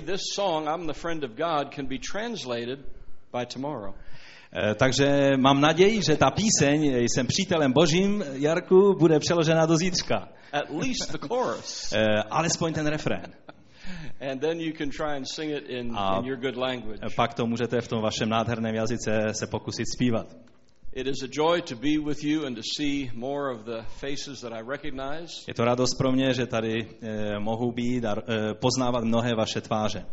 this 0.00 0.20
song, 0.34 0.68
I'm 0.68 0.86
the 0.86 0.92
friend 0.92 1.24
of 1.24 1.30
God, 1.36 1.74
can 1.74 1.86
be 1.86 1.98
translated 1.98 2.78
by 3.32 3.46
tomorrow. 3.46 3.94
Eh, 4.52 4.74
Takže 4.74 5.30
mám 5.36 5.60
naději, 5.60 6.02
že 6.02 6.16
ta 6.16 6.30
píseň 6.30 7.06
Jsem 7.08 7.26
přítelem 7.26 7.72
božím, 7.72 8.24
Jarku, 8.32 8.94
bude 8.98 9.18
přeložena 9.18 9.66
do 9.66 9.76
zítřka. 9.76 10.28
At 10.52 10.70
least 10.70 11.12
the 11.12 11.18
chorus. 11.28 11.92
Eh, 11.96 12.22
Alespoň 12.30 12.72
ten 12.72 12.86
refrén. 12.86 13.32
And 14.30 14.40
then 14.40 14.60
you 14.60 14.72
can 14.78 14.90
try 14.90 15.16
and 15.16 15.24
sing 15.24 15.50
it 15.50 15.64
in, 15.68 15.86
in 16.18 16.24
your 16.24 16.36
good 16.36 16.56
language. 16.56 17.00
Pak 17.16 17.34
to 17.34 17.46
můžete 17.46 17.80
v 17.80 17.88
tom 17.88 18.02
vašem 18.02 18.28
nádherném 18.28 18.74
jazyce 18.74 19.10
se 19.32 19.46
pokusit 19.46 19.86
zpívat. 19.96 20.26
It 20.92 21.06
is 21.06 21.22
a 21.22 21.28
joy 21.28 21.60
to 21.60 21.76
be 21.76 21.98
with 21.98 22.24
you 22.24 22.46
and 22.46 22.56
to 22.56 22.62
see 22.62 23.10
more 23.14 23.50
of 23.50 23.64
the 23.64 23.82
faces 24.00 24.40
that 24.40 24.52
I 24.52 24.60
recognize. 24.60 25.30
Je 25.48 25.54
to 25.54 25.64
radost 25.64 25.98
pro 25.98 26.12
mě, 26.12 26.34
že 26.34 26.46
tady 26.46 26.88
eh, 27.02 27.38
mohu 27.38 27.72
být 27.72 28.04
a 28.04 28.16
eh, 28.16 28.54
poznávat 28.54 29.04
mnohé 29.04 29.34
vaše 29.34 29.60
tváře. 29.60 30.06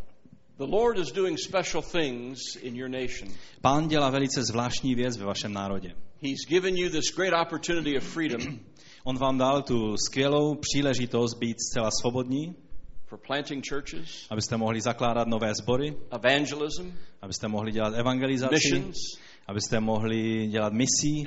The 0.57 0.65
Lord 0.65 0.99
is 0.99 1.11
doing 1.11 1.39
special 1.39 1.81
things 1.81 2.39
in 2.61 2.75
your 2.75 2.89
nation. 2.89 3.33
Pán 3.61 3.87
dělá 3.87 4.09
velice 4.09 4.43
zvláštní 4.43 4.95
věc 4.95 5.17
ve 5.17 5.25
vašem 5.25 5.53
národě. 5.53 5.95
He's 6.21 6.45
given 6.47 6.77
you 6.77 6.89
this 6.89 7.15
great 7.15 7.47
opportunity 7.47 7.97
of 7.97 8.03
freedom 8.03 8.59
On 9.03 9.17
vám 9.17 9.37
dal 9.37 9.61
tu 9.61 9.97
skvělou 9.97 10.55
příležitost 10.55 11.33
být 11.33 11.57
zcela 11.69 11.89
svobodní, 12.01 12.55
for 13.05 13.19
planting 13.27 13.63
churches, 13.69 14.27
abyste 14.29 14.57
mohli 14.57 14.81
zakládat 14.81 15.27
nové 15.27 15.55
sbory, 15.55 15.97
evangelism, 16.11 16.91
abyste 17.21 17.47
mohli 17.47 17.71
dělat 17.71 17.93
evangelizaci, 17.93 18.53
missions, 18.53 18.95
abyste 19.47 19.79
mohli 19.79 20.47
dělat 20.47 20.73
misí 20.73 21.23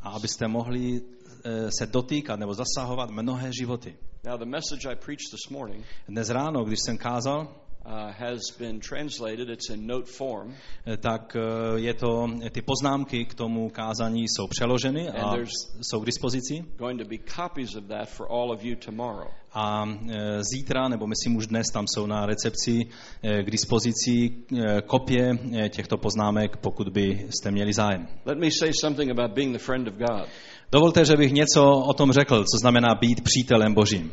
a 0.00 0.10
abyste 0.10 0.48
mohli 0.48 1.00
eh, 1.44 1.70
se 1.78 1.86
dotýkat 1.86 2.40
nebo 2.40 2.54
zasahovat 2.54 3.10
mnohé 3.10 3.50
životy. 3.60 3.96
Now, 4.24 4.38
the 4.38 4.44
message 4.44 4.88
I 4.88 4.96
preached 4.96 5.30
this 5.30 5.50
morning 5.50 5.84
Dnes 6.08 6.30
ráno, 6.30 6.64
když 6.64 6.78
jsem 6.84 6.98
kázal, 6.98 7.48
uh, 7.86 8.12
has 8.18 8.50
been 8.58 8.80
translated. 8.80 9.50
It's 9.50 9.70
in 9.70 9.86
note 9.86 10.06
form, 10.06 10.54
eh, 10.86 10.96
tak 10.96 11.36
eh, 11.36 11.80
je 11.80 11.94
to, 11.94 12.30
ty 12.50 12.62
poznámky 12.62 13.24
k 13.24 13.34
tomu 13.34 13.70
kázání 13.70 14.24
jsou 14.28 14.46
přeloženy 14.46 15.08
a 15.08 15.36
jsou 15.82 16.00
k 16.00 16.06
dispozici. 16.06 16.64
going 16.76 17.02
to 17.02 17.08
be 17.08 17.18
copies 17.18 17.74
of 17.74 17.84
that 17.84 18.08
for 18.08 18.26
all 18.30 18.52
of 18.52 18.64
you 18.64 18.76
tomorrow. 18.76 19.30
A 19.54 19.84
eh, 19.86 20.44
zítra, 20.54 20.88
nebo 20.88 21.06
myslím 21.06 21.36
už 21.36 21.46
dnes, 21.46 21.66
tam 21.72 21.84
jsou 21.86 22.06
na 22.06 22.26
recepci 22.26 22.80
eh, 23.22 23.42
k 23.42 23.50
dispozici 23.50 24.30
eh, 24.30 24.80
kopie 24.86 25.38
těchto 25.68 25.96
poznámek, 25.96 26.56
pokud 26.56 26.88
byste 26.88 27.50
měli 27.50 27.72
zájem. 27.72 28.06
Let 28.26 28.38
me 28.38 28.48
say 28.58 28.70
something 28.80 29.10
about 29.10 29.30
being 29.34 29.52
the 29.52 29.58
friend 29.58 29.88
of 29.88 29.94
God. 29.94 30.28
Dovolte, 30.72 31.04
že 31.04 31.16
bych 31.16 31.32
něco 31.32 31.64
o 31.70 31.94
tom 31.94 32.12
řekl, 32.12 32.44
co 32.44 32.58
znamená 32.60 32.94
být 33.00 33.20
přítelem 33.20 33.74
Božím. 33.74 34.12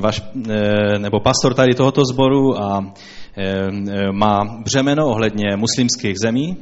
Vaš, 0.00 0.22
eh, 0.50 0.98
nebo 0.98 1.20
pastor 1.20 1.54
tady 1.54 1.74
tohoto 1.74 2.04
sboru 2.04 2.62
a 2.62 2.94
má 4.12 4.40
břemeno 4.64 5.06
ohledně 5.06 5.56
muslimských 5.56 6.16
zemí. 6.22 6.56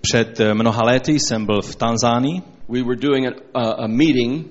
Před 0.00 0.40
mnoha 0.54 0.82
lety 0.84 1.12
jsem 1.12 1.46
byl 1.46 1.62
v 1.62 1.76
Tanzánii 1.76 2.55
We 2.68 2.82
were 2.82 2.96
doing 2.96 3.26
a, 3.26 3.30
a, 3.54 3.84
a 3.84 3.86
meeting. 3.86 4.46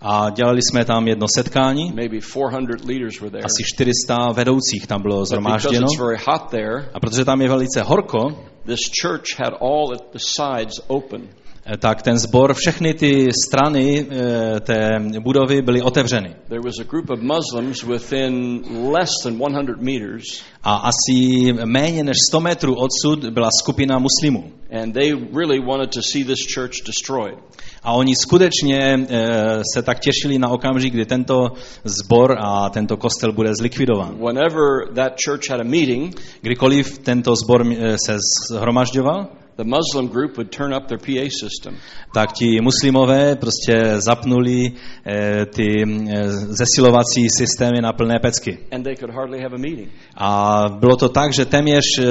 a 0.00 0.30
dělali 0.30 0.60
jsme 0.62 0.84
tam 0.84 1.08
jedno 1.08 1.26
setkání. 1.36 1.92
Maybe 1.94 2.20
400 2.20 2.86
leaders 2.86 3.20
were 3.20 3.30
there. 3.30 3.42
Asi 3.44 3.62
400 3.74 4.32
vedoucích 4.32 4.86
tam 4.86 5.02
bylo 5.02 5.24
zhromážděno. 5.24 5.86
it's 5.86 5.98
very 6.00 6.18
hot 6.26 6.50
there, 6.50 6.90
A 6.94 7.00
protože 7.00 7.24
tam 7.24 7.40
je 7.40 7.48
velice 7.48 7.82
horko, 7.82 8.18
this 8.66 8.80
church 9.02 9.38
had 9.38 9.54
all 9.60 9.92
at 9.94 10.10
the 10.12 10.18
sides 10.18 10.74
open. 10.86 11.28
Eh, 11.66 11.76
tak 11.76 12.02
ten 12.02 12.18
sbor, 12.18 12.54
všechny 12.54 12.94
ty 12.94 13.26
strany 13.46 14.06
eh, 14.10 14.60
té 14.60 14.90
budovy 15.20 15.62
byly 15.62 15.82
otevřeny. 15.82 16.34
There 16.48 16.60
was 16.64 16.74
a 16.80 16.84
group 16.84 17.10
of 17.10 17.20
Muslims 17.20 17.82
within 17.82 18.62
less 18.92 19.10
than 19.22 19.34
100 19.36 19.80
meters, 19.80 20.42
A 20.62 20.74
asi 20.76 21.52
méně 21.64 22.04
než 22.04 22.16
100 22.28 22.40
metrů 22.40 22.74
odsud 22.74 23.24
byla 23.30 23.48
skupina 23.60 23.98
muslimů. 23.98 24.52
and 24.82 24.94
they 24.94 25.12
really 25.32 25.60
wanted 25.60 25.92
to 25.92 26.02
see 26.02 26.24
this 26.24 26.38
church 26.54 26.72
destroyed. 26.86 27.38
A 27.82 27.92
oni 27.92 28.16
skutečně 28.16 29.06
eh, 29.08 29.62
se 29.74 29.82
tak 29.82 30.00
těšili 30.00 30.38
na 30.38 30.48
okamžik, 30.48 30.92
kdy 30.94 31.04
tento 31.06 31.52
zbor 31.84 32.36
a 32.38 32.70
tento 32.70 32.96
kostel 32.96 33.32
bude 33.32 33.50
zlikvidován. 33.58 34.18
Whenever 34.18 34.94
that 34.94 35.12
church 35.26 35.50
had 35.50 35.60
a 35.60 35.64
meeting, 35.64 36.20
Kdykoliv 36.40 36.98
tento 36.98 37.36
zbor 37.36 37.64
se 38.06 38.18
zhromažďoval, 38.50 39.26
the 39.56 39.64
Muslim 39.64 40.08
group 40.08 40.36
would 40.36 40.52
turn 40.52 40.72
up 40.72 40.88
their 40.88 40.98
PA 40.98 41.28
system. 41.30 41.76
tak 42.14 42.32
ti 42.32 42.60
muslimové 42.60 43.36
prostě 43.36 43.94
zapnuli 43.98 44.72
eh, 45.06 45.46
ty 45.46 45.82
eh, 45.82 46.30
zesilovací 46.30 47.28
systémy 47.38 47.80
na 47.80 47.92
plné 47.92 48.18
pecky. 48.18 48.58
And 48.72 48.82
they 48.82 48.96
could 48.96 49.14
hardly 49.14 49.42
have 49.42 49.54
a 49.54 49.58
meeting. 49.58 49.88
A 50.16 50.64
bylo 50.80 50.96
to 50.96 51.08
tak, 51.08 51.32
že 51.32 51.44
téměř 51.44 51.84
eh, 51.98 52.04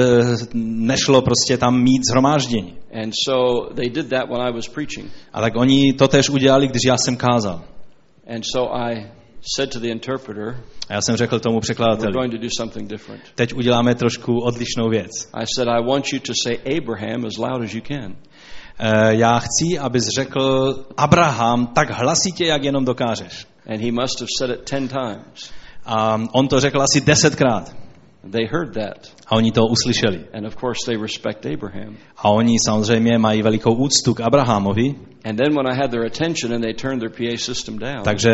nešlo 0.54 1.22
prostě 1.22 1.58
tam 1.58 1.82
mít 1.82 2.02
zhromáždění. 2.10 2.74
And 3.02 3.12
so 3.28 3.74
they 3.74 3.90
did 3.90 4.08
that 4.08 4.28
when 4.28 4.40
I 4.40 4.52
was 4.52 4.68
preaching. 4.68 5.10
A 5.32 5.40
tak 5.40 5.56
oni 5.56 5.92
to 5.92 6.08
tež 6.08 6.30
udělali, 6.30 6.68
když 6.68 6.82
já 6.86 6.96
jsem 6.98 7.16
kázal. 7.16 7.62
And 8.34 8.42
so 8.52 8.74
I 8.74 9.06
said 9.56 9.72
to 9.72 9.80
the 9.80 9.88
interpreter, 9.88 10.56
A 10.88 10.92
já 10.94 11.00
jsem 11.00 11.16
řekl 11.16 11.40
tomu 11.40 11.60
překladateli, 11.60 12.12
teď 13.34 13.54
uděláme 13.54 13.94
trošku 13.94 14.38
odlišnou 14.40 14.88
věc. 14.90 15.10
Eh, 18.78 19.14
Já 19.14 19.38
chci, 19.38 19.78
abys 19.78 20.04
řekl 20.16 20.74
Abraham 20.96 21.66
tak 21.66 21.90
hlasitě, 21.90 22.46
jak 22.46 22.64
jenom 22.64 22.84
dokážeš. 22.84 23.46
And 23.66 23.80
he 23.80 23.92
must 23.92 24.20
have 24.20 24.28
said 24.38 24.50
it 24.50 24.70
10 24.70 24.88
times. 24.88 25.50
A 25.84 26.20
on 26.32 26.48
to 26.48 26.60
řekl 26.60 26.82
asi 26.82 27.00
desetkrát. 27.00 27.76
They 28.32 28.46
heard 28.46 28.74
that. 28.74 29.15
A 29.26 29.36
oni 29.36 29.52
to 29.52 29.66
uslyšeli. 29.66 30.24
And 30.32 30.46
of 30.46 30.56
course, 30.56 30.78
they 30.86 30.96
respect 30.96 31.46
Abraham. 31.46 31.96
A 32.16 32.30
oni 32.30 32.56
samozřejmě 32.66 33.18
mají 33.18 33.42
velikou 33.42 33.74
úctu 33.74 34.14
k 34.14 34.20
Abrahamovi, 34.20 34.94
And 35.24 35.36
then 35.36 35.56
when 35.56 35.66
I 35.66 35.74
had 35.74 35.90
their 35.90 36.06
attention 36.06 36.52
and 36.52 36.62
they 36.62 36.72
turned 36.72 37.00
their 37.00 37.10
PA 37.10 37.36
system 37.36 37.78
down, 37.78 38.02
takže 38.04 38.30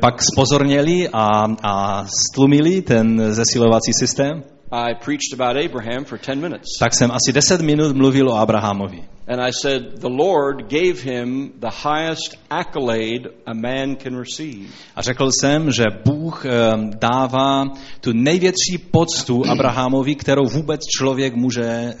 pak 0.00 0.22
spozorněli 0.22 1.08
a, 1.12 1.46
a 1.62 2.04
stlumili 2.06 2.82
ten 2.82 3.34
zesilovací 3.34 3.92
systém. 3.92 4.42
I 4.72 4.94
preached 4.94 5.32
about 5.32 5.56
Abraham 5.56 6.04
for 6.04 6.18
10 6.18 6.40
minutes. 6.40 6.78
Tak 6.78 6.94
jsem 6.94 7.10
asi 7.10 7.32
deset 7.32 7.60
minut 7.60 7.96
mluvil 7.96 8.28
o 8.28 8.36
Abrahamovi. 8.36 9.04
And 9.28 9.40
I 9.40 9.52
said, 9.52 9.82
The 10.00 10.08
Lord 10.08 10.68
gave 10.68 11.02
him 11.02 11.52
the 11.60 11.70
highest 11.70 12.36
accolade 12.50 13.28
a 13.46 13.54
man 13.54 13.96
can 13.96 14.18
receive. 14.18 14.68
A 14.96 15.02
řekl 15.02 15.30
jsem, 15.40 15.72
že 15.72 15.84
Bůh 16.04 16.44
eh, 16.46 16.50
dává 17.00 17.64
tu 18.00 18.12
největší 18.12 18.78
poctu 18.90 19.42
Abrahamovi, 19.46 20.14
kterou 20.14 20.44
vůbec 20.44 20.80
člověk 20.98 21.34
může 21.34 21.64
eh, 21.64 21.94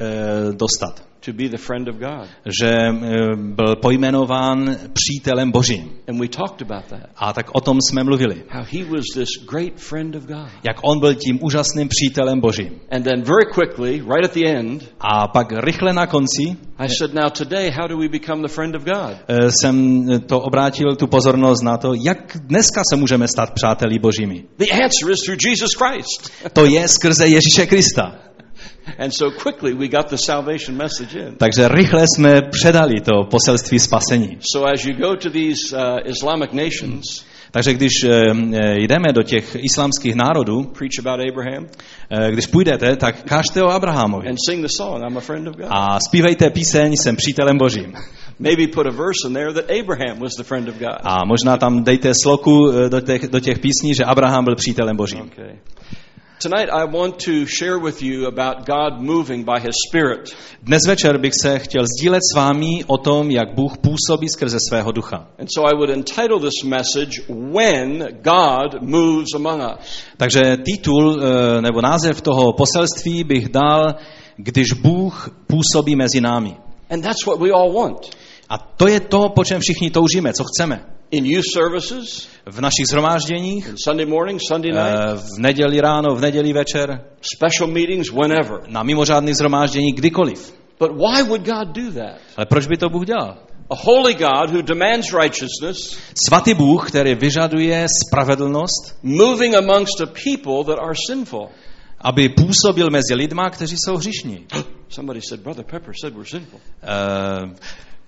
dostat. 0.52 1.09
To 1.26 1.32
be 1.32 1.48
the 1.48 1.56
friend 1.58 1.88
of 1.88 1.96
God. 1.96 2.28
Že 2.60 2.68
eh, 2.70 3.36
byl 3.36 3.76
pojmenován 3.76 4.76
přítelem 4.92 5.50
Božím. 5.50 5.90
And 6.08 6.20
we 6.20 6.28
talked 6.28 6.62
about 6.70 6.84
that. 6.86 7.10
A 7.16 7.32
tak 7.32 7.46
o 7.52 7.60
tom 7.60 7.78
jsme 7.90 8.04
mluvili. 8.04 8.42
How 8.48 8.62
he 8.72 8.84
was 8.84 9.04
this 9.14 9.28
great 9.52 9.72
friend 9.76 10.16
of 10.16 10.22
God. 10.26 10.48
Jak 10.64 10.76
on 10.82 11.00
byl 11.00 11.14
tím 11.14 11.38
úžasným 11.42 11.88
přítelem 11.88 12.40
Božím. 12.40 12.80
And 12.90 13.02
then 13.02 13.22
very 13.22 13.46
quickly, 13.54 13.92
right 13.92 14.24
at 14.24 14.32
the 14.34 14.46
end, 14.46 14.90
A 15.00 15.28
pak 15.28 15.52
rychle 15.52 15.92
na 15.92 16.06
konci 16.06 16.56
I 16.78 16.88
said, 16.88 17.14
Now 17.14 17.30
today, 17.30 17.70
how 17.70 17.88
do 17.88 17.98
we 17.98 18.08
become 18.08 18.42
the 18.42 18.48
friend 18.54 18.74
of 18.76 18.84
God? 18.84 19.16
eh, 19.28 19.50
jsem 19.60 20.06
to 20.26 20.40
obrátil 20.40 20.96
tu 20.96 21.06
pozornost 21.06 21.62
na 21.62 21.76
to, 21.76 21.92
jak 22.04 22.36
dneska 22.44 22.82
se 22.90 22.96
můžeme 22.96 23.28
stát 23.28 23.50
přáteli 23.54 23.98
Božími. 23.98 24.44
The 24.58 24.70
answer 24.84 25.10
is 25.10 25.18
through 25.26 25.38
Jesus 25.48 25.70
Christ. 25.78 26.32
To 26.52 26.64
je 26.66 26.88
skrze 26.88 27.26
Ježíše 27.26 27.66
Krista. 27.66 28.14
And 28.98 29.10
so 29.10 29.30
quickly 29.42 29.74
we 29.74 29.88
got 29.88 30.10
the 30.10 30.16
salvation 30.26 30.76
message 30.76 31.18
in. 31.18 31.34
Takže 31.36 31.68
rychle 31.68 32.04
jsme 32.16 32.42
předali 32.42 33.00
to 33.00 33.24
poselství 33.30 33.78
spasení. 33.78 34.38
So 34.52 34.72
as 34.72 34.84
you 34.84 34.94
go 34.94 35.16
to 35.16 35.30
these 35.30 35.76
uh, 35.76 35.98
Islamic 36.04 36.52
nations, 36.52 37.24
Takže 37.50 37.74
když 37.74 37.92
eh, 38.04 38.10
eh, 38.54 38.80
jdeme 38.80 39.12
do 39.12 39.22
těch 39.22 39.56
islámských 39.56 40.14
národů, 40.14 40.72
eh, 42.10 42.30
když 42.32 42.46
půjdete, 42.46 42.96
tak 42.96 43.22
kažte 43.22 43.62
o 43.62 43.68
Abrahamovi. 43.68 44.28
and 44.28 44.36
sing 44.48 44.62
the 44.62 44.72
song, 44.76 45.02
I'm 45.08 45.16
a 45.16 45.20
friend 45.20 45.48
of 45.48 45.56
God. 45.56 45.66
A 45.70 45.98
zpívejte 46.08 46.50
píseň 46.50 46.96
Jsem 46.96 47.16
přítelem 47.16 47.58
Božím. 47.58 47.92
Maybe 48.38 48.66
put 48.66 48.86
a 48.86 48.90
verse 48.90 49.28
in 49.28 49.34
there 49.34 49.52
that 49.52 49.70
Abraham 49.80 50.18
was 50.18 50.32
the 50.38 50.42
friend 50.42 50.68
of 50.68 50.74
God. 50.78 50.98
A 51.02 51.24
možná 51.24 51.56
tam 51.56 51.84
dejte 51.84 52.12
sloku 52.22 52.72
do 52.88 53.00
těch, 53.00 53.28
do 53.28 53.40
těch 53.40 53.58
písní, 53.58 53.94
že 53.94 54.04
Abraham 54.04 54.44
byl 54.44 54.54
přítelem 54.54 54.96
Božím. 54.96 55.20
Okay. 55.20 55.58
Tonight 56.40 56.70
I 56.72 56.84
want 56.84 57.18
to 57.26 57.44
share 57.44 57.78
with 57.78 58.02
you 58.02 58.26
about 58.26 58.64
God 58.64 59.02
moving 59.02 59.44
by 59.44 59.60
his 59.60 59.74
spirit. 59.88 60.34
Dnes 60.62 60.80
večer 60.86 61.18
bych 61.18 61.32
se 61.42 61.58
chtěl 61.58 61.84
sdílet 61.86 62.20
s 62.32 62.36
vámi 62.36 62.84
o 62.86 62.98
tom, 62.98 63.30
jak 63.30 63.54
Bůh 63.54 63.72
působí 63.78 64.28
skrze 64.28 64.56
svého 64.68 64.92
ducha. 64.92 65.28
And 65.38 65.48
so 65.54 65.70
I 65.70 65.76
would 65.76 65.90
entitle 65.90 66.40
this 66.40 66.64
message 66.64 67.10
When 67.28 68.08
God 68.22 68.82
Moves 68.82 69.34
Among 69.34 69.62
Us. 69.62 70.02
Takže 70.16 70.56
titul 70.64 71.22
eh, 71.22 71.62
nebo 71.62 71.80
název 71.80 72.20
toho 72.20 72.52
poselství 72.52 73.24
bych 73.24 73.48
dal 73.48 73.94
Když 74.36 74.72
Bůh 74.72 75.30
působí 75.46 75.96
mezi 75.96 76.20
námi. 76.20 76.56
And 76.90 77.02
that's 77.02 77.26
what 77.26 77.40
we 77.40 77.50
all 77.50 77.72
want. 77.72 78.16
A 78.48 78.58
to 78.58 78.88
je 78.88 79.00
to, 79.00 79.28
po 79.28 79.44
čem 79.44 79.60
všichni 79.60 79.90
toužíme, 79.90 80.32
co 80.32 80.44
chceme. 80.44 80.99
In 81.10 81.26
youth 81.26 81.44
services, 81.54 82.28
v 82.46 82.60
našich 82.60 82.86
zhromážděních, 82.90 83.68
in 83.68 83.76
Sunday 83.84 84.06
morning, 84.06 84.40
Sunday 84.48 84.72
night, 84.72 85.00
eh, 85.00 85.16
v 85.16 85.38
neděli 85.38 85.80
ráno, 85.80 86.14
v 86.14 86.20
neděli 86.20 86.52
večer, 86.52 87.04
special 87.20 87.70
meetings, 87.70 88.10
whenever. 88.10 88.60
na 88.68 88.82
mimořádných 88.82 89.36
zhromážděních, 89.36 89.94
kdykoliv. 89.94 90.54
But 90.78 90.90
why 90.92 91.22
would 91.22 91.42
God 91.42 91.68
do 91.68 91.92
that? 91.92 92.20
Ale 92.36 92.46
proč 92.46 92.66
by 92.66 92.76
to 92.76 92.88
Bůh 92.88 93.06
dělal? 93.06 93.36
A 93.70 93.74
holy 93.74 94.14
God 94.14 94.50
who 94.50 94.62
demands 94.62 95.12
righteousness, 95.22 95.98
Svatý 96.28 96.54
Bůh, 96.54 96.88
který 96.88 97.14
vyžaduje 97.14 97.86
spravedlnost, 98.06 98.98
moving 99.02 99.54
amongst 99.54 100.00
a 100.00 100.06
people 100.06 100.64
that 100.64 100.84
are 100.84 100.94
sinful. 101.06 101.48
aby 102.00 102.28
působil 102.28 102.90
mezi 102.90 103.14
lidma, 103.14 103.50
kteří 103.50 103.76
jsou 103.76 103.96
hříšní. 103.96 104.46
Somebody 104.88 105.20
said, 105.28 105.40
Brother 105.40 105.64
Pepper 105.64 105.94
said 106.00 106.14
we're 106.14 106.28
sinful. 106.28 106.60
Uh, 106.82 107.50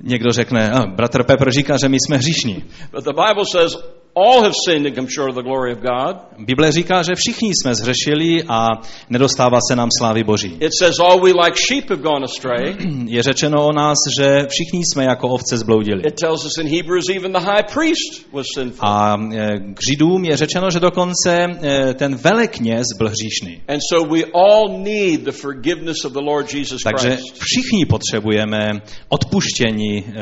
někdo 0.03 0.33
řekne, 0.33 0.73
bratr 0.87 1.25
Pepper 1.25 1.51
říká, 1.51 1.77
že 1.83 1.89
my 1.89 1.97
jsme 1.97 2.17
hříšní. 2.17 2.65
But 2.93 3.05
the 3.05 3.11
Bible 3.11 3.45
says 3.53 3.77
all 4.15 4.43
have 4.43 4.53
sinned 4.69 4.87
and 4.87 4.95
come 4.95 5.09
short 5.09 5.31
of 5.31 5.37
the 5.37 5.43
glory 5.43 5.73
of 5.73 5.81
God. 5.81 6.17
Bible 6.39 6.73
říká, 6.73 7.03
že 7.03 7.15
všichni 7.15 7.51
jsme 7.55 7.75
zhřešili 7.75 8.45
a 8.49 8.69
nedostává 9.11 9.59
se 9.69 9.77
nám 9.77 9.89
slávy 9.99 10.25
Boží. 10.25 10.57
It 10.61 10.73
says 10.79 10.99
all 10.99 11.21
we 11.21 11.33
like 11.33 11.57
sheep 11.69 11.91
have 11.91 12.03
gone 12.03 12.25
astray. 12.25 12.77
Je 13.07 13.23
řečeno 13.23 13.67
o 13.67 13.73
nás, 13.73 13.99
že 14.21 14.47
všichni 14.49 14.85
jsme 14.85 15.05
jako 15.05 15.29
ovce 15.29 15.57
zbloudili. 15.57 16.03
It 16.07 16.15
tells 16.21 16.45
us 16.45 16.59
in 16.59 16.69
Hebrews 16.77 17.05
even 17.17 17.33
the 17.33 17.41
high 17.41 17.63
priest 17.75 18.33
was 18.33 18.47
sinful. 18.55 18.89
A 18.89 19.17
eh, 19.33 19.59
k 19.75 19.79
Židům 19.91 20.25
je 20.25 20.37
řečeno, 20.37 20.71
že 20.71 20.81
dokonce 20.81 21.47
eh, 21.63 21.95
ten 21.95 22.15
velekněz 22.17 22.87
byl 22.99 23.09
hříšný. 23.09 23.63
And 23.69 23.81
so 23.93 24.15
we 24.15 24.23
all 24.35 24.79
need 24.79 25.21
the 25.21 25.33
forgiveness 25.33 26.05
of 26.05 26.13
the 26.13 26.23
Lord 26.23 26.55
Jesus 26.55 26.83
Takže 26.83 27.17
Christ. 27.17 27.35
všichni 27.41 27.87
potřebujeme 27.87 28.71
odpuštění 29.09 30.05
eh, 30.07 30.13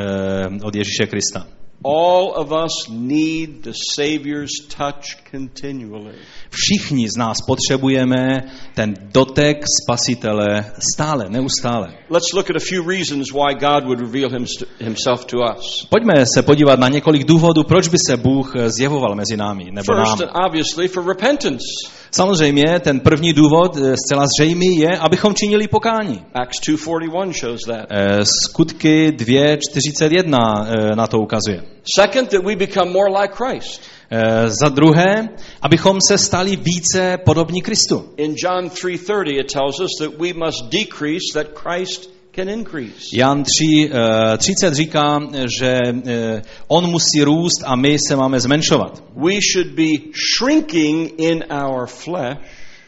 od 0.63 0.75
Ježíše 0.75 1.07
Krista. 1.07 1.60
All 1.83 2.35
of 2.35 2.53
us 2.53 2.89
need 2.91 3.63
the 3.63 3.73
Savior's 3.73 4.67
touch 4.69 5.25
continually. 5.25 6.19
Všichni 6.51 7.09
z 7.09 7.17
nás 7.19 7.37
potřebujeme 7.47 8.43
ten 8.75 8.95
dotek 9.13 9.65
spasitele 9.83 10.65
stále, 10.95 11.25
neustále. 11.29 11.89
Let's 12.11 12.33
look 12.33 12.51
at 12.51 12.57
a 12.57 12.65
few 12.69 12.89
reasons 12.89 13.33
why 13.33 13.55
God 13.55 13.85
would 13.85 14.01
reveal 14.01 14.31
him- 14.31 14.67
himself 14.81 15.25
to 15.25 15.37
us. 15.57 15.87
Pojďme 15.91 16.27
se 16.35 16.43
podívat 16.43 16.79
na 16.79 16.89
několik 16.89 17.25
důvodů, 17.25 17.65
proč 17.65 17.89
by 17.89 17.97
se 18.07 18.17
Bůh 18.17 18.55
zjevoval 18.67 19.15
mezi 19.15 19.37
námi, 19.37 19.65
nebo 19.71 19.95
nám. 19.95 20.07
First, 20.07 20.21
and 20.23 20.47
obviously, 20.47 20.89
for 20.89 21.07
repentance. 21.09 21.65
Samozřejmě 22.11 22.81
ten 22.81 23.01
první 23.01 23.33
důvod, 23.33 23.77
eh, 23.77 23.95
zcela 23.97 24.27
zřejmý, 24.39 24.77
je, 24.77 24.99
abychom 24.99 25.35
činili 25.35 25.69
pokání. 25.69 26.23
Acts 26.35 26.61
2.41 26.61 27.33
shows 27.33 27.61
that. 27.67 27.87
Eh, 27.91 28.25
Skutky 28.25 29.13
2.41 29.13 30.67
eh, 30.69 30.97
na 30.97 31.07
to 31.07 31.19
ukazuje. 31.19 31.63
Second, 32.01 32.29
that 32.29 32.45
we 32.45 32.57
become 32.57 32.91
more 32.93 33.11
like 33.23 33.35
Christ. 33.35 33.83
Eh, 34.13 34.51
Za 34.61 34.69
druhé, 34.69 35.29
abychom 35.63 35.99
se 36.09 36.19
stali 36.19 36.57
více 36.57 37.19
podobní 37.25 37.63
Kristu. 37.63 38.05
In 38.17 38.35
John 38.45 38.69
3.30, 38.69 39.41
it 39.41 39.53
tells 39.53 39.81
us 39.81 39.91
that 40.01 40.21
we 40.21 40.33
must 40.33 40.65
decrease 40.71 41.27
that 41.35 41.47
Christ 41.55 42.11
can 42.35 42.49
increase. 42.49 43.17
Jan 43.17 43.45
3, 43.45 43.91
eh, 43.93 44.37
30 44.39 44.75
říká, 44.75 45.19
že 45.59 45.79
eh, 46.07 46.43
on 46.69 46.91
musí 46.91 47.23
růst 47.23 47.63
a 47.65 47.77
my 47.77 47.97
se 48.09 48.17
máme 48.17 48.41
zmenšovat. 48.41 49.03
We 49.17 49.39
should 49.53 49.75
be 49.75 50.11
shrinking 50.39 51.13
in 51.21 51.45
our 51.53 51.87
flesh 51.87 52.39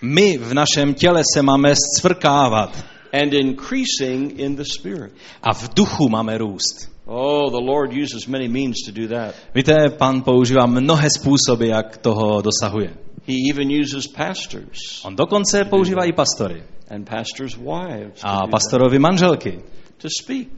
My 0.02 0.38
v 0.38 0.54
našem 0.54 0.94
těle 0.94 1.22
se 1.34 1.42
máme 1.42 1.74
zcvrkávat 1.96 2.84
and 3.12 3.32
increasing 3.32 4.38
in 4.38 4.56
the 4.56 4.64
Spirit. 4.64 5.12
a 5.42 5.54
v 5.54 5.74
duchu 5.74 6.08
máme 6.08 6.38
růst. 6.38 6.91
Oh, 7.06 7.50
the 7.50 7.60
Lord 7.72 7.92
uses 7.92 8.26
many 8.28 8.48
means 8.48 8.76
to 8.86 8.92
do 8.92 9.08
that. 9.08 9.34
Víte, 9.54 9.90
pan 9.98 10.22
používá 10.22 10.66
mnohé 10.66 11.08
způsoby, 11.18 11.68
jak 11.68 11.96
toho 11.96 12.42
dosahuje. 12.42 12.94
He 13.28 13.34
even 13.50 13.68
uses 13.82 14.06
pastors 14.06 15.04
On 15.04 15.16
dokonce 15.16 15.64
používá 15.64 16.04
i 16.04 16.12
pastory 16.12 16.62
and 16.90 17.08
pastors' 17.08 17.56
wives 17.56 18.20
a 18.22 18.46
pastorovi 18.46 18.98
manželky, 18.98 19.60
to 19.98 20.08
speak. 20.22 20.48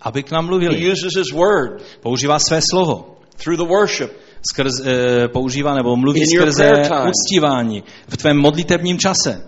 aby 0.00 0.22
k 0.22 0.30
nám 0.30 0.44
He 0.44 0.48
mluvili. 0.48 0.92
uses 0.92 1.16
His 1.16 1.32
Word 1.32 1.82
Používá 2.00 2.38
své 2.38 2.60
slovo. 2.70 3.16
through 3.36 3.56
the 3.56 3.68
worship. 3.68 4.10
Skrz, 4.42 4.80
eh, 4.84 5.28
používá 5.28 5.74
nebo 5.74 5.96
mluví 5.96 6.20
In 6.20 6.26
skrze 6.26 6.70
uctívání 7.08 7.82
v 8.08 8.16
tvém 8.16 8.38
modlitebním 8.38 8.98
čase. 8.98 9.42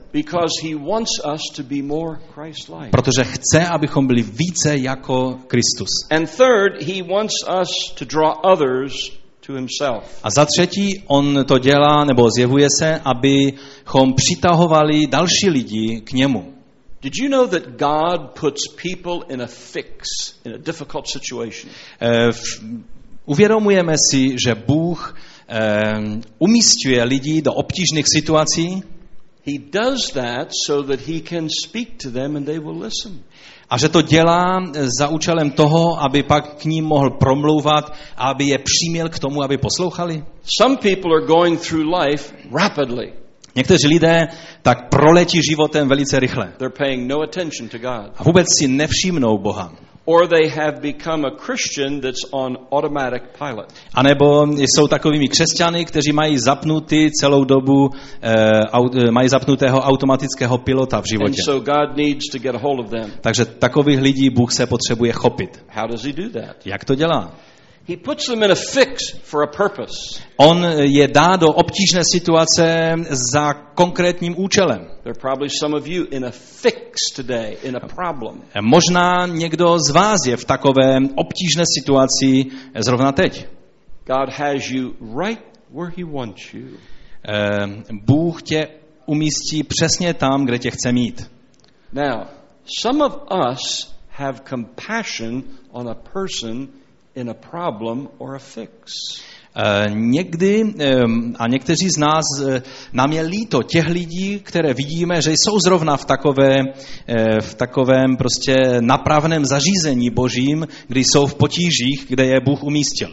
Protože 2.91 3.25
chce, 3.25 3.67
abychom 3.67 4.07
byli 4.07 4.23
více 4.23 4.77
jako 4.77 5.39
Kristus. 5.47 5.89
And 6.11 6.31
third, 6.37 6.83
he 6.83 7.03
wants 7.03 7.35
us 7.63 7.95
to 7.99 8.05
draw 8.05 8.35
others 8.53 9.13
to 9.47 9.53
himself. 9.53 10.21
A 10.23 10.31
za 10.31 10.47
třetí, 10.57 11.03
on 11.07 11.45
to 11.45 11.59
dělá, 11.59 12.05
nebo 12.05 12.29
zjevuje 12.37 12.69
se, 12.79 13.01
abychom 13.05 14.15
přitahovali 14.15 15.07
další 15.07 15.51
lidi 15.51 16.01
k 16.05 16.13
němu. 16.13 16.53
Did 17.03 17.13
you 17.17 17.29
know 17.29 17.47
that 17.47 17.63
God 17.67 18.39
puts 18.41 18.69
people 18.69 19.35
in 19.35 19.43
a 19.43 19.47
fix, 19.47 20.07
in 20.45 20.55
a 20.55 20.59
difficult 20.59 21.09
situation? 21.09 21.71
Uvědomujeme 23.25 23.95
si, 24.11 24.37
že 24.45 24.55
Bůh 24.55 25.17
eh, 25.49 25.61
umístuje 26.39 27.05
lidi 27.05 27.43
do 27.43 27.53
obtížných 27.53 28.07
situací 28.17 28.83
He 29.45 29.59
does 29.59 30.13
that 30.15 30.53
so 30.67 30.83
that 30.83 31.01
he 31.01 31.21
can 31.21 31.49
speak 31.51 31.99
to 32.03 32.11
them 32.11 32.37
and 32.37 32.47
they 32.47 32.59
will 32.59 32.79
listen. 32.79 33.25
a 33.71 33.79
že 33.79 33.89
to 33.89 34.03
dělá 34.03 34.61
eh, 34.61 34.89
za 34.99 35.09
účelem 35.09 35.51
toho, 35.51 36.03
aby 36.03 36.23
pak 36.23 36.55
k 36.55 36.65
ním 36.65 36.85
mohl 36.85 37.11
promlouvat 37.11 37.95
a 38.17 38.31
aby 38.31 38.45
je 38.45 38.59
přiměl 38.59 39.09
k 39.09 39.19
tomu, 39.19 39.43
aby 39.43 39.59
poslouchali. 39.59 40.25
Some 40.59 40.77
people 40.77 41.11
are 41.17 41.27
going 41.27 41.61
through 41.61 41.85
life 42.01 42.35
rapidly. 42.53 43.13
Někteří 43.57 43.89
lidé 43.89 44.29
tak 44.63 44.89
proletí 44.89 45.41
životem 45.51 45.89
velice 45.89 46.21
rychle 46.21 46.53
no 46.97 47.21
a 48.17 48.23
vůbec 48.23 48.47
si 48.59 48.69
nevšimnou 48.69 49.39
Boha. 49.39 49.73
Or 50.05 50.27
they 50.29 50.49
have 50.49 50.81
become 50.81 51.25
a 51.25 51.31
Christian 51.31 52.01
that's 52.01 52.25
on 52.31 52.57
automatic 52.73 53.23
pilot. 53.39 53.73
A 53.95 54.03
nebo 54.03 54.47
jsou 54.59 54.89
takovými 54.89 55.29
křesťany, 55.29 55.85
kteří 55.85 56.13
mají 56.13 56.39
zapnutý 56.39 57.11
celou 57.21 57.45
dobu, 57.45 57.91
eh, 58.23 58.35
eh, 59.07 59.11
mají 59.11 59.29
zapnutého 59.29 59.81
automatického 59.81 60.59
pilota 60.59 60.97
v 60.97 61.01
And 61.01 61.07
životě. 61.09 61.43
so 61.45 61.65
God 61.73 61.97
needs 61.97 62.25
to 62.33 62.39
get 62.39 62.55
a 62.55 62.59
hold 62.59 62.81
of 62.81 62.91
them. 62.91 63.11
Takže 63.21 63.45
takových 63.45 64.01
lidí 64.01 64.31
Bůh 64.31 64.53
se 64.53 64.67
potřebuje 64.67 65.13
chopit. 65.13 65.65
How 65.69 65.89
does 65.89 66.03
he 66.05 66.13
do 66.13 66.31
that? 66.31 66.57
Jak 66.67 66.85
to 66.85 66.95
dělá? 66.95 67.33
He 67.89 67.97
puts 67.97 68.27
them 68.27 68.43
in 68.43 68.51
a 68.51 68.55
fix 68.55 69.11
for 69.25 69.43
a 69.43 69.47
purpose. 69.47 70.23
On 70.37 70.65
je 70.79 71.09
dá 71.09 71.37
do 71.37 71.47
obtížné 71.47 72.03
situace 72.13 72.95
za 73.35 73.53
konkrétním 73.75 74.35
účelem. 74.39 74.87
There 75.03 75.11
are 75.11 75.21
probably 75.21 75.49
some 75.51 75.77
of 75.77 75.87
you 75.87 76.07
in 76.11 76.25
a 76.25 76.31
fix 76.31 77.11
today, 77.17 77.57
in 77.63 77.77
a 77.77 77.81
problem. 77.81 78.43
Možná 78.61 79.27
někdo 79.27 79.79
z 79.79 79.91
vás 79.91 80.19
je 80.27 80.37
v 80.37 80.45
takové 80.45 80.97
obtížné 81.15 81.65
situaci 81.79 82.47
zrovna 82.79 83.13
teď. 83.13 83.47
God 84.07 84.29
has 84.29 84.71
you 84.71 84.95
right 85.23 85.43
where 85.71 85.93
he 85.97 86.05
wants 86.05 86.55
you. 86.55 86.67
Eh, 87.29 87.67
Bůh 88.07 88.43
tě 88.43 88.69
umístí 89.07 89.63
přesně 89.63 90.15
tam, 90.15 90.45
kde 90.45 90.59
tě 90.59 90.71
chce 90.71 90.93
mít. 90.93 91.31
Now, 91.93 92.27
some 92.83 93.05
of 93.05 93.13
us 93.53 93.95
have 94.11 94.39
compassion 94.49 95.43
on 95.71 95.89
a 95.89 95.95
person 95.95 96.69
in 97.15 97.31
a 97.31 97.35
problem 97.35 98.09
or 98.19 98.35
a 98.35 98.39
fix. 98.39 98.93
Eh, 99.57 99.91
Někdy, 99.91 100.75
a 101.39 101.49
někteří 101.49 101.89
z 101.91 101.99
nás, 101.99 102.25
eh, 102.49 102.63
nám 102.93 103.13
je 103.13 103.23
líto 103.23 103.63
těch 103.63 103.89
lidí, 103.89 104.41
které 104.41 104.75
vidíme, 104.75 105.23
že 105.23 105.33
jsou 105.33 105.61
zrovna 105.65 105.97
v, 105.97 106.05
takové, 106.05 106.59
eh, 107.09 107.41
v 107.41 107.55
takovém 107.55 108.17
prostě 108.17 108.55
napravném 108.81 109.45
zařízení 109.45 110.11
božím, 110.11 110.69
kdy 110.89 111.05
jsou 111.05 111.27
v 111.27 111.35
potížích, 111.35 112.07
kde 112.09 112.25
je 112.25 112.41
Bůh 112.41 112.63
umístil. 112.63 113.09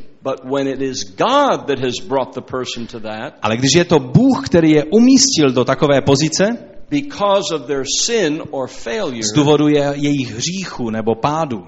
Ale 3.41 3.57
když 3.57 3.75
je 3.75 3.85
to 3.85 3.99
Bůh, 3.99 4.45
který 4.45 4.71
je 4.71 4.83
umístil 4.83 5.51
do 5.51 5.65
takové 5.65 6.01
pozice, 6.01 6.57
because 6.89 7.55
of 7.55 7.61
their 7.67 7.83
sin 8.05 8.41
or 8.51 8.67
failure, 8.67 9.23
z 9.23 9.33
důvodu 9.35 9.67
je, 9.67 9.93
jejich 9.95 10.35
hříchu 10.35 10.89
nebo 10.89 11.15
pádu, 11.15 11.63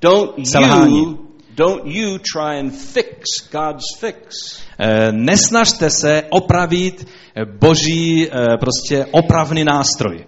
don't 0.00 0.46
Selhání. 0.46 0.98
you, 0.98 1.31
don't 1.54 1.86
you 1.86 2.18
try 2.18 2.58
and 2.58 2.70
fix 2.70 3.48
God's 3.50 3.84
fix. 3.98 4.34
eh, 4.78 5.12
nesnažte 5.12 5.90
se 5.90 6.22
opravit 6.30 7.06
eh, 7.34 7.44
boží 7.44 8.28
eh, 8.28 8.56
prostě 8.60 9.06
opravný 9.10 9.64
nástroj. 9.64 10.26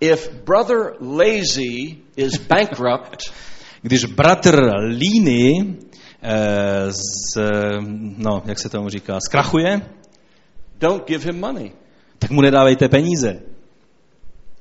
If 0.00 0.30
brother 0.44 0.92
lazy 1.00 1.96
is 2.16 2.38
bankrupt, 2.48 3.32
Když 3.82 4.04
bratr 4.04 4.72
Líny 4.88 5.76
z, 6.90 7.38
no, 8.16 8.42
jak 8.46 8.58
se 8.58 8.68
tomu 8.68 8.88
říká, 8.88 9.18
zkrachuje, 9.28 9.80
don't 10.80 11.06
give 11.08 11.24
him 11.24 11.40
money. 11.40 11.72
tak 12.18 12.30
mu 12.30 12.40
nedávejte 12.40 12.88
peníze. 12.88 13.42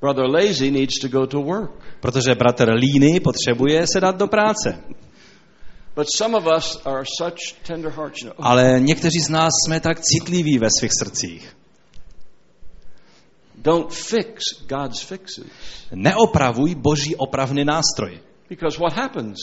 Brother 0.02 0.26
lazy 0.26 0.72
needs 0.72 1.00
to 1.00 1.08
go 1.08 1.28
to 1.28 1.42
work. 1.42 1.72
Protože 2.00 2.36
bratr 2.36 2.70
Líny 2.74 3.20
potřebuje 3.20 3.88
se 3.88 4.00
dát 4.00 4.18
do 4.18 4.28
práce. 4.28 4.78
Ale 8.38 8.80
někteří 8.80 9.20
z 9.20 9.30
nás 9.30 9.54
jsme 9.66 9.80
tak 9.80 10.00
citliví 10.00 10.58
ve 10.58 10.68
svých 10.80 10.92
srdcích. 11.04 11.56
don't 13.66 13.92
fix 13.92 14.44
God's 14.68 15.02
fixes. 15.02 15.46
Neopravuj 15.92 16.75
boží 16.75 17.16
opravný 17.16 17.66
nástroj. 17.66 18.20
Because 18.50 18.78
what 18.80 18.94
happens? 18.94 19.38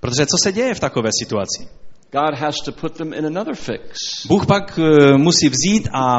Protože 0.00 0.26
co 0.26 0.36
se 0.42 0.52
děje 0.52 0.74
v 0.74 0.80
takové 0.80 1.10
situaci? 1.22 1.68
God 2.12 2.34
has 2.34 2.54
to 2.64 2.72
put 2.72 2.96
them 2.96 3.12
in 3.12 3.26
another 3.26 3.54
fix. 3.54 3.98
Bůh 4.26 4.46
pak 4.46 4.78
eh, 4.78 5.16
musí 5.18 5.48
vzít 5.48 5.88
a 5.94 6.18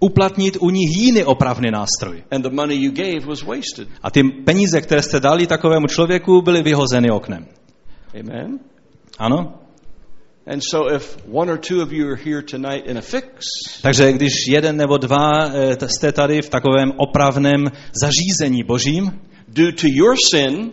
uplatnit 0.00 0.56
u 0.60 0.70
nich 0.70 0.96
jiný 0.96 1.24
opravný 1.24 1.70
nástroj. 1.70 2.24
And 2.30 2.42
the 2.42 2.50
money 2.50 2.76
you 2.76 2.92
gave 2.92 3.26
was 3.26 3.42
wasted. 3.42 3.88
A 4.02 4.10
ty 4.10 4.22
peníze, 4.24 4.80
které 4.80 5.02
jste 5.02 5.20
dali 5.20 5.46
takovému 5.46 5.86
člověku, 5.86 6.42
byly 6.42 6.62
vyhozeny 6.62 7.10
oknem. 7.10 7.46
Amen? 8.20 8.58
Ano? 9.18 9.54
And 10.46 10.62
so 10.70 10.94
if 10.94 11.16
one 11.26 11.50
or 11.50 11.58
two 11.58 11.82
of 11.82 11.92
you 11.92 12.08
are 12.08 12.16
here 12.16 12.42
tonight 12.42 12.86
in 12.86 12.96
a 12.96 13.02
fix, 13.02 13.46
Takže 13.82 14.12
když 14.12 14.32
jeden 14.48 14.76
nebo 14.76 14.98
dva 14.98 15.50
eh, 15.52 15.88
jste 15.88 16.12
tady 16.12 16.42
v 16.42 16.48
takovém 16.48 16.92
opravném 16.96 17.64
zařízení 18.02 18.62
božím, 18.62 19.20
due 19.48 19.72
to 19.72 19.86
your 19.86 20.16
sin 20.34 20.72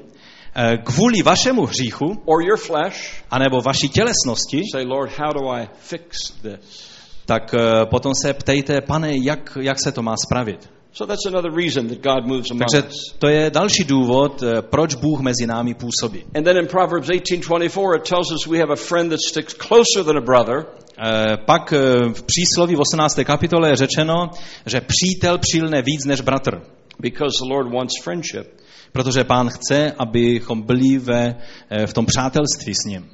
eh, 0.55 0.77
kvůli 0.77 1.21
vašemu 1.21 1.65
hříchu, 1.65 2.05
or 2.25 2.43
your 2.43 2.57
flesh, 2.57 3.23
anebo 3.31 3.57
vaší 3.65 3.89
tělesnosti, 3.89 4.61
say, 4.71 4.85
Lord, 4.85 5.11
how 5.17 5.33
do 5.33 5.49
I 5.49 5.69
fix 5.79 6.17
this? 6.41 6.95
tak 7.25 7.53
eh, 7.53 7.85
potom 7.85 8.11
se 8.21 8.33
ptejte, 8.33 8.81
pane, 8.81 9.11
jak, 9.23 9.57
jak 9.61 9.79
se 9.79 9.91
to 9.91 10.01
má 10.01 10.15
spravit. 10.25 10.74
So 10.97 11.05
that's 11.05 11.25
another 11.25 11.51
reason 11.51 11.87
that 11.87 12.01
God 12.01 12.25
moves 12.25 12.51
among 12.51 12.67
Takže 12.71 12.87
to 13.19 13.27
je 13.27 13.49
další 13.49 13.83
důvod, 13.83 14.43
eh, 14.43 14.61
proč 14.61 14.95
Bůh 14.95 15.19
mezi 15.19 15.47
námi 15.47 15.73
působí. 15.73 16.23
And 16.35 16.43
then 16.43 16.57
in 16.57 16.67
Proverbs 16.67 17.09
18:24 17.09 17.95
it 17.95 18.03
tells 18.03 18.31
us 18.31 18.47
we 18.47 18.59
have 18.59 18.73
a 18.73 18.75
friend 18.75 19.09
that 19.09 19.19
sticks 19.29 19.53
closer 19.53 20.03
than 20.05 20.17
a 20.17 20.21
brother, 20.21 20.65
Eh, 20.97 21.37
Pak 21.45 21.73
eh, 21.73 21.79
v 22.13 22.23
přísloví 22.23 22.75
v 22.75 22.79
18. 22.79 23.23
kapitole 23.23 23.69
je 23.69 23.75
řečeno, 23.75 24.29
že 24.65 24.81
přítel 24.81 25.37
přilne 25.37 25.81
víc 25.81 26.05
než 26.05 26.21
bratr, 26.21 26.61
because 26.99 27.37
the 27.43 27.53
Lord 27.53 27.73
wants 27.73 27.93
friendship. 28.03 28.47
protože 28.91 29.23
pán 29.23 29.49
chce, 29.49 29.91
abychom 29.97 30.61
byli 30.61 30.97
ve, 30.97 31.35
v 31.85 31.93
tom 31.93 32.05
přátelství 32.05 32.73
s 32.73 32.85
ním. 32.87 33.09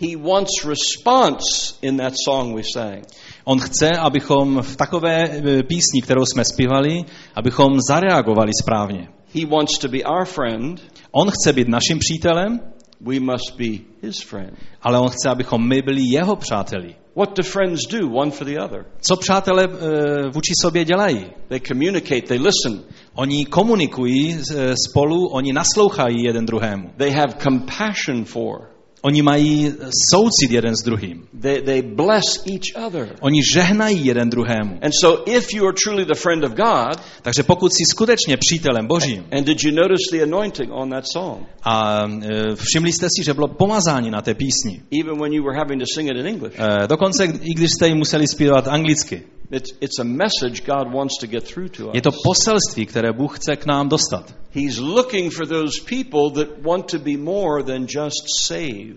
He 0.00 0.16
wants 0.16 0.64
response 0.64 1.74
in 1.82 1.96
that 1.96 2.14
song 2.24 2.54
we 2.56 2.62
sang. 2.74 3.04
On 3.44 3.58
chce, 3.60 3.90
abychom 4.00 4.62
v 4.62 4.76
takové 4.76 5.24
eh, 5.30 5.62
písni, 5.62 6.02
kterou 6.02 6.26
jsme 6.26 6.44
zpívali, 6.44 7.04
abychom 7.34 7.78
zareagovali 7.90 8.50
správně. 8.62 9.08
He 9.34 9.46
wants 9.46 9.78
to 9.78 9.88
be 9.88 9.98
our 10.04 10.24
friend, 10.24 10.80
On 11.12 11.30
chce 11.30 11.52
být 11.52 11.68
naším 11.68 11.98
přítelem, 11.98 12.60
we 13.00 13.20
must 13.20 13.56
be 13.58 13.84
his 14.02 14.20
friend. 14.22 14.52
ale 14.82 14.98
on 14.98 15.08
chce, 15.08 15.28
abychom 15.28 15.68
my 15.68 15.82
byli 15.82 16.02
jeho 16.02 16.36
přáteli. 16.36 16.94
What 17.16 17.36
do 17.36 17.42
friends 17.42 17.80
do 17.90 18.08
one 18.08 18.30
for 18.30 18.46
the 18.46 18.58
other? 18.64 18.84
Co 19.00 19.16
přátelé 19.16 19.64
eh, 19.64 20.28
vůči 20.34 20.52
sobě 20.62 20.84
dělají? 20.84 21.26
They 21.48 21.60
communicate, 21.60 22.22
they 22.22 22.38
listen, 22.38 22.80
Oni 23.14 23.44
komunikují 23.46 24.38
eh, 24.38 24.74
spolu, 24.90 25.26
oni 25.28 25.52
naslouchají 25.52 26.22
jeden 26.24 26.46
druhému. 26.46 26.90
they 26.96 27.10
have 27.10 27.34
compassion 27.42 28.24
for, 28.24 28.69
Oni 29.02 29.22
mají 29.22 29.72
soucit 30.12 30.50
jeden 30.50 30.76
s 30.76 30.82
druhým. 30.84 31.24
they, 31.40 31.62
they 31.62 31.82
bless 31.82 32.46
each 32.46 32.86
other. 32.86 33.08
Oni 33.20 33.40
žehnají 33.52 34.06
jeden 34.06 34.30
druhému. 34.30 34.78
And 34.82 34.90
so 35.02 35.30
if 35.36 35.54
you 35.54 35.64
are 35.64 35.74
truly 35.84 36.04
the 36.04 36.14
friend 36.14 36.44
of 36.44 36.52
God, 36.52 37.00
Takže 37.22 37.42
pokud 37.42 37.72
jsi 37.72 37.84
skutečně 37.90 38.36
přítelem 38.36 38.86
Božím, 38.86 39.24
and 39.32 39.44
did 39.46 39.64
you 39.64 39.70
notice 39.74 40.02
the 40.12 40.22
anointing 40.22 40.70
on 40.72 40.90
that 40.90 41.04
song? 41.12 41.46
a 41.62 42.04
e, 42.22 42.54
všimli 42.56 42.92
jste 42.92 43.06
si, 43.16 43.24
že 43.24 43.34
bylo 43.34 43.48
pomazání 43.48 44.10
na 44.10 44.22
té 44.22 44.34
písni. 44.34 44.82
Even 45.00 45.20
when 45.22 45.32
you 45.32 45.44
were 45.44 45.58
having 45.58 45.80
to 45.80 45.86
sing 45.94 46.10
it 46.10 46.16
in 46.16 46.26
English. 46.26 46.54
E, 46.58 46.86
Dokonce, 46.86 47.24
i 47.24 47.54
když 47.54 47.70
jste 47.70 47.88
ji 47.88 47.94
museli 47.94 48.26
zpívat 48.28 48.68
anglicky. 48.68 49.22
It's, 49.52 49.72
it's 49.80 49.98
a 49.98 50.04
message 50.04 50.64
God 50.64 50.92
wants 50.92 51.18
to 51.20 51.26
get 51.26 51.44
through 51.44 51.68
to 51.68 51.88
us. 51.88 51.94
Je 51.94 52.02
to 52.02 52.10
poselství, 52.24 52.86
které 52.86 53.12
Bůh 53.12 53.38
chce 53.38 53.56
k 53.56 53.66
nám 53.66 53.88
dostat. 53.88 54.34
He's 54.50 54.78
looking 54.78 55.32
for 55.32 55.46
those 55.46 55.80
people 55.80 56.44
that 56.44 56.62
want 56.62 56.90
to 56.90 56.98
be 56.98 57.16
more 57.16 57.62
than 57.62 57.86
just 57.88 58.46
saved. 58.46 58.96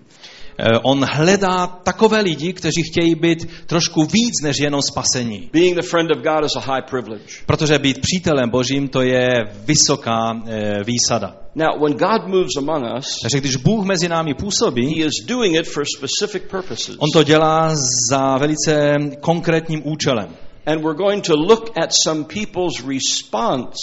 E, 0.58 0.80
On 0.84 1.06
hledá 1.06 1.68
takové 1.68 2.22
lidi, 2.22 2.54
kteří 2.54 2.84
chtějí 2.84 3.16
být 3.16 3.50
trošku 3.66 4.04
víc 4.04 4.34
než 4.44 4.58
jenom 4.60 4.82
spasení. 4.82 5.50
Being 5.54 5.76
the 5.76 5.82
friend 5.82 6.12
of 6.12 6.18
God 6.18 6.46
is 6.46 6.56
a 6.56 6.60
high 6.60 6.82
privilege. 6.90 7.34
Protože 7.46 7.80
být 7.80 8.02
přítelem 8.02 8.50
Božím, 8.50 8.88
to 8.88 9.02
je 9.02 9.30
vysoká 9.66 10.42
e, 10.46 10.84
výsada. 10.84 11.36
Now, 11.56 11.80
when 11.80 11.94
God 11.94 12.28
moves 12.28 12.58
among 12.58 12.98
us, 12.98 13.06
Takže 13.22 13.38
když 13.40 13.56
Bůh 13.56 13.86
mezi 13.86 14.10
námi 14.10 14.34
působí, 14.34 14.86
He 14.86 15.06
is 15.06 15.26
doing 15.26 15.56
it 15.56 15.68
for 15.68 15.84
specific 15.98 16.44
purposes. 16.50 16.96
On 17.00 17.10
to 17.14 17.24
dělá 17.24 17.74
za 18.12 18.38
velice 18.38 18.94
konkrétním 19.20 19.82
účelem. 19.86 20.30
And 20.66 20.82
we're 20.82 20.98
going 20.98 21.24
to 21.24 21.36
look 21.36 21.78
at 21.78 21.92
some 22.06 22.24
people's 22.24 22.82
response 22.82 23.76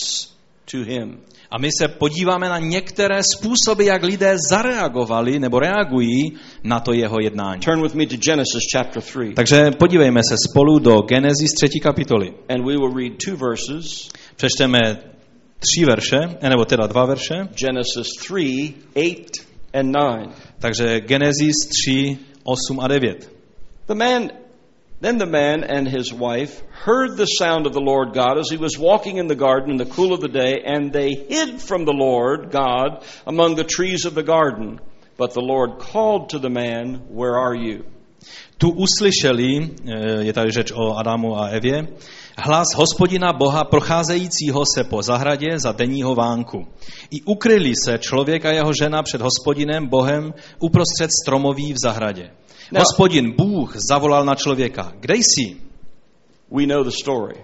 to 0.73 0.79
Him. 0.79 1.21
A 1.51 1.59
my 1.59 1.69
se 1.79 1.89
podíváme 1.89 2.49
na 2.49 2.59
některé 2.59 3.21
způsoby, 3.23 3.87
jak 3.87 4.03
lidé 4.03 4.37
zareagovali 4.51 5.39
nebo 5.39 5.59
reagují 5.59 6.39
na 6.65 6.81
to 6.81 6.93
jeho 6.93 7.17
jednání. 7.21 7.61
Turn 7.61 7.83
with 7.83 7.95
me 7.95 8.07
to 8.07 8.17
Genesis 8.17 8.63
chapter 8.77 9.03
3. 9.03 9.33
Takže 9.35 9.71
podívejme 9.71 10.21
se 10.29 10.35
spolu 10.51 10.79
do 10.79 11.01
Genesis 11.01 11.51
3. 11.53 11.81
kapitoly. 11.81 12.33
And 12.49 12.65
we 12.65 12.77
will 12.77 12.95
read 12.95 13.13
two 13.25 13.37
verses 13.37 14.09
Přečteme 14.41 14.81
tři 15.59 15.85
verše, 15.85 16.19
nebo 16.49 16.65
teda 16.65 16.87
dva 16.87 17.07
verše. 17.07 17.35
Genesis 17.55 18.07
3 18.21 18.75
8 18.95 19.47
and 19.73 19.93
9. 19.93 20.29
Takže 20.59 21.01
Genesis 21.01 21.57
3, 21.87 22.19
8 22.43 22.81
a 22.81 22.89
9. 22.89 23.33
The 23.87 23.95
man, 23.95 24.31
then 25.01 25.19
the 25.19 25.27
man 25.27 25.65
and 25.65 25.89
his 25.89 26.13
wife 26.13 26.63
heard 26.71 27.17
the 27.17 27.27
sound 27.27 27.67
of 27.67 27.73
the 27.73 27.81
Lord 27.81 28.13
God 28.13 28.39
as 28.39 28.51
he 28.51 28.57
was 28.57 28.79
walking 28.79 29.17
in 29.17 29.27
the 29.27 29.35
garden 29.35 29.71
in 29.71 29.77
the 29.77 29.87
cool 29.87 30.13
of 30.13 30.21
the 30.21 30.29
day, 30.29 30.63
and 30.65 30.93
they 30.93 31.15
hid 31.15 31.61
from 31.61 31.85
the 31.85 31.93
Lord 31.93 32.51
God 32.51 33.05
among 33.27 33.55
the 33.55 33.65
trees 33.65 34.05
of 34.05 34.15
the 34.15 34.23
garden. 34.23 34.81
But 35.17 35.35
the 35.35 35.43
Lord 35.43 35.79
called 35.79 36.31
to 36.31 36.39
the 36.39 36.51
man, 36.51 37.07
Where 37.09 37.37
are 37.37 37.55
you? 37.55 37.85
Tu 38.59 38.71
uslyšeli, 38.71 39.71
eh, 39.87 40.25
je 40.25 40.33
tady 40.33 40.51
řeč 40.51 40.73
o 40.73 40.97
Adamu 40.97 41.39
a 41.39 41.49
Evě, 41.49 41.87
hlas 42.39 42.67
hospodina 42.75 43.33
Boha 43.33 43.65
procházejícího 43.65 44.65
se 44.75 44.85
po 44.85 45.03
zahradě 45.03 45.59
za 45.59 45.73
denního 45.73 46.15
vánku. 46.15 46.67
I 47.11 47.23
ukryli 47.23 47.73
se 47.85 47.99
člověk 47.99 48.45
a 48.45 48.53
jeho 48.53 48.73
žena 48.81 49.03
před 49.03 49.21
hospodinem 49.21 49.87
Bohem 49.87 50.35
uprostřed 50.59 51.11
stromoví 51.23 51.73
v 51.73 51.77
zahradě. 51.85 52.31
No. 52.73 52.81
Hospodin 52.81 53.33
Bůh 53.37 53.77
zavolal 53.91 54.25
na 54.25 54.35
člověka, 54.35 54.93
kde 55.01 55.15
jsi? 55.15 55.57
We 56.51 56.67
know 56.67 56.85
the 56.85 56.91
story. 56.91 57.35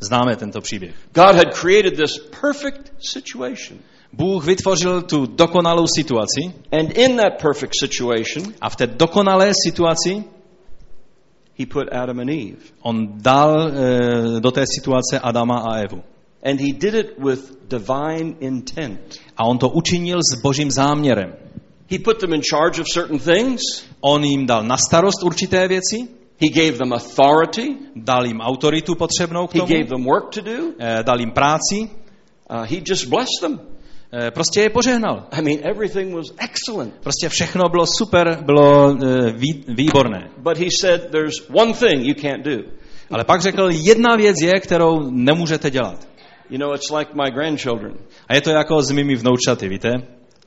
Známe 0.00 0.36
tento 0.36 0.60
příběh. 0.60 0.94
God 1.14 1.34
had 1.36 1.54
created 1.60 1.96
this 1.96 2.18
perfect 2.40 2.92
situation. 3.00 3.78
Bůh 4.12 4.44
vytvořil 4.44 5.02
tu 5.02 5.26
dokonalou 5.26 5.86
situaci 5.96 6.52
And 6.72 6.98
in 6.98 7.16
that 7.16 7.42
perfect 7.42 7.72
situation, 7.80 8.54
a 8.60 8.70
v 8.70 8.76
té 8.76 8.86
dokonalé 8.86 9.52
situaci 9.66 10.24
he 11.58 11.66
put 11.66 11.88
Adam 11.92 12.20
and 12.20 12.30
Eve. 12.30 12.62
on 12.82 13.08
dal 13.22 13.68
eh, 13.68 14.40
do 14.40 14.50
té 14.50 14.64
situace 14.66 15.20
Adama 15.22 15.58
a 15.58 15.76
Evu. 15.76 16.02
And 16.42 16.60
he 16.60 16.72
did 16.72 16.94
it 16.94 17.18
with 17.18 17.68
divine 17.68 18.34
intent. 18.40 19.20
A 19.36 19.44
on 19.44 19.58
to 19.58 19.68
učinil 19.68 20.18
s 20.18 20.42
božím 20.42 20.70
záměrem. 20.70 21.32
He 21.90 21.98
put 21.98 22.20
them 22.20 22.32
in 22.32 22.40
charge 22.50 22.80
of 22.80 22.86
certain 22.94 23.18
things. 23.18 23.60
On 24.00 24.24
jim 24.24 24.46
dal 24.46 24.62
na 24.64 24.76
starost 24.76 25.22
určité 25.22 25.68
věci, 25.68 25.96
He 26.42 26.48
gave 26.48 26.78
them 26.78 26.92
authority. 26.92 27.76
dal 27.96 28.26
jim 28.26 28.40
autoritu 28.40 28.94
potřebnou 28.94 29.46
k 29.46 29.54
He 29.54 29.60
tomu, 29.60 29.72
gave 29.72 29.84
them 29.84 30.04
work 30.04 30.34
to 30.34 30.40
do. 30.40 30.52
eh, 30.78 31.02
dal 31.02 31.20
jim 31.20 31.30
práci, 31.30 31.90
Uh, 32.50 32.62
he 32.66 32.76
just 32.86 33.04
blessed 33.06 33.40
them. 33.40 33.60
eh, 34.12 34.30
prostě 34.30 34.60
je 34.60 34.70
požehnal. 34.70 35.26
I 35.32 35.42
mean, 35.42 35.58
everything 35.62 36.14
was 36.14 36.26
excellent. 36.38 36.94
Prostě 37.02 37.28
všechno 37.28 37.68
bylo 37.68 37.84
super, 37.98 38.38
bylo 38.46 38.96
eh, 39.04 39.32
vý, 39.32 39.64
výborné. 39.68 40.30
But 40.38 40.58
he 40.58 40.66
said, 40.80 41.10
there's 41.10 41.34
one 41.54 41.72
thing 41.74 42.06
you 42.06 42.14
can't 42.14 42.44
do. 42.44 42.56
Ale 43.10 43.24
pak 43.24 43.42
řekl, 43.42 43.68
jedna 43.72 44.16
věc 44.16 44.36
je, 44.42 44.60
kterou 44.60 45.10
nemůžete 45.10 45.70
dělat. 45.70 46.08
You 46.50 46.58
know, 46.58 46.74
it's 46.74 46.90
like 46.90 47.10
my 47.14 47.30
grandchildren. 47.30 47.94
A 48.28 48.34
je 48.34 48.40
to 48.40 48.50
jako 48.50 48.82
s 48.82 48.90
mými 48.90 49.14
vnoučaty, 49.14 49.68
víte? 49.68 49.90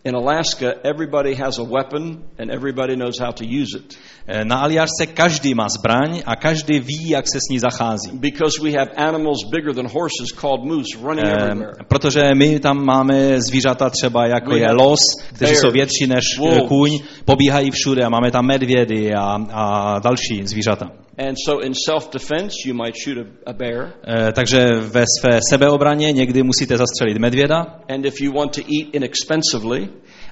In 0.05 0.15
Alaska, 0.15 0.74
everybody 0.83 1.33
has 1.36 1.60
a 1.60 1.63
weapon 1.63 2.24
and 2.38 2.51
everybody 2.51 2.95
knows 2.95 3.19
how 3.19 3.31
to 3.31 3.45
use 3.45 3.69
it. 3.77 3.98
Eh, 4.27 4.45
Na 4.45 4.55
Aljašce 4.57 5.05
každý 5.13 5.53
má 5.53 5.67
zbraň 5.69 6.22
a 6.25 6.36
každý 6.36 6.79
ví, 6.79 7.10
jak 7.10 7.25
se 7.27 7.38
s 7.39 7.50
ní 7.51 7.60
zachází. 7.60 8.12
Because 8.13 8.62
we 8.63 8.72
have 8.72 8.91
animals 8.98 9.38
bigger 9.51 9.74
than 9.75 9.88
horses 9.88 10.31
called 10.41 10.63
moose 10.63 10.98
running 11.01 11.27
Eh, 11.27 11.31
everywhere. 11.43 11.72
protože 11.88 12.22
my 12.36 12.60
tam 12.60 12.86
máme 12.86 13.41
zvířata 13.41 13.89
třeba 13.89 14.27
jako 14.27 14.51
We 14.51 14.60
je 14.60 14.72
los, 14.72 15.00
kteří 15.36 15.55
jsou 15.55 15.72
větší 15.72 16.07
než 16.07 16.24
eh, 16.38 16.41
wolves. 16.41 16.67
kůň, 16.67 17.00
pobíhají 17.25 17.72
všude 17.72 18.03
a 18.03 18.10
máme 18.10 18.31
tam 18.31 18.45
medvědy 18.45 19.13
a, 19.13 19.38
a 19.53 20.00
další 20.00 20.41
zvířata. 20.48 20.91
And 21.17 21.36
so 21.45 21.65
in 21.65 21.74
self-defense, 21.89 22.55
you 22.65 22.74
might 22.74 22.95
shoot 23.05 23.17
a, 23.45 23.50
a 23.50 23.53
bear. 23.53 23.93
Takže 24.33 24.65
ve 24.79 25.03
své 25.19 25.39
sebeobraně 25.50 26.12
někdy 26.12 26.43
musíte 26.43 26.77
zastřelit 26.77 27.17
medvěda 27.17 27.65
And 27.89 28.05
if 28.05 28.22
you 28.22 28.31
want 28.33 28.55
to 28.55 28.62
eat 28.62 28.88
inexpensively, 28.93 29.89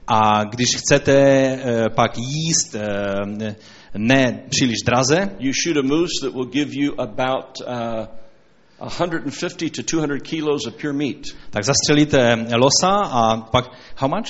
A 0.08 0.44
když 0.44 0.68
chcete 0.78 1.14
eh, 1.14 1.90
pak 1.96 2.12
jíst 2.18 2.76
eh, 2.76 3.56
ne 3.98 4.44
příliš 4.50 4.78
draze, 4.86 5.30
you 5.40 5.52
shoot 5.64 5.78
a 5.78 5.82
moose 5.88 6.12
that 6.22 6.34
will 6.34 6.50
give 6.50 6.72
you 6.74 6.94
about 6.98 7.46
uh, 7.68 8.88
150 8.90 9.70
to 9.70 9.82
200 9.98 10.20
kilos 10.20 10.66
of 10.68 10.74
pure 10.82 10.94
meat. 10.94 11.18
tak 11.50 11.64
zastřelíte 11.66 12.38
losa 12.56 12.90
a 13.12 13.38
pak, 13.38 13.66
how 13.96 14.10
much? 14.10 14.28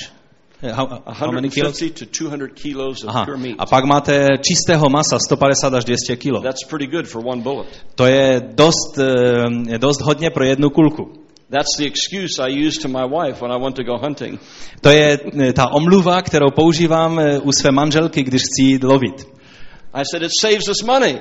Eh, 0.63 0.71
How, 0.73 0.87
how 1.05 1.31
many 1.31 1.49
kilos? 1.49 1.81
150 1.81 2.05
to 2.05 2.25
200 2.25 2.47
kilos 2.53 3.03
of 3.03 3.09
Aha. 3.09 3.25
pure 3.25 3.37
meat. 3.37 3.55
A 3.59 3.65
pak 3.65 3.85
máte 3.85 4.27
čistého 4.41 4.89
masa 4.89 5.19
150 5.19 5.73
až 5.73 5.85
200 5.85 6.15
kilo. 6.15 6.41
That's 6.41 6.63
pretty 6.69 6.87
good 6.87 7.07
for 7.07 7.21
one 7.25 7.41
bullet. 7.41 7.85
To 7.95 8.05
je 8.05 8.41
dost, 8.55 8.97
eh, 8.97 9.77
dost 9.77 10.01
hodně 10.01 10.29
pro 10.29 10.43
jednu 10.45 10.69
kulku. 10.69 11.13
That's 11.51 11.75
the 11.77 11.85
excuse 11.85 12.39
I 12.39 12.47
use 12.67 12.79
to 12.81 12.87
my 12.87 13.03
wife 13.05 13.41
when 13.41 13.51
I 13.51 13.57
want 13.57 13.75
to 13.75 13.83
go 13.83 13.97
hunting. 13.97 14.39
To 14.81 14.89
je 14.89 15.19
eh, 15.41 15.53
ta 15.53 15.67
omluva, 15.67 16.21
kterou 16.21 16.51
používám 16.55 17.19
eh, 17.19 17.39
u 17.39 17.51
své 17.51 17.71
manželky, 17.71 18.23
když 18.23 18.41
chci 18.41 18.61
jít 18.63 18.83
lovit. 18.83 19.27
I 19.93 20.03
said, 20.11 20.23
it 20.23 20.31
saves 20.41 20.69
us 20.69 20.81
money. 20.83 21.19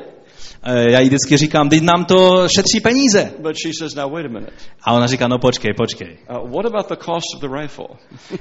Eh, 0.62 0.92
Já 0.92 1.00
jí 1.00 1.08
vždycky 1.08 1.36
říkám, 1.36 1.68
teď 1.68 1.82
nám 1.82 2.04
to 2.04 2.48
šetří 2.56 2.80
peníze. 2.80 3.32
But 3.38 3.56
she 3.62 3.72
says, 3.78 3.94
now 3.94 4.12
wait 4.12 4.26
a 4.26 4.28
minute. 4.28 4.52
A 4.82 4.92
ona 4.92 5.06
říká, 5.06 5.28
no 5.28 5.38
počkej, 5.38 5.74
počkej. 5.76 6.18
Uh, 6.30 6.50
what 6.50 6.66
about 6.66 6.88
the 6.88 6.96
cost 7.04 7.34
of 7.34 7.40
the 7.40 7.48
rifle? 7.60 7.86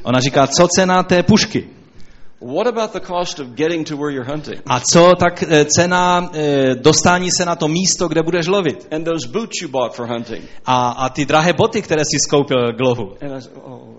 Ona 0.03 0.19
říká, 0.19 0.48
co 0.48 0.67
cena 0.67 1.03
té 1.03 1.24
pušky? 1.24 1.69
What 2.39 2.67
about 2.67 2.93
the 2.93 3.00
cost 3.00 3.39
of 3.39 3.55
getting 3.55 3.84
to 3.86 3.98
where 3.98 4.10
you're 4.10 4.24
hunting? 4.24 4.62
A 4.65 4.79
co 4.79 5.15
tak 5.15 5.43
eh, 5.43 5.65
cena 5.65 6.29
eh, 6.34 6.75
dostání 6.75 7.31
se 7.31 7.46
na 7.46 7.55
to 7.55 7.67
místo, 7.67 8.08
kde 8.08 8.24
budeš 8.24 8.48
lovit? 8.48 8.88
And 8.91 9.05
those 9.05 9.27
boots 9.27 9.62
you 9.62 9.67
bought 9.67 9.96
for 9.96 10.08
hunting. 10.08 10.46
A, 10.65 10.89
a 10.89 11.10
ty 11.10 11.25
drahé 11.25 11.53
boty, 11.53 11.81
které 11.81 12.03
si 12.05 12.19
skoupil 12.19 12.74
k 12.74 12.79
lovu. 12.79 13.17
And 13.22 13.34
I 13.38 13.41
said, 13.41 13.58
oh. 13.63 13.98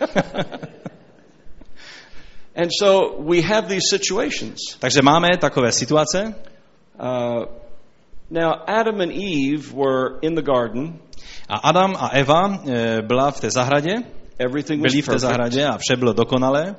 and 2.56 2.70
so 2.80 3.20
we 3.22 3.42
have 3.42 3.68
these 3.68 3.88
situations. 3.90 4.58
Takže 4.78 5.02
máme 5.02 5.36
takové 5.38 5.72
situace. 5.72 6.34
Uh, 7.00 7.44
now, 8.30 8.52
Adam 8.66 9.00
and 9.00 9.12
Eve 9.12 9.72
were 9.72 10.18
in 10.22 10.34
the 10.34 10.42
garden. 10.42 10.98
A 11.48 11.56
Adam 11.68 11.96
a 11.98 12.08
Eva 12.08 12.58
eh, 12.66 13.02
byla 13.02 13.30
v 13.30 13.40
té 13.40 13.50
zahradě, 13.50 13.94
Everything 14.38 14.82
was 14.82 14.92
byli 14.92 15.02
v 15.02 15.08
té 15.08 15.18
zahradě 15.18 15.66
a 15.66 15.78
vše 15.78 15.96
bylo 15.96 16.12
dokonalé. 16.12 16.74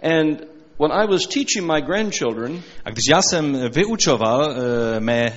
And 0.00 0.46
when 0.78 0.92
I 0.92 1.06
was 1.06 1.22
teaching 1.26 1.66
my 1.72 1.80
grandchildren, 1.82 2.62
A 2.84 2.90
když 2.90 3.04
já 3.10 3.20
jsem 3.22 3.58
vyučoval 3.70 4.50
eh, 4.50 5.00
mé 5.00 5.24
eh, 5.26 5.32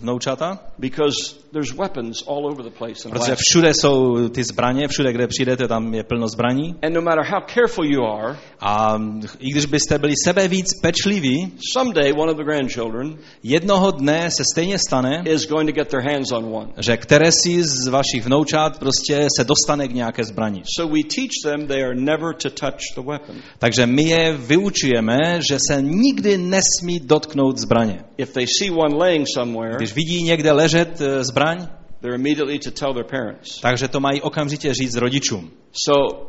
vnoučata, 0.00 0.58
because 0.78 1.16
there's 1.52 1.72
weapons 1.72 2.24
all 2.28 2.46
over 2.46 2.64
the 2.64 2.70
place 2.78 3.08
in 3.08 3.10
protože 3.10 3.30
Alaska. 3.32 3.36
všude 3.48 3.72
jsou 3.80 4.28
ty 4.28 4.44
zbraně, 4.44 4.88
všude, 4.88 5.12
kde 5.12 5.26
přijdete, 5.26 5.68
tam 5.68 5.94
je 5.94 6.04
plno 6.04 6.28
zbraní. 6.28 6.74
And 6.82 6.92
no 6.94 7.00
matter 7.00 7.24
how 7.24 7.40
careful 7.54 7.84
you 7.86 8.02
are, 8.04 8.36
A 8.60 8.98
i 9.38 9.50
když 9.50 9.66
byste 9.66 9.98
byli 9.98 10.12
sebe 10.24 10.48
víc 10.48 10.66
pečliví, 10.82 11.52
someday 11.72 12.12
one 12.12 12.32
of 12.32 12.36
the 12.38 12.44
grandchildren 12.44 13.18
jednoho 13.42 13.90
dne 13.90 14.30
se 14.30 14.42
stejně 14.52 14.78
stane, 14.88 15.22
is 15.26 15.46
going 15.48 15.70
to 15.70 15.74
get 15.74 15.88
their 15.88 16.02
hands 16.12 16.32
on 16.32 16.44
one. 16.54 16.68
že 16.78 16.96
které 16.96 17.30
si 17.32 17.62
z 17.62 17.88
vašich 17.88 18.24
vnoučat 18.24 18.78
prostě 18.78 19.28
se 19.38 19.44
dostane 19.44 19.88
k 19.88 19.92
nějaké 19.94 20.24
zbraní. 20.24 20.62
So 20.76 20.94
we 20.94 21.00
teach 21.14 21.30
them 21.42 21.66
they 21.66 21.82
are 21.84 21.94
never 21.94 22.34
to 22.42 22.50
touch 22.50 22.80
the 22.94 23.02
weapon. 23.10 23.36
Takže 23.58 23.86
my 23.86 24.02
je 24.02 24.32
vyučujeme, 24.60 25.40
že 25.50 25.58
se 25.70 25.82
nikdy 25.82 26.38
nesmí 26.38 27.00
dotknout 27.00 27.58
zbraně. 27.58 28.04
If 28.18 28.32
they 28.32 28.46
see 28.58 28.70
one 28.70 28.94
laying 28.96 29.26
somewhere, 29.34 29.76
Když 29.76 29.94
vidí 29.94 30.22
někde 30.22 30.52
ležet 30.52 31.00
eh, 31.00 31.24
zbraň, 31.24 31.66
they're 32.00 32.16
immediately 32.16 32.58
to 32.58 32.70
tell 32.70 32.94
their 32.94 33.06
parents. 33.10 33.60
takže 33.60 33.88
to 33.88 34.00
mají 34.00 34.22
okamžitě 34.22 34.74
říct 34.74 34.94
rodičům. 34.96 35.50
So 35.86 36.26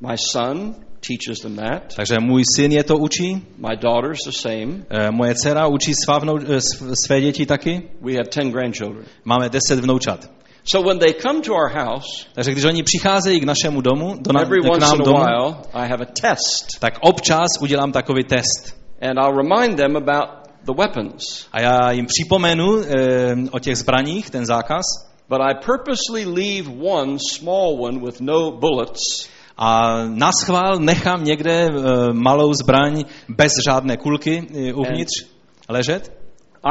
my 0.00 0.14
son 0.32 0.74
teaches 1.08 1.38
them 1.42 1.56
that. 1.56 1.94
Takže 1.96 2.16
můj 2.20 2.42
syn 2.56 2.72
je 2.72 2.84
to 2.84 2.96
učí, 2.98 3.34
My 3.58 3.76
daughter's 3.76 4.18
the 4.26 4.32
same. 4.32 4.84
eh, 4.90 5.10
moje 5.10 5.34
dcera 5.34 5.66
učí 5.66 5.92
sv- 5.92 6.92
své 7.06 7.20
děti 7.20 7.46
taky. 7.46 7.82
We 8.00 8.12
have 8.12 8.24
10 8.24 8.50
grandchildren. 8.52 9.04
Máme 9.24 9.48
deset 9.48 9.78
vnoučat. 9.80 10.30
So 10.66 10.88
when 10.88 10.98
they 10.98 11.14
come 11.14 11.42
to 11.42 11.52
our 11.52 11.68
house, 11.68 12.26
Takže 12.32 12.52
když 12.52 12.64
oni 12.64 12.82
přicházejí 12.82 13.40
k 13.40 13.44
našemu 13.44 13.80
domu, 13.80 14.14
do 14.20 14.32
na, 14.32 14.40
every 14.40 14.60
k 14.60 14.80
nám 14.80 14.98
domů, 14.98 15.18
while, 15.18 15.54
I 15.72 15.88
have 15.88 16.02
a 16.04 16.08
test. 16.20 16.66
tak 16.80 16.94
občas 17.00 17.48
udělám 17.60 17.92
takový 17.92 18.24
test. 18.24 18.76
And 19.02 19.18
I'll 19.18 19.36
remind 19.36 19.76
them 19.76 19.96
about 19.96 20.28
the 20.64 20.72
weapons. 20.78 21.46
A 21.52 21.60
já 21.60 21.90
jim 21.90 22.06
připomenu 22.06 22.80
eh, 22.80 23.34
o 23.50 23.58
těch 23.58 23.76
zbraních, 23.76 24.30
ten 24.30 24.46
zákaz. 24.46 24.82
But 25.28 25.40
I 25.40 25.54
purposely 25.54 26.24
leave 26.24 26.68
one 26.90 27.18
small 27.32 27.84
one 27.84 27.98
with 27.98 28.20
no 28.20 28.50
bullets 28.50 29.28
A 29.56 30.02
na 30.04 30.30
schvál 30.32 30.78
nechám 30.78 31.24
někde 31.24 31.52
eh, 31.52 31.72
malou 32.12 32.54
zbraň 32.54 33.04
bez 33.28 33.52
žádné 33.68 33.96
kulky 33.96 34.46
eh, 34.54 34.74
uvnitř 34.74 35.26
ležet. 35.68 36.15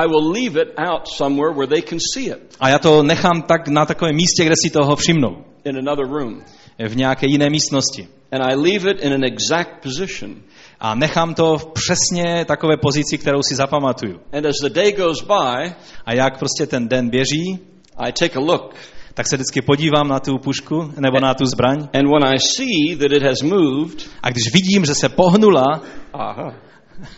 I 0.03 0.07
will 0.07 0.31
leave 0.31 0.61
it 0.61 0.73
out 0.77 1.07
somewhere 1.07 1.53
where 1.57 1.67
they 1.67 1.81
can 1.81 1.99
see 2.13 2.25
it 2.29 2.55
A 2.59 2.69
já 2.69 2.79
to 2.79 3.03
nechám 3.03 3.41
tak 3.41 3.67
na 3.67 3.85
takovém 3.85 4.15
místě, 4.15 4.45
kde 4.45 4.55
si 4.63 4.69
toho 4.69 4.95
všimnou. 4.95 5.43
in 5.63 5.77
another 5.77 6.05
room. 6.07 6.41
V 6.89 6.95
nějaké 6.97 7.27
jiné 7.29 7.49
místnosti. 7.49 8.07
And 8.31 8.41
I 8.41 8.55
leave 8.55 8.91
it 8.91 9.01
in 9.01 9.13
an 9.13 9.23
exact 9.23 9.83
position. 9.83 10.35
A 10.79 10.95
nechám 10.95 11.33
to 11.33 11.57
v 11.57 11.65
přesně 11.65 12.45
takové 12.45 12.77
pozici, 12.77 13.17
kterou 13.17 13.41
si 13.43 13.55
zapamatuju. 13.55 14.19
And 14.33 14.45
as 14.45 14.55
the 14.63 14.69
day 14.69 14.91
goes 14.91 15.21
by, 15.21 15.73
A 16.05 16.13
jak 16.13 16.39
prostě 16.39 16.67
ten 16.67 16.87
den 16.87 17.09
běží, 17.09 17.59
I 17.97 18.11
take 18.11 18.39
a 18.39 18.41
look. 18.41 18.75
tak 19.13 19.27
se 19.27 19.35
vždycky 19.35 19.61
podívám 19.61 20.07
na 20.07 20.19
tu 20.19 20.37
pušku 20.37 20.91
nebo 20.99 21.19
na 21.19 21.33
tu 21.33 21.45
zbraň. 21.45 21.77
And 21.93 22.07
when 22.11 22.23
I 22.23 22.37
see 22.39 22.95
that 22.97 23.11
it 23.11 23.23
has 23.23 23.41
moved, 23.41 24.07
A 24.23 24.29
když 24.29 24.53
vidím, 24.53 24.85
že 24.85 24.95
se 24.95 25.09
pohnula, 25.09 25.81
aha. 26.13 26.53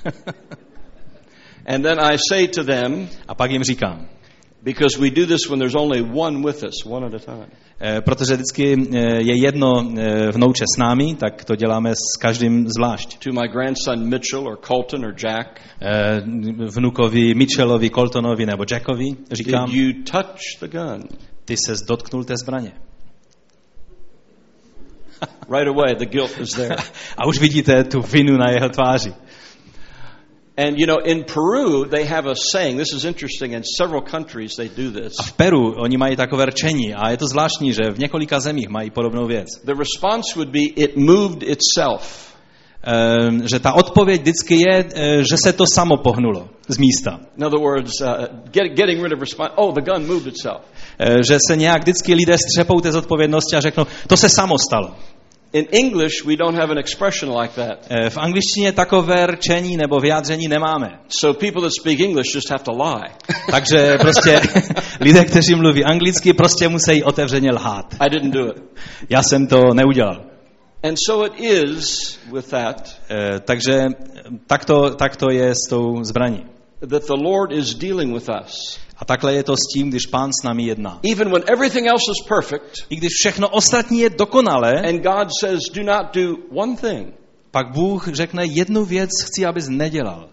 and 1.68 1.84
then 1.84 2.00
I 2.00 2.18
say 2.30 2.48
to 2.48 2.64
them, 2.64 3.10
a 3.28 3.36
pak 3.36 3.52
jim 3.52 3.64
říkám, 3.64 4.08
because 4.64 5.00
we 5.00 5.10
do 5.10 5.26
this 5.26 5.50
when 5.50 5.60
there's 5.60 5.76
only 5.76 6.02
one 6.02 6.44
with 6.44 6.64
us, 6.64 6.86
one 6.86 7.06
at 7.06 7.14
a 7.14 7.20
time. 7.20 7.48
eh, 7.80 8.02
protože 8.02 8.34
vždycky 8.34 8.74
eh, 8.74 8.98
je 9.22 9.42
jedno 9.42 9.92
eh, 9.98 10.32
vnouče 10.32 10.64
s 10.76 10.78
námi, 10.78 11.16
tak 11.16 11.46
to 11.46 11.56
děláme 11.56 11.94
s 11.96 12.18
každým 12.22 12.68
zvlášť. 12.78 13.18
To 13.18 13.34
my 13.34 13.48
grandson 13.48 14.10
Mitchell 14.10 14.48
or 14.48 14.58
Colton 14.58 15.06
or 15.06 15.16
Jack, 15.26 15.62
Vnukovi 16.76 17.34
Mitchellovi, 17.36 17.90
Coltonovi 17.90 18.46
nebo 18.46 18.66
Jackovi 18.72 19.16
říkám, 19.32 19.70
did 19.70 19.76
you 19.76 20.04
touch 20.04 20.60
the 20.60 20.68
gun? 20.68 21.04
ty 21.48 21.56
se 21.58 21.74
dotknul 21.88 22.24
té 22.24 22.38
zbraně. 22.38 22.72
Right 25.50 25.68
away, 25.68 25.96
the 25.96 26.06
guilt 26.06 26.40
is 26.40 26.50
there. 26.50 26.76
A 27.18 27.26
už 27.28 27.40
vidíte 27.40 27.84
tu 27.84 28.02
vinu 28.02 28.38
na 28.38 28.50
jeho 28.50 28.70
tváři. 28.70 29.14
And 30.58 30.80
you 30.80 30.88
know, 30.88 30.98
in 30.98 31.24
Peru, 31.24 31.86
they 31.86 32.04
have 32.06 32.26
a 32.26 32.36
saying. 32.36 32.78
This 32.78 32.94
is 32.94 33.06
interesting. 33.06 33.54
In 33.54 33.64
several 33.64 34.02
countries, 34.02 34.56
they 34.58 34.70
do 34.70 34.92
this. 34.92 35.20
A 35.20 35.24
v 35.24 35.34
Peru 35.34 35.76
oni 35.78 35.98
mají 35.98 36.16
takové 36.16 36.46
rčení 36.46 36.94
a 36.96 37.10
je 37.10 37.18
to 37.18 37.28
zvláštní, 37.28 37.74
že 37.74 37.92
v 37.92 38.00
několika 38.00 38.40
zemích 38.40 38.70
mají 38.70 38.90
podobnou 38.90 39.28
věc. 39.28 39.48
The 39.64 39.74
response 39.74 40.34
would 40.36 40.50
be, 40.50 40.60
"It 40.76 40.98
moved 40.98 41.44
itself." 41.44 42.28
Eh, 42.84 43.48
že 43.48 43.60
ta 43.60 43.74
odpověď 43.74 44.22
vždycky 44.22 44.56
je, 44.56 44.86
eh, 44.96 45.24
že 45.24 45.38
se 45.44 45.54
to 45.54 45.64
samo 45.74 45.98
pohnulo 45.98 46.50
z 46.68 46.78
místa. 46.78 47.20
In 47.38 47.46
other 47.46 47.60
words, 47.60 48.02
uh, 48.02 48.08
get, 48.52 48.72
getting 48.72 49.04
rid 49.04 49.14
of 49.14 49.20
response. 49.20 49.52
Oh, 49.56 49.74
the 49.74 49.82
gun 49.82 50.08
moved 50.08 50.28
itself. 50.28 50.62
Eh, 51.00 51.24
že 51.24 51.38
se 51.48 51.56
nějak 51.56 51.82
vždycky 51.82 52.14
lidé 52.14 52.38
střepou 52.38 52.82
té 52.82 52.92
zodpovědnosti 52.92 53.56
a 53.56 53.62
řeknou, 53.62 53.86
to 54.08 54.18
se 54.18 54.30
samo 54.30 54.56
stalo. 54.70 54.96
In 55.54 55.66
English, 55.72 56.26
we 56.26 56.36
don't 56.36 56.56
have 56.56 56.72
an 56.72 56.78
expression 56.78 57.40
like 57.42 57.54
that. 57.56 57.88
Eh, 57.90 58.10
V 58.10 58.18
angličtině 58.18 58.72
takové 58.72 59.28
rčení 59.28 59.78
nebo 59.78 60.00
vyjádření 60.00 60.48
nemáme. 60.48 61.00
So 61.10 61.40
people 61.40 61.62
that 61.62 61.72
speak 61.82 62.00
English 62.00 62.36
just 62.36 62.50
have 62.50 62.64
to 62.64 62.72
lie. 62.72 63.10
Takže 63.52 63.98
prostě 64.02 64.40
lidé, 65.00 65.26
kteří 65.26 65.56
mluví 65.56 65.84
anglicky, 65.86 66.34
prostě 66.34 66.68
musí 66.68 67.04
otevřeně 67.04 67.52
lhát. 67.52 67.96
I 68.00 68.10
didn't 68.10 68.34
do 68.34 68.48
it. 68.48 68.64
Já 69.10 69.24
jsem 69.24 69.48
to 69.48 69.60
neudělal. 69.74 70.22
And 70.84 70.96
so 71.08 71.26
it 71.26 71.40
is 71.40 72.20
with 72.34 72.50
that 72.50 72.98
Eh, 73.10 73.40
Takže 73.40 73.86
tak 74.48 74.66
to, 74.66 74.96
tak 74.96 75.16
to 75.16 75.32
je 75.32 75.56
s 75.56 75.70
tou 75.70 76.04
zbraní. 76.04 76.57
That 76.80 77.08
the 77.08 77.16
Lord 77.16 77.52
is 77.52 77.74
dealing 77.74 78.14
with 78.14 78.30
us. 78.30 78.80
A 78.98 79.06
takhle 79.06 79.34
je 79.34 79.44
to 79.44 79.56
s 79.58 79.74
tím, 79.74 79.90
když 79.90 80.06
pán 80.06 80.32
s 80.42 80.44
námi 80.44 80.64
jedná. 80.64 81.00
Even 81.12 81.32
when 81.32 81.44
everything 81.48 81.88
else 81.88 82.12
is 82.12 82.28
perfect, 82.28 82.86
I 82.90 82.96
když 82.96 83.10
všechno 83.20 83.50
ostatní 83.50 84.00
je 84.00 84.10
dokonalé, 84.10 84.74
and 84.74 85.04
God 85.04 85.30
says, 85.40 85.60
do 85.74 85.84
not 85.84 86.14
do 86.14 86.36
one 86.54 86.76
thing. 86.76 87.14
pak 87.52 87.74
Bůh 87.74 88.08
řekne 88.08 88.46
jednu 88.46 88.86
věc, 88.86 89.10
chci, 89.26 89.46
abys 89.46 89.68
nedělal. 89.70 90.30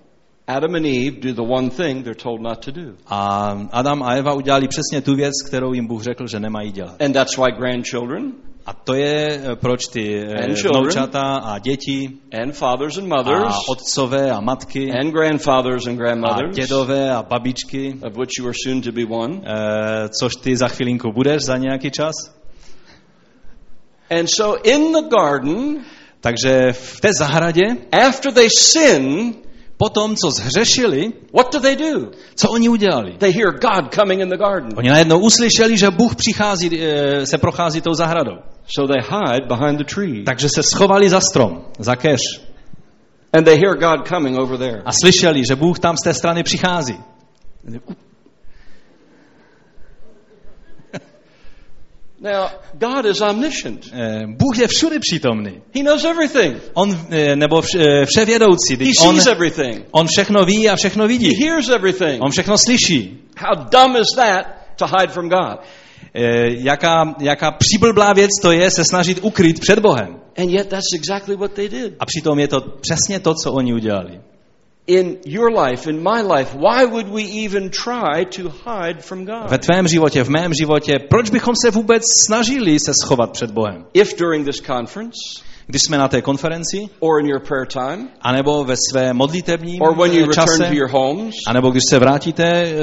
Adam 0.46 0.74
and 0.74 0.86
Eve 0.86 1.20
do 1.20 1.32
the 1.32 1.52
one 1.52 1.70
thing 1.70 2.04
they're 2.04 2.22
told 2.22 2.40
not 2.40 2.64
to 2.64 2.70
do. 2.70 2.92
A 3.06 3.50
Adam 3.72 4.02
a 4.02 4.14
Eva 4.14 4.32
udělali 4.32 4.68
přesně 4.68 5.00
tu 5.00 5.14
věc, 5.14 5.32
kterou 5.46 5.72
jim 5.72 5.86
Bůh 5.86 6.02
řekl, 6.02 6.26
že 6.26 6.40
nemají 6.40 6.72
dělat. 6.72 7.02
And 7.02 7.12
that's 7.12 7.36
why 7.36 7.52
grandchildren 7.52 8.32
A 8.66 8.72
to 8.72 8.94
je, 8.94 9.40
eh, 9.44 9.56
proč 9.56 9.86
ty 9.88 10.18
eh, 10.18 10.54
vnoučata 10.68 11.20
a 11.20 11.58
děti 11.58 12.10
and 12.42 12.52
fathers 12.52 12.98
and 12.98 13.08
mothers 13.08 13.54
a 13.54 13.58
otcové 13.68 14.30
a 14.30 14.40
matky 14.40 14.90
and 14.92 15.12
grandfathers 15.12 15.86
and 15.86 15.94
a 15.94 15.96
grandmothers, 15.96 16.56
dědové 16.56 17.10
a 17.10 17.22
babičky, 17.22 17.94
of 18.02 18.16
which 18.16 18.30
you 18.38 18.46
are 18.46 18.56
soon 18.64 18.80
to 18.82 18.92
be 18.92 19.04
one. 19.04 19.40
eh, 19.44 20.08
což 20.20 20.32
ty 20.36 20.56
za 20.56 20.68
chvilinku 20.68 21.12
budeš 21.12 21.42
za 21.42 21.56
nějaký 21.56 21.90
čas. 21.90 22.14
And 24.10 24.26
so 24.36 24.68
in 24.68 24.92
the 24.92 25.08
garden, 25.16 25.84
Takže 26.24 26.72
v 26.72 27.00
té 27.00 27.10
zahradě, 27.18 27.62
after 28.08 28.32
they 28.32 28.48
sin, 28.58 29.34
potom, 29.76 30.16
co 30.16 30.30
zhřešili, 30.30 31.12
what 31.32 31.52
do 31.52 31.60
they 31.60 31.76
do? 31.76 32.10
co 32.34 32.50
oni 32.50 32.68
udělali? 32.68 33.12
They 33.18 33.32
hear 33.32 33.52
God 33.52 33.94
coming 33.94 34.20
in 34.20 34.28
the 34.28 34.36
garden. 34.36 34.70
Oni 34.76 34.88
najednou 34.88 35.18
uslyšeli, 35.18 35.76
že 35.76 35.90
Bůh 35.90 36.16
přichází, 36.16 36.80
eh, 36.80 37.26
se 37.26 37.38
prochází 37.38 37.80
tou 37.80 37.94
zahradou. 37.94 38.36
So 38.66 38.92
they 38.92 39.02
hide 39.02 39.46
behind 39.46 39.78
the 39.78 39.94
tree. 39.94 40.24
Takže 40.24 40.48
se 40.54 40.62
schovali 40.62 41.08
za 41.10 41.20
strom, 41.20 41.64
za 41.78 41.96
keř. 41.96 42.20
And 43.32 43.44
they 43.44 43.56
hear 43.56 43.74
God 43.74 44.08
coming 44.08 44.38
over 44.38 44.58
there. 44.58 44.82
A 44.84 44.92
slyšeli, 44.92 45.42
že 45.48 45.56
Bůh 45.56 45.78
tam 45.78 45.96
z 45.96 46.04
té 46.04 46.14
strany 46.14 46.42
přichází. 46.42 46.98
Now, 52.20 52.48
God 52.74 53.06
is 53.06 53.20
omniscient. 53.20 53.86
Eh, 53.92 54.26
Bůh 54.26 54.58
je 54.58 54.68
všude 54.68 54.98
přítomný. 54.98 55.62
He 55.74 55.82
knows 55.82 56.04
everything. 56.04 56.56
On, 56.74 57.06
eh, 57.10 57.36
nebo 57.36 57.62
eh, 57.78 58.06
vševědoucí. 58.06 58.76
He 58.76 58.90
On, 59.08 59.14
sees 59.14 59.26
everything. 59.26 59.84
on 59.90 60.06
všechno 60.06 60.44
ví 60.44 60.68
a 60.68 60.76
všechno 60.76 61.04
He 61.04 61.08
vidí. 61.08 61.30
hears 61.44 61.68
everything. 61.68 62.22
On 62.22 62.30
všechno 62.30 62.58
slyší. 62.58 63.18
How 63.38 63.64
dumb 63.64 63.96
is 63.96 64.06
that 64.16 64.46
to 64.76 64.86
hide 64.86 65.12
from 65.12 65.28
God? 65.28 65.58
Jaká, 66.46 67.14
jaká 67.20 67.50
přiblblá 67.50 68.12
věc 68.12 68.30
to 68.42 68.52
je 68.52 68.70
se 68.70 68.82
snažit 68.90 69.18
ukryt 69.22 69.60
před 69.60 69.78
Bohem. 69.78 70.20
And 70.38 70.50
yet 70.50 70.68
that's 70.68 70.92
exactly 70.94 71.36
what 71.36 71.52
they 71.52 71.68
did. 71.68 71.94
A 72.00 72.06
přitom 72.06 72.38
je 72.38 72.48
to 72.48 72.60
přesně 72.60 73.20
to, 73.20 73.34
co 73.34 73.52
oni 73.52 73.74
udělali. 73.74 74.20
In 74.86 75.18
your 75.24 75.50
life, 75.50 75.86
in 75.86 76.02
my 76.02 76.20
life, 76.20 76.54
why 76.54 76.84
would 76.84 77.08
we 77.08 77.22
even 77.22 77.70
try 77.70 78.24
to 78.24 78.50
hide 78.50 79.02
from 79.02 79.24
Ve 79.24 79.32
God? 79.32 79.60
tvém 79.60 79.88
životě, 79.88 80.24
v 80.24 80.28
mém 80.28 80.54
životě, 80.54 80.98
proč 80.98 81.30
bychom 81.30 81.54
se 81.64 81.70
vůbec 81.70 82.02
snažili 82.26 82.78
se 82.78 82.92
schovat 83.02 83.30
před 83.30 83.50
Bohem? 83.50 83.86
If 83.94 84.18
during 84.18 84.46
this 84.46 84.60
conference, 84.60 85.18
Když 85.66 85.82
jsme 85.82 85.98
na 85.98 86.08
té 86.08 86.22
konferenci, 86.22 86.78
or 87.00 87.20
in 87.20 87.26
your 87.26 87.40
prayer 87.40 87.66
time, 87.66 88.08
anebo 88.20 88.64
ve 88.64 88.74
své 88.90 89.12
modlitebním 89.14 89.82
or 89.82 89.96
when 89.96 90.12
you 90.12 90.24
eh, 90.24 90.26
return 90.26 90.46
čase, 90.46 90.64
to 90.68 90.74
your 90.74 90.88
homes, 90.90 91.34
anebo 91.48 91.70
když 91.70 91.82
se 91.90 91.98
vrátíte 91.98 92.44
eh, 92.44 92.74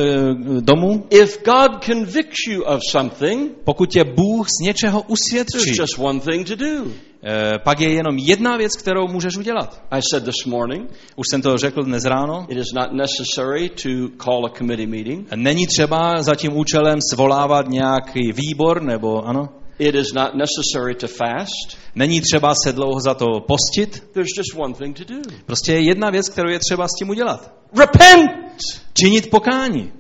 domů, 0.62 1.06
if 1.10 1.44
God 1.46 1.84
convicts 1.86 2.48
you 2.50 2.64
of 2.64 2.80
something, 2.92 3.52
pokud 3.64 3.90
tě 3.90 4.04
Bůh 4.04 4.48
z 4.48 4.64
něčeho 4.64 5.02
usvědčí, 5.08 5.70
just 5.80 6.00
one 6.00 6.20
thing 6.20 6.48
to 6.48 6.56
do. 6.56 6.92
eh, 7.24 7.60
pak 7.64 7.80
je 7.80 7.90
jenom 7.94 8.18
jedna 8.18 8.58
věc, 8.58 8.72
kterou 8.78 9.08
můžeš 9.08 9.38
udělat. 9.38 9.84
I 9.92 10.00
said 10.12 10.24
this 10.26 10.46
morning, 10.46 10.90
Už 11.16 11.26
jsem 11.32 11.42
to 11.42 11.58
řekl 11.58 11.84
dnes 11.84 12.06
ráno. 12.06 12.46
it 12.50 12.58
is 12.58 12.68
not 12.76 12.88
necessary 12.92 13.70
to 13.70 13.90
call 14.24 14.46
a 14.46 14.50
committee 14.58 14.88
meeting. 14.88 15.28
Není 15.36 15.68
třeba 15.68 16.22
za 16.22 16.36
tím 16.36 16.58
účelem 16.58 17.00
svolávat 17.14 17.70
nějaký 17.70 18.32
výbor, 18.32 18.82
nebo 18.82 19.28
ano? 19.28 19.50
It 19.82 19.96
is 19.96 20.14
not 20.14 20.32
necessary 20.36 20.96
to 20.96 21.08
fast. 21.08 21.78
Není 21.96 22.22
třeba 22.22 22.54
se 22.64 22.74
dlouho 22.74 23.00
za 23.00 23.14
to 23.14 23.26
postit. 23.48 24.04
There's 24.14 24.30
just 24.38 24.56
one 24.58 24.74
thing 24.74 24.98
to 24.98 25.04
do. 25.04 25.22
Prostě 25.46 25.74
je 25.74 25.82
jedna 25.82 26.10
věc, 26.10 26.30
kterou 26.30 26.50
je 26.50 26.60
třeba 26.60 26.88
s 26.88 26.92
tím 27.00 27.10
udělat. 27.10 27.54
Repent! 27.80 28.32
Činit 28.94 29.30
pokání. 29.30 29.92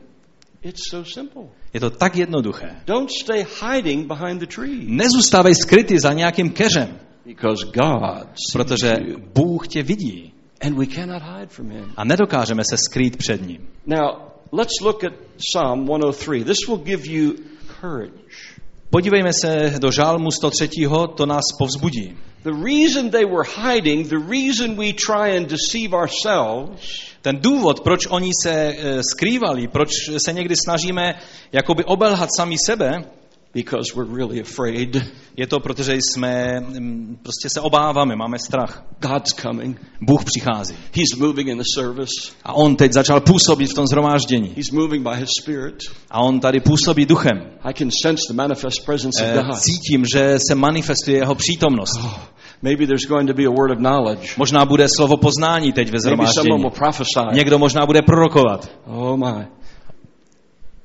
It's 0.62 0.82
so 0.90 1.10
simple. 1.14 1.44
Je 1.74 1.80
to 1.80 1.90
tak 1.90 2.16
jednoduché. 2.16 2.76
Don't 2.88 3.10
stay 3.24 3.46
hiding 3.62 4.08
behind 4.08 4.40
the 4.40 4.46
tree. 4.56 4.84
Nezůstávej 4.86 5.56
skrytý 5.56 6.00
za 6.00 6.14
nějakým 6.14 6.50
keřem, 6.50 7.00
Because 7.26 7.66
God 7.66 8.28
protože. 8.54 8.94
Bůh 9.36 9.68
tě 9.68 9.84
vidí 9.84 10.34
And 10.62 10.78
we 10.78 10.86
cannot 10.86 11.22
hide 11.24 11.48
from 11.48 11.70
Him. 11.70 11.94
a 11.98 12.04
nedokážeme 12.04 12.64
se 12.70 12.78
skrýt 12.78 13.18
před 13.18 13.48
ním. 13.48 13.68
Now, 13.86 14.16
let's 14.52 14.82
look 14.82 15.04
at 15.04 15.14
Psalm 15.38 15.86
103. 15.86 16.44
This 16.44 16.58
will 16.68 16.78
give 16.78 17.04
you 17.12 17.34
courage. 17.82 18.61
Podívejme 18.92 19.32
se 19.34 19.74
do 19.80 19.92
žálmu 19.92 20.32
103. 20.32 20.70
To 21.16 21.26
nás 21.26 21.44
povzbudí. 21.58 22.18
The 22.44 22.52
reason 22.52 23.10
they 23.10 23.26
were 23.26 23.44
hiding, 23.44 24.08
the 24.08 24.18
reason 24.18 24.76
we 24.76 24.94
try 24.94 25.38
and 25.38 25.48
deceive 25.48 25.94
ourselves, 25.94 27.12
Ten 27.22 27.38
důvod, 27.42 27.80
proč 27.80 28.08
oni 28.10 28.30
se 28.44 28.52
eh, 28.52 29.04
skrývali, 29.04 29.68
proč 29.68 29.90
se 30.18 30.34
někdy 30.34 30.56
snažíme 30.66 31.14
jakoby 31.52 31.84
obelhat 31.84 32.30
sami 32.38 32.56
sebe, 32.66 33.04
because 33.54 33.94
we're 33.96 34.16
really 34.18 34.42
afraid 34.42 34.98
je 35.38 35.48
to, 35.48 35.60
protože 35.60 35.94
jsme, 35.96 36.60
mm, 36.60 37.18
prostě 37.24 37.50
se 37.50 37.60
obáváme, 37.62 38.16
máme 38.16 38.40
strach. 38.40 38.84
God's 39.00 39.34
coming. 39.34 39.82
Bůh 40.02 40.24
přichází. 40.26 40.76
He's 40.76 41.20
moving 41.20 41.48
in 41.48 41.58
the 41.58 41.64
service. 41.76 42.12
A 42.44 42.54
on 42.54 42.76
teď 42.76 42.94
začal 42.94 43.22
působit 43.22 43.68
v 43.72 43.74
tom 43.74 43.88
zhromáždění. 43.88 44.54
He's 44.56 44.72
moving 44.72 45.08
by 45.10 45.16
His 45.16 45.30
Spirit. 45.42 45.76
A 46.12 46.20
on 46.22 46.40
tady 46.40 46.60
působí 46.60 47.06
duchem. 47.06 47.38
I 47.64 47.74
can 47.74 47.90
sense 48.04 48.22
the 48.30 48.34
manifest 48.34 48.86
presence 48.86 49.24
Eh, 49.26 49.40
of 49.40 49.46
God. 49.46 49.56
Cítím, 49.60 50.06
že 50.14 50.38
se 50.50 50.56
manifestuje 50.56 51.18
jeho 51.18 51.36
přítomnost. 51.36 52.00
Oh, 52.04 52.20
maybe 52.62 52.88
there's 52.88 53.06
going 53.08 53.28
to 53.30 53.34
be 53.34 53.44
a 53.46 53.50
word 53.50 53.72
of 53.72 53.78
knowledge. 53.78 54.34
Možná 54.38 54.66
bude 54.66 54.88
slovo 54.98 55.18
poznání 55.18 55.74
teď 55.74 55.88
ve 55.88 55.92
Maybe 55.92 56.00
someone 56.02 56.32
zhromáždění. 56.32 56.62
will 56.62 56.70
prophesy. 56.70 57.36
Někdo 57.36 57.60
možná 57.60 57.86
bude 57.86 58.02
prorokovat. 58.02 58.72
Oh 58.86 59.18
my. 59.18 59.46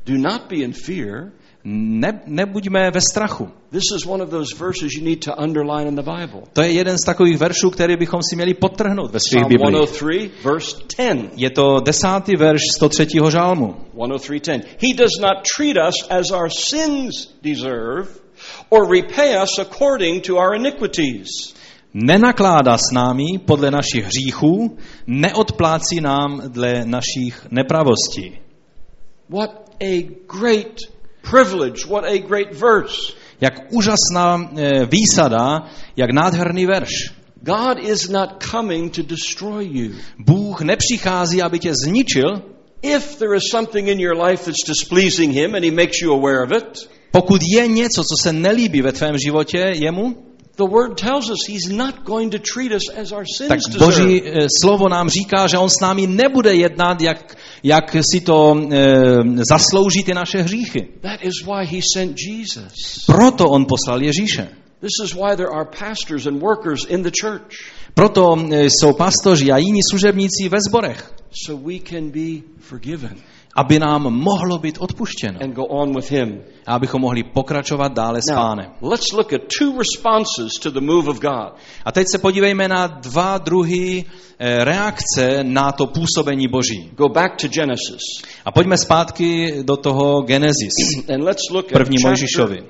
Do 0.07 0.15
not 0.19 0.43
be 0.51 0.57
in 0.57 0.73
fear. 0.73 1.33
Ne, 1.69 2.21
nebuďme 2.27 2.91
ve 2.91 3.01
strachu. 3.01 3.49
To 6.53 6.63
je 6.63 6.73
jeden 6.73 6.99
z 6.99 7.07
takových 7.07 7.39
veršů, 7.39 7.71
který 7.71 7.97
bychom 7.97 8.21
si 8.31 8.37
měli 8.37 8.55
podtrhnout 8.55 9.11
ve 9.11 9.19
svých 9.29 9.47
Biblích. 9.47 9.89
103, 9.89 10.31
verse 10.45 10.77
10. 10.99 11.31
Je 11.37 11.51
to 11.51 11.81
desátý 11.81 12.37
verš 12.37 12.61
103. 12.77 13.07
žálmu. 13.31 13.75
103:10. 13.95 14.63
He 14.79 14.95
does 14.95 15.19
not 15.21 15.37
treat 15.57 15.89
us 15.89 16.09
as 16.11 16.31
our 16.31 16.51
sins 16.51 17.35
deserve 17.43 18.09
or 18.71 18.91
repay 18.91 19.43
us 19.43 19.59
according 19.59 20.27
to 20.27 20.37
our 20.37 20.55
iniquities. 20.55 21.29
Nenakládá 21.95 22.79
s 22.79 22.93
námi 22.93 23.39
podle 23.45 23.71
našich 23.71 24.05
hříchů, 24.05 24.77
neodplácí 25.07 26.01
nám 26.01 26.43
dle 26.49 26.85
našich 26.85 27.47
nepravostí. 27.51 28.39
What 29.29 29.67
a 29.81 30.09
great 30.27 30.96
privilege, 31.31 31.87
what 31.87 32.05
a 32.05 32.19
great 32.19 32.53
verse. 32.53 33.13
Jak 33.41 33.73
úžasná 33.73 34.51
eh, 34.57 34.87
výsada, 34.87 35.67
jak 35.97 36.11
nádherný 36.11 36.67
verš. 36.67 37.13
God 37.43 37.79
is 37.79 38.09
not 38.09 38.43
coming 38.51 38.97
to 38.97 39.03
destroy 39.03 39.65
you. 39.65 39.93
Bůh 40.19 40.61
nepřichází, 40.61 41.43
aby 41.43 41.59
tě 41.59 41.73
zničil, 41.85 42.43
If 42.83 43.19
there 43.19 43.35
is 43.35 43.51
something 43.51 43.89
in 43.89 44.01
your 44.01 44.15
life 44.15 44.45
that's 44.45 44.65
displeasing 44.69 45.33
him 45.33 45.55
and 45.55 45.65
he 45.65 45.71
makes 45.71 46.01
you 46.03 46.13
aware 46.13 46.43
of 46.43 46.53
it, 46.53 46.89
pokud 47.11 47.41
je 47.43 47.67
něco, 47.67 48.03
co 48.03 48.23
se 48.23 48.33
nelíbí 48.33 48.83
ve 48.83 48.93
tvém 48.93 49.19
životě 49.19 49.73
jemu, 49.75 50.26
the 50.57 50.65
word 50.65 50.97
tells 50.97 51.31
us 51.31 51.39
he's 51.47 51.69
not 51.69 52.05
going 52.05 52.31
to 52.31 52.39
treat 52.39 52.73
us 52.73 52.89
as 52.91 53.13
our 53.13 53.25
sins 53.25 53.49
tak. 53.49 53.61
Boží 53.79 54.23
eh, 54.25 54.47
slovo 54.63 54.89
nám 54.89 55.09
říká, 55.09 55.47
že 55.47 55.59
on 55.59 55.69
s 55.69 55.81
námi 55.83 56.07
nebude 56.07 56.55
jednat, 56.55 57.01
jak, 57.01 57.37
jak 57.63 57.97
si 58.13 58.21
to 58.21 58.57
e, 58.71 58.85
zaslouží 59.51 60.05
ty 60.05 60.15
naše 60.15 60.43
hříchy. 60.43 60.89
That 61.01 61.21
is 61.23 61.45
why 61.47 61.67
he 61.67 61.81
sent 61.95 62.17
Jesus. 62.19 63.05
Proto 63.07 63.45
on 63.45 63.67
poslal 63.67 64.03
Ježíše. 64.03 64.49
This 64.81 65.05
is 65.05 65.15
why 65.15 65.37
there 65.37 65.51
are 65.51 65.65
pastors 65.65 66.27
and 66.27 66.41
workers 66.41 66.85
in 66.89 67.03
the 67.03 67.11
church. 67.21 67.53
Proto 67.95 68.37
e, 68.53 68.65
jsou 68.65 68.93
pastoři 68.93 69.53
a 69.53 69.57
jiní 69.57 69.81
služebníci 69.91 70.49
ve 70.49 70.59
zborech, 70.69 71.13
So 71.45 71.69
we 71.69 71.79
can 71.91 72.11
be 72.11 72.43
forgiven 72.61 73.17
aby 73.57 73.79
nám 73.79 74.03
mohlo 74.03 74.59
být 74.59 74.79
odpuštěno. 74.79 75.39
and 75.43 75.55
go 75.55 75.65
on 75.65 75.95
with 75.97 76.11
him. 76.11 76.43
A 76.67 76.75
abychom 76.75 77.01
mohli 77.01 77.23
pokračovat 77.23 77.93
dále 77.93 78.21
s 78.23 78.31
Now, 78.31 78.39
pánem. 78.39 78.67
let's 78.83 79.13
look 79.13 79.33
at 79.33 79.41
two 79.59 79.79
responses 79.79 80.53
to 80.63 80.71
the 80.71 80.81
move 80.81 81.09
of 81.09 81.21
God. 81.21 81.53
A 81.85 81.93
teď 81.93 82.07
se 82.13 82.19
podívejme 82.19 82.69
na 82.69 82.87
dva 82.87 83.39
druhy 83.39 84.05
e, 84.39 84.65
reakce 84.65 85.39
na 85.45 85.73
to 85.73 85.87
působení 85.87 86.49
Boží. 86.49 86.91
Go 86.97 87.09
back 87.09 87.37
to 87.41 87.49
Genesis 87.49 88.03
A 88.45 88.53
pojďme 88.53 88.79
zpátky 88.79 89.55
do 89.63 89.77
toho 89.77 90.23
Genesis. 90.23 90.75
and 91.15 91.23
let's 91.25 91.43
look 91.53 91.67
at 91.67 91.73
První 91.73 91.97
Mojžišovi. 92.05 92.57
4. 92.57 92.67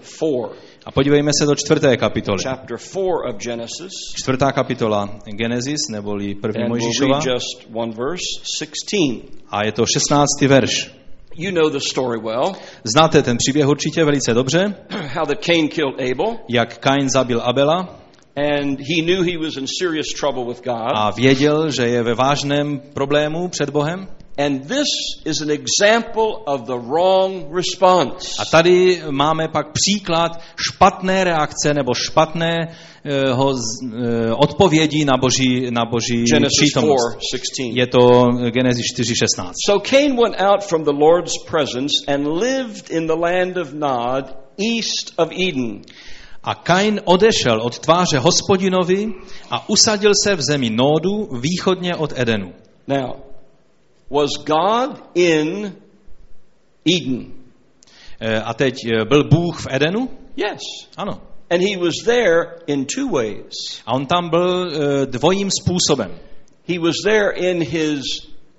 A 0.86 0.90
podívejme 0.90 1.30
se 1.40 1.46
do 1.46 1.54
čtvrté 1.54 1.96
kapitoly. 1.96 2.38
Chapter 2.42 2.78
4 2.78 3.00
of 3.28 3.36
Genesis. 3.42 3.92
Čtvrtá 4.14 4.52
kapitola 4.52 5.18
Genesis, 5.38 5.80
neboli 5.90 6.34
první 6.34 6.62
And 6.62 6.68
we'll 6.68 6.80
Mojžišova. 6.80 7.18
read 7.18 7.26
just 7.34 7.66
one 7.74 7.92
verse, 7.92 8.24
16. 8.58 9.42
A 9.50 9.64
je 9.64 9.72
to 9.72 9.86
16. 9.86 10.26
verš. 10.46 10.90
You 11.36 11.52
know 11.52 11.70
the 11.70 11.80
story 11.80 12.18
well. 12.20 12.52
Znáte 12.84 13.22
ten 13.22 13.36
příběh 13.36 13.66
určitě 13.68 14.04
velice 14.04 14.34
dobře, 14.34 14.74
How 15.14 15.26
that 15.26 15.44
Cain 15.44 15.68
killed 15.68 16.00
Abel, 16.00 16.36
jak 16.48 16.78
Kain 16.78 17.08
zabil 17.08 17.40
Abela 17.44 17.98
and 18.36 18.80
he 18.80 19.02
knew 19.02 19.22
he 19.24 19.38
was 19.38 19.56
in 19.56 19.66
serious 19.80 20.06
trouble 20.20 20.44
with 20.44 20.62
God. 20.64 20.92
a 20.94 21.10
věděl, 21.10 21.70
že 21.70 21.82
je 21.82 22.02
ve 22.02 22.14
vážném 22.14 22.80
problému 22.94 23.48
před 23.48 23.70
Bohem. 23.70 24.08
And 24.38 24.66
this 24.68 24.88
is 25.24 25.40
an 25.40 25.50
example 25.50 26.42
of 26.46 26.66
the 26.66 26.76
wrong 26.76 27.46
response. 27.56 28.36
A 28.38 28.44
tady 28.44 29.02
máme 29.10 29.48
pak 29.48 29.66
příklad 29.72 30.40
špatné 30.68 31.24
reakce 31.24 31.74
nebo 31.74 31.94
špatného 31.94 33.54
z- 33.54 33.62
eh, 33.84 34.32
odpovědi 34.32 35.04
na 35.04 35.16
boží, 35.16 35.70
na 35.70 35.84
boží 35.84 36.24
Genesis 36.24 36.58
přítomnost. 36.60 37.18
4:16. 37.18 37.72
Je 37.76 37.86
to 37.86 38.30
Genesis 38.50 38.84
4.16. 38.94 39.52
So 39.66 39.80
Cain 39.90 40.16
went 40.16 40.34
out 40.40 40.64
from 40.64 40.84
the 40.84 40.92
Lord's 40.92 41.32
presence 41.50 41.94
and 42.08 42.26
lived 42.26 42.90
in 42.90 43.06
the 43.06 43.16
land 43.16 43.56
of 43.56 43.72
Nod, 43.72 44.24
east 44.76 45.12
of 45.16 45.28
Eden. 45.48 45.82
A 46.44 46.54
Kain 46.54 47.00
odešel 47.04 47.62
od 47.62 47.78
tváře 47.78 48.18
hospodinovi 48.18 49.12
a 49.50 49.68
usadil 49.68 50.12
se 50.24 50.34
v 50.36 50.42
zemi 50.42 50.70
Nódu 50.70 51.28
východně 51.40 51.96
od 51.96 52.12
Edenu. 52.16 52.52
Now, 52.88 53.25
was 54.10 54.30
God 54.44 55.02
in 55.14 55.76
Eden? 56.96 57.32
E, 58.20 58.40
A 58.40 58.54
teď 58.54 58.74
e, 58.84 59.04
byl 59.04 59.24
Bůh 59.24 59.60
v 59.60 59.66
Edenu? 59.70 60.10
Yes. 60.36 60.60
Ano. 60.96 61.22
And 61.50 61.62
he 61.62 61.76
was 61.76 61.94
there 62.04 62.58
in 62.66 62.86
two 62.86 63.08
ways. 63.08 63.82
A 63.86 63.92
on 63.94 64.06
tam 64.06 64.30
byl 64.30 64.70
e, 64.72 65.06
dvojím 65.06 65.50
způsobem. 65.62 66.18
He 66.68 66.78
was 66.78 66.94
there 67.04 67.30
in 67.30 67.62
his 67.62 68.02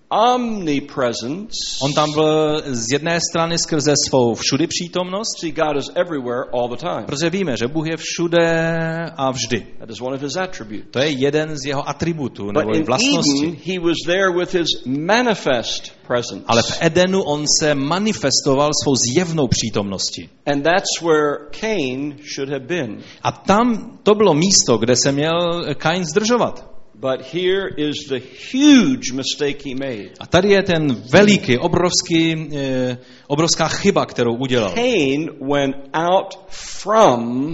omnipresence. 0.10 1.52
On 1.82 1.93
tam 1.93 2.13
byl 2.13 2.62
z 2.65 2.86
jedné 2.93 3.20
strany 3.30 3.58
skrze 3.58 3.93
svou 4.08 4.36
všudy 4.36 4.67
přítomnost, 4.67 5.28
See, 5.39 5.52
God 5.52 5.78
is 5.78 5.86
everywhere 5.96 6.43
all 6.54 6.70
the 6.70 6.76
time. 6.76 7.06
protože 7.06 7.30
víme, 7.30 7.58
že 7.58 7.67
Bůh 7.67 7.88
je 7.88 7.98
všude 7.98 8.76
a 9.17 9.32
vždy. 9.32 9.67
That 9.80 9.89
is 9.89 10.02
one 10.02 10.15
of 10.15 10.22
his 10.22 10.36
attributes. 10.36 10.88
To 10.91 11.00
je 11.00 11.10
jeden 11.10 11.58
z 11.58 11.65
jeho 11.67 11.89
atributů 11.89 12.46
But 12.46 12.56
nebo 12.56 12.76
in 12.76 12.84
vlastností. 12.84 13.43
Eden, 13.48 13.58
he 13.65 13.80
was 13.80 13.98
there 14.06 14.32
with 14.39 14.54
his 14.54 14.67
manifest 14.86 15.91
presence. 16.08 16.43
Ale 16.48 16.62
v 16.63 16.78
Edenu 16.82 17.22
on 17.24 17.46
se 17.60 17.76
manifestoval 17.76 18.70
svou 18.84 18.93
zjevnou 18.96 19.48
přítomností. 19.48 20.30
And 20.46 20.63
that's 20.63 21.02
where 21.02 21.38
Cain 21.60 22.15
should 22.36 22.50
have 22.50 22.65
been. 22.65 22.98
A 23.24 23.32
tam 23.32 23.98
to 24.04 24.15
bylo 24.15 24.34
místo, 24.34 24.78
kde 24.78 24.96
se 25.04 25.12
měl 25.12 25.65
Kain 25.76 26.06
zdržovat. 26.06 26.77
But 27.00 27.22
here 27.22 27.68
is 27.78 28.08
the 28.10 28.20
huge 28.20 29.12
mistake 29.14 29.62
he 29.62 29.76
made. 29.76 30.10
A 30.20 30.28
tady 30.28 30.50
je 30.50 30.64
ten 30.64 30.96
veliký, 31.12 31.58
obrovský, 31.58 32.50
eh, 32.58 32.98
obrovská 33.28 33.68
chyba, 33.68 34.06
kterou 34.06 34.36
udělal. 34.36 34.72
Cain 34.74 35.30
went 35.52 35.76
out 35.94 36.40
from 36.50 37.54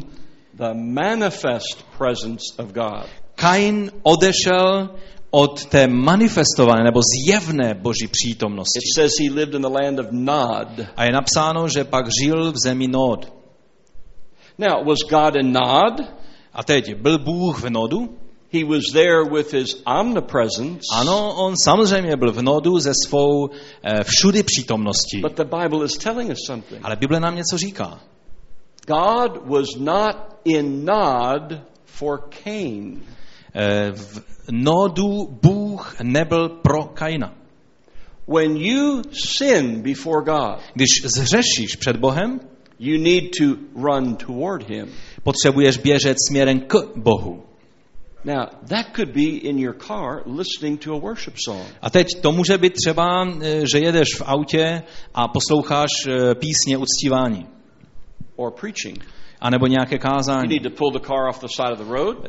the 0.53 0.73
manifest 0.73 1.85
presence 1.97 2.43
of 2.57 2.71
God. 2.71 3.05
Kain 3.35 3.91
odešel 4.03 4.89
od 5.31 5.65
té 5.65 5.87
manifestované 5.87 6.83
nebo 6.83 7.01
zjevné 7.01 7.73
boží 7.73 8.05
It 8.05 8.11
přítomnosti. 8.11 8.79
says 8.95 9.11
he 9.19 9.33
lived 9.33 9.55
in 9.55 9.61
the 9.61 9.83
land 9.83 9.99
of 9.99 10.07
Nod. 10.11 10.67
A 10.95 11.03
je 11.03 11.11
napsáno, 11.11 11.67
že 11.67 11.83
pak 11.83 12.05
žil 12.21 12.51
v 12.51 12.55
zemi 12.63 12.87
Nod. 12.87 13.33
Now, 14.57 14.85
was 14.85 14.99
God 15.09 15.35
in 15.35 15.51
Nod? 15.51 15.93
A 16.53 16.63
teď 16.63 16.95
byl 16.95 17.19
Bůh 17.19 17.63
v 17.63 17.69
Nodu? 17.69 18.22
He 18.53 18.63
was 18.63 18.83
there 18.93 19.23
with 19.23 19.51
his 19.53 19.81
omnipresence. 19.85 20.81
Ano, 20.91 21.33
on 21.35 21.53
samozřejmě 21.63 22.15
byl 22.17 22.31
v 22.31 22.41
Nodu 22.41 22.79
ze 22.79 22.91
svou 23.05 23.49
eh, 23.49 24.03
všudy 24.03 24.43
přítomností. 24.43 25.21
But 25.21 25.35
the 25.35 25.43
Bible 25.43 25.85
is 25.85 25.97
telling 25.97 26.31
us 26.31 26.37
something. 26.47 26.81
Ale 26.83 26.95
Bible 26.95 27.19
nám 27.19 27.35
něco 27.35 27.57
říká. 27.57 27.99
God 28.87 29.45
was 29.45 29.67
not 29.77 30.15
in 30.45 30.85
Nod 30.85 31.53
for 31.85 32.29
Cain. 32.43 33.01
Eh, 33.55 33.91
v 33.91 34.21
Nodu 34.51 35.27
Bůh 35.41 35.95
nebyl 36.03 36.49
pro 36.49 36.83
Kaina. 36.83 37.33
When 38.27 38.57
you 38.57 39.01
sin 39.11 39.81
before 39.81 40.23
God, 40.25 40.59
Když 40.73 40.89
zřešíš 41.05 41.75
před 41.75 41.95
Bohem, 41.97 42.39
you 42.79 43.03
need 43.03 43.23
to 43.39 43.45
run 43.75 44.15
toward 44.15 44.69
him. 44.69 44.87
potřebuješ 45.23 45.77
běžet 45.77 46.17
směrem 46.29 46.59
k 46.59 46.73
Bohu. 46.95 47.43
A 50.91 50.99
worship 50.99 51.33
song 51.45 51.65
A 51.81 51.89
teď 51.89 52.07
to 52.21 52.31
může 52.31 52.57
být 52.57 52.73
třeba, 52.73 53.27
eh, 53.41 53.61
že 53.71 53.79
jedeš 53.79 54.07
v 54.17 54.21
autě 54.25 54.83
a 55.13 55.27
posloucháš 55.27 55.91
eh, 56.07 56.35
písně 56.35 56.77
uctívání, 56.77 57.47
or 58.35 58.51
preaching. 58.51 59.05
anebo 59.41 59.67
nějaké 59.67 59.97
kázání. 59.97 60.49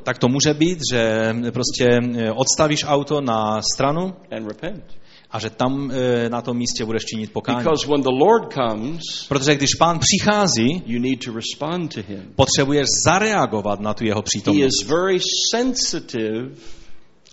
Tak 0.02 0.18
to 0.18 0.28
může 0.28 0.54
být, 0.54 0.78
že 0.92 1.34
prostě 1.52 1.88
eh, 1.88 2.32
odstavíš 2.32 2.84
auto 2.86 3.20
na 3.20 3.62
stranu 3.74 4.14
and 4.36 4.48
repent. 4.48 5.03
A 5.34 5.38
že 5.38 5.50
tam 5.50 5.90
eh, 5.90 6.28
na 6.28 6.42
tom 6.42 6.56
místě 6.56 6.84
budeš 6.84 7.02
činit 7.04 7.32
pokání. 7.32 7.58
Because 7.58 7.86
when 7.86 8.02
the 8.02 8.10
Lord 8.24 8.52
comes, 8.52 9.02
Protože 9.28 9.54
když 9.54 9.74
pán 9.74 9.98
přichází, 9.98 10.82
you 10.86 11.00
need 11.00 11.24
to 11.24 11.32
respond 11.32 11.94
to 11.94 12.00
him. 12.08 12.32
potřebuješ 12.36 12.86
zareagovat 13.06 13.80
na 13.80 13.94
tu 13.94 14.04
jeho 14.04 14.18
He 14.20 14.22
přítomnost. 14.22 14.66
is 14.82 14.88
very 14.88 15.18
sensitive 15.54 16.50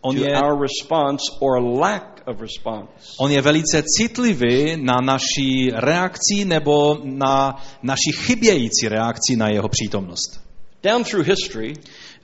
On 0.03 0.17
je, 0.17 0.41
our 0.41 0.61
response 0.61 1.21
or 1.39 1.61
lack 1.79 2.21
of 2.27 2.41
response. 2.41 2.89
on 3.19 3.31
je 3.31 3.41
velice 3.41 3.83
citlivý 3.97 4.77
na 4.77 4.97
naší 5.03 5.69
reakci 5.73 6.45
nebo 6.45 6.97
na 7.03 7.55
naši 7.83 8.11
chybějící 8.15 8.87
reakci 8.87 9.35
na 9.35 9.47
jeho 9.49 9.69
přítomnost. 9.69 10.41
Down 10.83 11.03
through 11.03 11.27
history, 11.27 11.73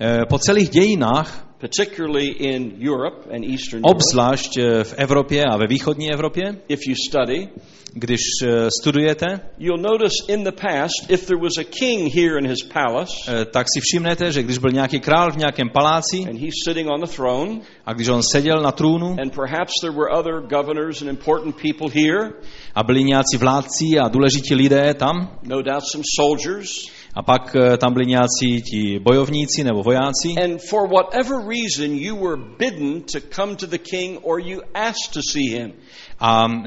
Eh, 0.02 0.26
Po 0.30 0.40
celých 0.40 0.70
dějinách, 0.70 1.47
particularly 1.60 2.28
in 2.28 2.78
Europe 2.80 3.28
and 3.32 3.44
Eastern 3.44 3.82
Europe, 3.82 3.98
obzvlášť 3.98 4.58
eh, 4.58 4.84
v 4.84 4.94
Evropě 4.98 5.44
a 5.44 5.58
ve 5.58 5.68
východní 5.68 6.14
Evropě, 6.14 6.56
if 6.70 6.80
you 6.88 6.96
study, 7.10 7.50
když 7.94 8.22
eh, 8.44 8.70
studujete, 8.82 9.40
you'll 9.58 9.82
notice 9.82 10.16
in 10.28 10.44
the 10.44 10.52
past, 10.52 11.10
if 11.10 11.26
there 11.26 11.40
was 11.42 11.58
a 11.60 11.64
king 11.64 12.14
here 12.14 12.38
in 12.40 12.48
his 12.48 12.64
palace, 12.74 13.14
eh, 13.28 13.46
tak 13.46 13.68
si 13.74 13.80
všimnete, 13.82 14.32
že 14.32 14.44
když 14.44 14.58
byl 14.58 14.72
nějaký 14.72 15.00
král 15.00 15.32
v 15.32 15.38
nějakém 15.38 15.70
paláci 15.70 16.18
and 16.30 16.40
he's 16.40 16.54
sitting 16.68 16.90
on 16.90 17.02
the 17.02 17.08
throne, 17.16 17.60
a 17.86 17.94
když 17.94 18.08
on 18.08 18.22
seděl 18.24 18.62
na 18.62 18.72
trůnu 18.72 19.16
and 19.22 19.36
perhaps 19.36 19.74
there 19.82 19.94
were 19.94 20.10
other 20.20 20.42
governors 20.42 21.02
and 21.02 21.10
important 21.10 21.56
people 21.56 21.90
here, 22.02 22.32
a 22.76 22.84
byli 22.84 23.04
nějací 23.04 23.38
vládci 23.38 23.86
a 24.02 24.08
důležití 24.08 24.56
lidé 24.56 24.94
tam, 24.94 25.40
no 25.44 25.62
doubt 25.62 25.84
some 25.92 26.04
soldiers, 26.20 26.70
a 27.18 27.24
pak 27.24 27.56
eh, 27.56 27.78
tam 27.78 27.94
byli 27.94 28.06
nějací 28.06 28.62
ti 28.62 29.00
bojovníci 29.00 29.64
nebo 29.64 29.84
vojáci 29.84 30.36
and 30.44 30.62
for 30.70 30.90
whatever 30.90 31.36
reason 31.48 31.98
you 31.98 32.16
were 32.16 32.38
bidden 32.58 33.02
to 33.02 33.20
come 33.36 33.56
to 33.56 33.68
the 33.68 33.78
king 33.78 34.20
or 34.22 34.40
you 34.40 34.62
asked 34.74 35.14
to 35.14 35.22
see 35.32 35.50
him. 35.50 35.74
A 36.20 36.46
m, 36.46 36.64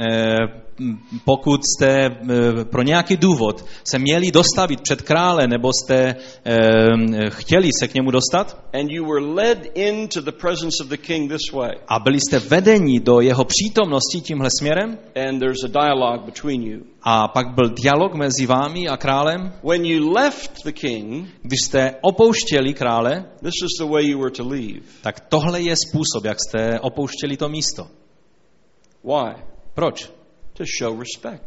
pokud 1.24 1.60
jste 1.64 2.06
eh, 2.06 2.64
pro 2.64 2.82
nějaký 2.82 3.16
důvod 3.16 3.64
se 3.84 3.98
měli 3.98 4.30
dostavit 4.30 4.80
před 4.80 5.02
krále 5.02 5.46
nebo 5.46 5.70
jste 5.72 6.16
eh, 6.44 7.30
chtěli 7.30 7.68
se 7.80 7.88
k 7.88 7.94
němu 7.94 8.10
dostat? 8.10 8.64
A 11.88 11.98
byli 11.98 12.18
jste 12.20 12.38
vedeni 12.38 13.00
do 13.00 13.20
jeho 13.20 13.44
přítomnosti 13.44 14.20
tímhle 14.20 14.48
směrem? 14.58 14.98
A 17.02 17.28
pak 17.28 17.54
byl 17.54 17.70
dialog 17.82 18.14
mezi 18.14 18.46
vámi 18.46 18.88
a 18.88 18.96
králem, 18.96 19.52
When 19.64 19.84
you 19.84 20.12
left 20.12 20.52
the 20.64 20.72
king, 20.72 21.28
když 21.42 21.58
jste 21.64 21.94
opouštěli 22.02 22.74
krále, 22.74 23.24
this 23.42 23.54
is 23.64 23.78
the 23.78 23.92
way 23.92 24.10
you 24.10 24.18
were 24.18 24.30
to 24.30 24.48
leave. 24.48 24.80
tak 25.02 25.20
tohle 25.20 25.60
je 25.60 25.74
způsob, 25.88 26.24
jak 26.24 26.38
jste 26.40 26.80
opouštěli 26.80 27.36
to 27.36 27.48
místo. 27.48 27.86
Why? 29.04 29.42
Proč? 29.74 30.10
To 30.52 30.64
show 30.78 30.98
respect, 30.98 31.42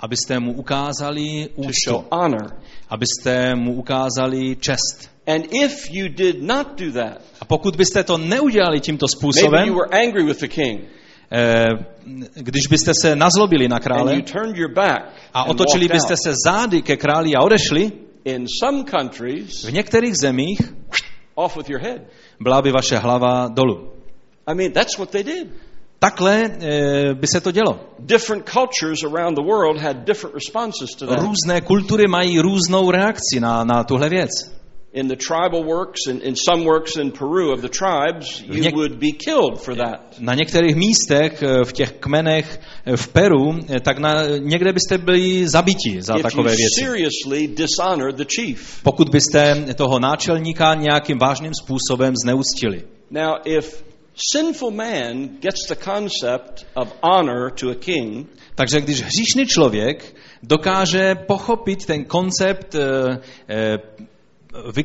Abyste 0.00 0.38
mu 0.38 0.52
ukázali 0.52 1.48
to 1.54 1.60
úctu, 1.62 1.72
show 1.90 2.04
honor. 2.10 2.56
abyste 2.88 3.54
mu 3.54 3.72
ukázali 3.74 4.56
čest. 4.56 5.10
And 5.26 5.44
if 5.52 5.90
you 5.90 6.08
did 6.08 6.42
not 6.42 6.66
do 6.80 6.92
that, 6.92 7.20
A 7.40 7.44
pokud 7.44 7.76
byste 7.76 8.04
to 8.04 8.18
neudělali 8.18 8.80
tímto 8.80 9.06
maybe 9.06 9.18
způsobem, 9.18 9.68
you 9.68 9.74
were 9.74 10.06
angry 10.06 10.22
with 10.24 10.38
the 10.40 10.48
king 10.48 10.80
eh, 11.32 11.66
když 12.34 12.66
byste 12.70 12.92
se 12.94 13.16
nazlobili 13.16 13.68
na 13.68 13.76
and 13.76 13.82
krále 13.84 14.14
you 14.14 14.22
turned 14.22 14.56
your 14.56 14.72
back 14.74 15.02
a 15.34 15.44
otočili 15.44 15.88
byste 15.88 16.14
se 16.16 16.32
zády 16.46 16.82
ke 16.82 16.96
králi 16.96 17.34
a 17.34 17.40
odešli, 17.42 17.92
In 18.24 18.46
some 18.64 18.84
countries, 18.84 19.64
v 19.64 19.72
některých 19.72 20.14
zemích 20.22 20.58
off 21.34 21.56
with 21.56 21.70
your 21.70 21.80
head. 21.82 22.00
byla 22.40 22.62
by 22.62 22.72
vaše 22.72 22.96
hlava 22.98 23.48
dolů. 23.48 23.92
I 24.46 24.54
mean, 24.54 24.72
that's 24.72 24.98
what 24.98 25.10
they 25.10 25.22
did. 25.24 25.48
Takhle 25.98 26.44
eh, 26.44 27.14
by 27.14 27.26
se 27.26 27.40
to 27.40 27.50
dělo. 27.50 27.80
Different 27.98 28.50
cultures 28.50 29.04
around 29.04 29.34
the 29.34 29.44
world 29.44 29.80
had 29.80 29.96
different 29.96 30.34
responses 30.34 30.90
to 30.98 31.06
that. 31.06 31.18
Různé 31.18 31.60
kultury 31.60 32.04
mají 32.08 32.40
různou 32.40 32.90
reakci 32.90 33.40
na, 33.40 33.64
na 33.64 33.84
tuhle 33.84 34.08
věc. 34.08 34.30
In 34.92 35.08
the 35.08 35.16
tribal 35.16 35.64
works 35.64 36.06
and 36.10 36.22
in 36.22 36.34
some 36.48 36.64
works 36.64 36.96
in 36.96 37.10
Peru 37.10 37.52
of 37.52 37.60
the 37.60 37.68
tribes, 37.68 38.40
you 38.40 38.54
něk- 38.54 38.74
would 38.74 38.92
be 38.92 39.12
killed 39.24 39.58
for 39.58 39.76
that. 39.76 40.00
Na 40.18 40.34
některých 40.34 40.76
místech, 40.76 41.42
eh, 41.42 41.64
v 41.64 41.72
těch 41.72 41.92
kmenech 41.92 42.60
eh, 42.86 42.96
v 42.96 43.08
Peru, 43.08 43.58
tak 43.82 43.98
na, 43.98 44.26
někde 44.38 44.72
byste 44.72 44.98
byli 44.98 45.48
zabiti 45.48 46.02
za 46.02 46.16
If 46.16 46.22
takové 46.22 46.54
věci. 46.56 46.86
Pokud 48.82 49.08
byste 49.08 49.64
toho 49.74 49.98
náčelníka 49.98 50.74
nějakým 50.74 51.18
vážným 51.18 51.52
způsobem 51.54 52.14
zneúctili. 52.24 52.82
Now, 53.10 53.34
if 53.44 53.87
sinful 54.32 54.70
man 54.70 55.38
gets 55.40 55.68
the 55.68 55.76
concept 55.76 56.66
of 56.74 56.92
honor 57.02 57.50
to 57.50 57.70
a 57.70 57.74
king, 57.74 58.28
Takže 58.58 58.80
když 58.80 59.02
hříšný 59.02 59.46
člověk 59.46 60.16
dokáže 60.42 61.14
pochopit 61.14 61.86
ten 61.86 62.04
koncept 62.04 62.74
eh, 62.74 63.18
eh, 63.48 63.78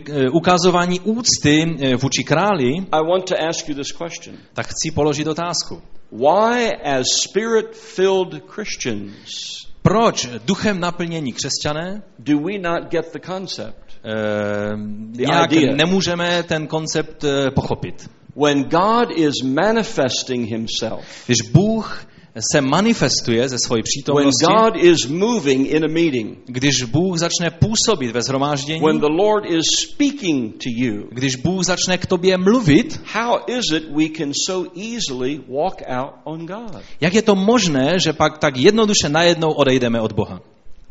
eh, 0.10 0.30
ukazování 0.30 1.00
úcty 1.00 1.66
vůči 2.02 2.24
králi, 2.24 2.70
I 2.92 3.00
want 3.10 3.26
to 3.26 3.36
ask 3.50 3.70
you 3.70 3.76
this 3.76 3.92
question. 3.92 4.38
tak 4.54 4.68
chci 4.68 4.92
položit 4.96 5.28
otázku. 5.28 5.82
Why, 6.12 6.70
as 6.84 7.06
spirit 7.24 7.76
filled 7.76 8.44
Christians, 8.48 9.64
Proč 9.82 10.28
duchem 10.46 10.80
naplnění 10.80 11.34
křesťané 11.34 12.02
do 12.20 12.38
we 12.38 12.60
not 12.60 12.92
get 12.92 13.14
the 13.14 13.20
concept 13.20 13.84
e, 14.04 14.78
nějak 15.18 15.52
idea. 15.52 15.76
nemůžeme 15.76 16.44
ten 16.44 16.68
koncept 16.68 17.26
pochopit. 17.56 18.10
When 18.36 18.64
God 18.64 19.12
is 19.16 19.34
manifesting 19.44 20.50
himself, 20.50 21.06
Když 21.26 21.42
Bůh 21.52 22.06
se 22.52 22.62
manifestuje 22.62 23.50
ze 23.50 23.58
svojí 23.66 23.80
when 23.80 23.84
přítomnosti, 23.84 24.46
God 24.46 24.76
is 24.84 25.06
moving 25.06 25.70
in 25.70 25.86
a 25.86 25.88
meeting, 25.88 26.38
když 26.46 26.84
Bůh 26.84 27.18
začne 27.18 27.52
působit 27.52 28.12
ve 28.12 28.22
zhromáždění, 28.22 28.82
when 28.82 29.00
the 29.00 29.12
Lord 29.12 29.46
is 29.46 29.64
speaking 29.90 30.54
to 30.54 30.70
you, 30.70 31.08
když 31.12 31.36
Bůh 31.36 31.66
začne 31.66 31.98
k 31.98 32.06
tobě 32.06 32.38
mluvit, 32.38 33.02
how 33.14 33.38
is 33.48 33.66
it 33.76 33.84
we 33.96 34.10
can 34.18 34.32
so 34.48 34.70
easily 34.76 35.42
walk 35.48 35.82
out 35.88 36.14
on 36.24 36.46
God? 36.46 36.82
jak 37.02 37.14
je 37.14 37.22
to 37.22 37.36
možné, 37.36 38.00
že 38.00 38.14
pak 38.14 38.38
tak 38.38 38.58
jednoduše 38.58 39.10
najednou 39.10 39.52
odejdeme 39.52 40.02
od 40.02 40.12
Boha? 40.12 40.42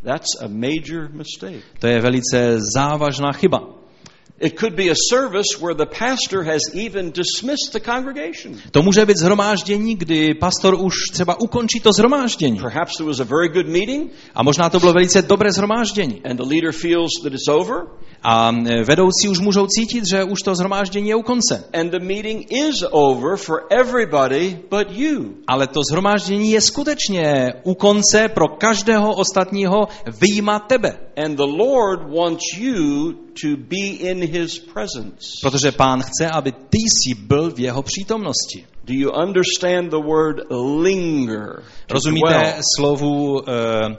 That's 0.04 0.42
a 0.42 0.48
major 0.48 1.08
mistake. 1.12 1.62
To 1.78 1.86
je 1.86 2.00
velice 2.00 2.58
závažná 2.74 3.32
chyba. 3.32 3.81
It 4.42 4.58
could 4.58 4.74
be 4.74 4.88
a 4.90 4.94
service 5.10 5.60
where 5.60 5.74
the 5.74 5.86
pastor 5.86 6.42
has 6.42 6.60
even 6.74 7.12
dismissed 7.12 7.72
the 7.72 7.80
congregation. 7.80 8.58
To 8.70 8.82
může 8.82 9.06
být 9.06 9.16
zhromáždění, 9.16 9.96
kdy 9.96 10.34
pastor 10.34 10.74
už 10.74 10.94
třeba 11.12 11.40
ukončí 11.40 11.80
to 11.80 11.90
zhromáždění. 11.92 12.58
Perhaps 12.58 12.96
there 12.96 13.08
was 13.08 13.20
a 13.20 13.24
very 13.24 13.48
good 13.48 13.66
meeting 13.66 14.10
A 14.34 14.42
možná 14.42 14.70
to 14.70 14.80
bylo 14.80 14.92
velice 14.92 15.22
dobré 15.22 15.52
zhromáždění. 15.52 16.20
and 16.24 16.36
the 16.36 16.42
leader 16.42 16.72
feels 16.72 17.10
that 17.22 17.32
it's 17.32 17.48
over 17.48 17.86
A 18.24 18.52
e, 18.66 18.84
vedoucí 18.84 19.28
už 19.28 19.38
můžou 19.38 19.66
cítit, 19.66 20.04
že 20.10 20.24
už 20.24 20.38
to 20.44 20.54
zhromáždění 20.54 21.08
je 21.08 21.16
u 21.16 21.22
konce. 21.22 21.64
and 21.72 21.90
the 21.90 21.98
meeting 21.98 22.46
is 22.52 22.84
over 22.90 23.36
for 23.36 23.66
everybody 23.70 24.58
but 24.70 24.90
you. 24.90 25.34
Ale 25.46 25.66
to 25.66 25.80
zhromáždění 25.90 26.50
je 26.50 26.60
skutečně 26.60 27.52
u 27.62 27.74
konce 27.74 28.28
pro 28.28 28.48
každého 28.48 29.14
ostatního 29.14 29.88
vyjíma 30.20 30.58
tebe. 30.58 30.98
And 31.16 31.36
the 31.36 31.42
Lord 31.42 32.00
wants 32.16 32.44
you 32.58 33.12
to 33.12 33.48
be 33.56 33.86
in 33.86 34.24
his 34.24 34.58
presence. 34.58 35.26
Protože 35.42 35.72
pán 35.72 36.02
chce, 36.02 36.30
aby 36.30 36.52
ty 36.52 36.78
jsi 36.78 37.14
byl 37.14 37.50
v 37.50 37.60
jeho 37.60 37.82
přítomnosti. 37.82 38.66
Do 38.84 38.94
you 38.94 39.10
understand 39.26 39.90
the 39.90 39.96
word 39.96 40.36
linger? 40.82 41.62
Rozumíte 41.90 42.54
slovu 42.76 43.32
uh, 43.32 43.38
uh, 43.38 43.94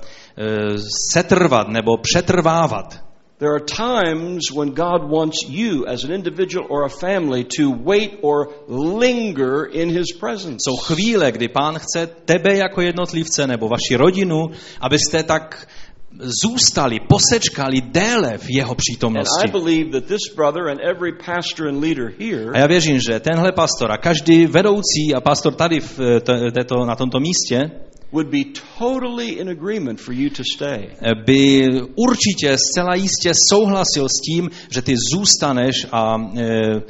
setrvat 1.12 1.68
nebo 1.68 1.98
přetrvávat? 1.98 3.13
There 3.40 3.52
are 3.52 3.60
times 3.60 4.52
when 4.52 4.70
God 4.74 5.10
wants 5.10 5.38
you 5.50 5.86
as 5.88 6.04
an 6.04 6.12
individual 6.12 6.68
or 6.70 6.86
a 6.86 6.90
family 6.90 7.44
to 7.58 7.72
wait 7.72 8.20
or 8.22 8.54
linger 8.68 9.66
in 9.66 9.90
his 9.90 10.14
presence. 10.20 10.58
Jsou 10.68 10.78
chvíle, 10.78 11.32
kdy 11.32 11.48
pán 11.48 11.80
chce 11.80 12.08
tebe 12.26 12.58
jako 12.58 12.82
jednotlivce 12.82 13.48
nebo 13.48 13.68
vaši 13.68 13.96
rodinu, 13.96 14.50
abyste 14.80 15.24
tak 15.24 15.68
zůstali, 16.44 17.00
posečkali 17.00 17.82
déle 17.82 18.38
v 18.38 18.50
jeho 18.50 18.76
přítomnosti. 18.76 19.52
A 22.54 22.58
já 22.58 22.68
věřím, 22.68 23.00
že 23.00 23.20
tenhle 23.20 23.52
pastor 23.52 23.92
a 23.92 23.98
každý 23.98 24.46
vedoucí 24.46 25.14
a 25.16 25.22
pastor 25.22 25.54
tady 25.54 25.80
v 25.80 26.00
této, 26.54 26.86
na 26.86 26.96
tomto 26.96 27.20
místě 27.20 27.72
would 28.14 28.30
be 28.30 28.44
totally 28.80 29.40
in 29.40 29.50
agreement 29.50 30.00
for 30.00 30.14
you 30.14 30.30
to 30.30 30.44
stay. 30.56 30.90
by 31.26 31.68
určitě 31.96 32.58
zcela 32.58 32.96
jistě 32.96 33.32
souhlasil 33.50 34.08
s 34.10 34.22
tím, 34.22 34.50
že 34.70 34.82
ty 34.82 34.96
zůstaneš 35.14 35.76
a 35.92 36.16
e, 36.38 36.82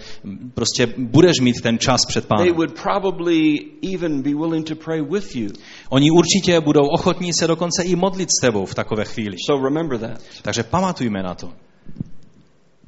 prostě 0.54 0.88
budeš 0.98 1.40
mít 1.40 1.62
ten 1.62 1.80
čas 1.80 2.02
před 2.08 2.22
They 2.22 2.38
pánem. 2.38 2.56
would 2.56 2.82
probably 2.82 3.60
even 3.96 4.22
be 4.22 4.34
willing 4.34 4.68
to 4.68 4.76
pray 4.76 5.02
with 5.02 5.36
you. 5.36 5.50
Oni 5.90 6.12
určitě 6.12 6.60
budou 6.60 6.88
ochotní 6.88 7.34
se 7.34 7.48
dokonce 7.48 7.84
i 7.84 7.96
modlit 7.96 8.30
s 8.30 8.42
tebou 8.42 8.66
v 8.66 8.76
takové 8.76 9.06
chvíli. 9.06 9.38
So 9.46 9.64
remember 9.64 10.00
that. 10.00 10.22
Takže 10.42 10.64
pamatujme 10.64 11.24
na 11.24 11.36
to. 11.36 11.54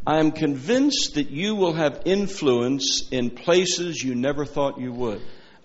I 0.07 0.19
am 0.19 0.31
convinced 0.31 1.13
that 1.15 1.25
you 1.31 1.55
will 1.55 1.73
have 1.73 1.99
influence 2.05 3.05
in 3.11 3.31
places 3.45 4.03
you 4.03 4.13
never 4.15 4.45
thought 4.45 4.77
you 4.77 4.93
would. 4.93 5.19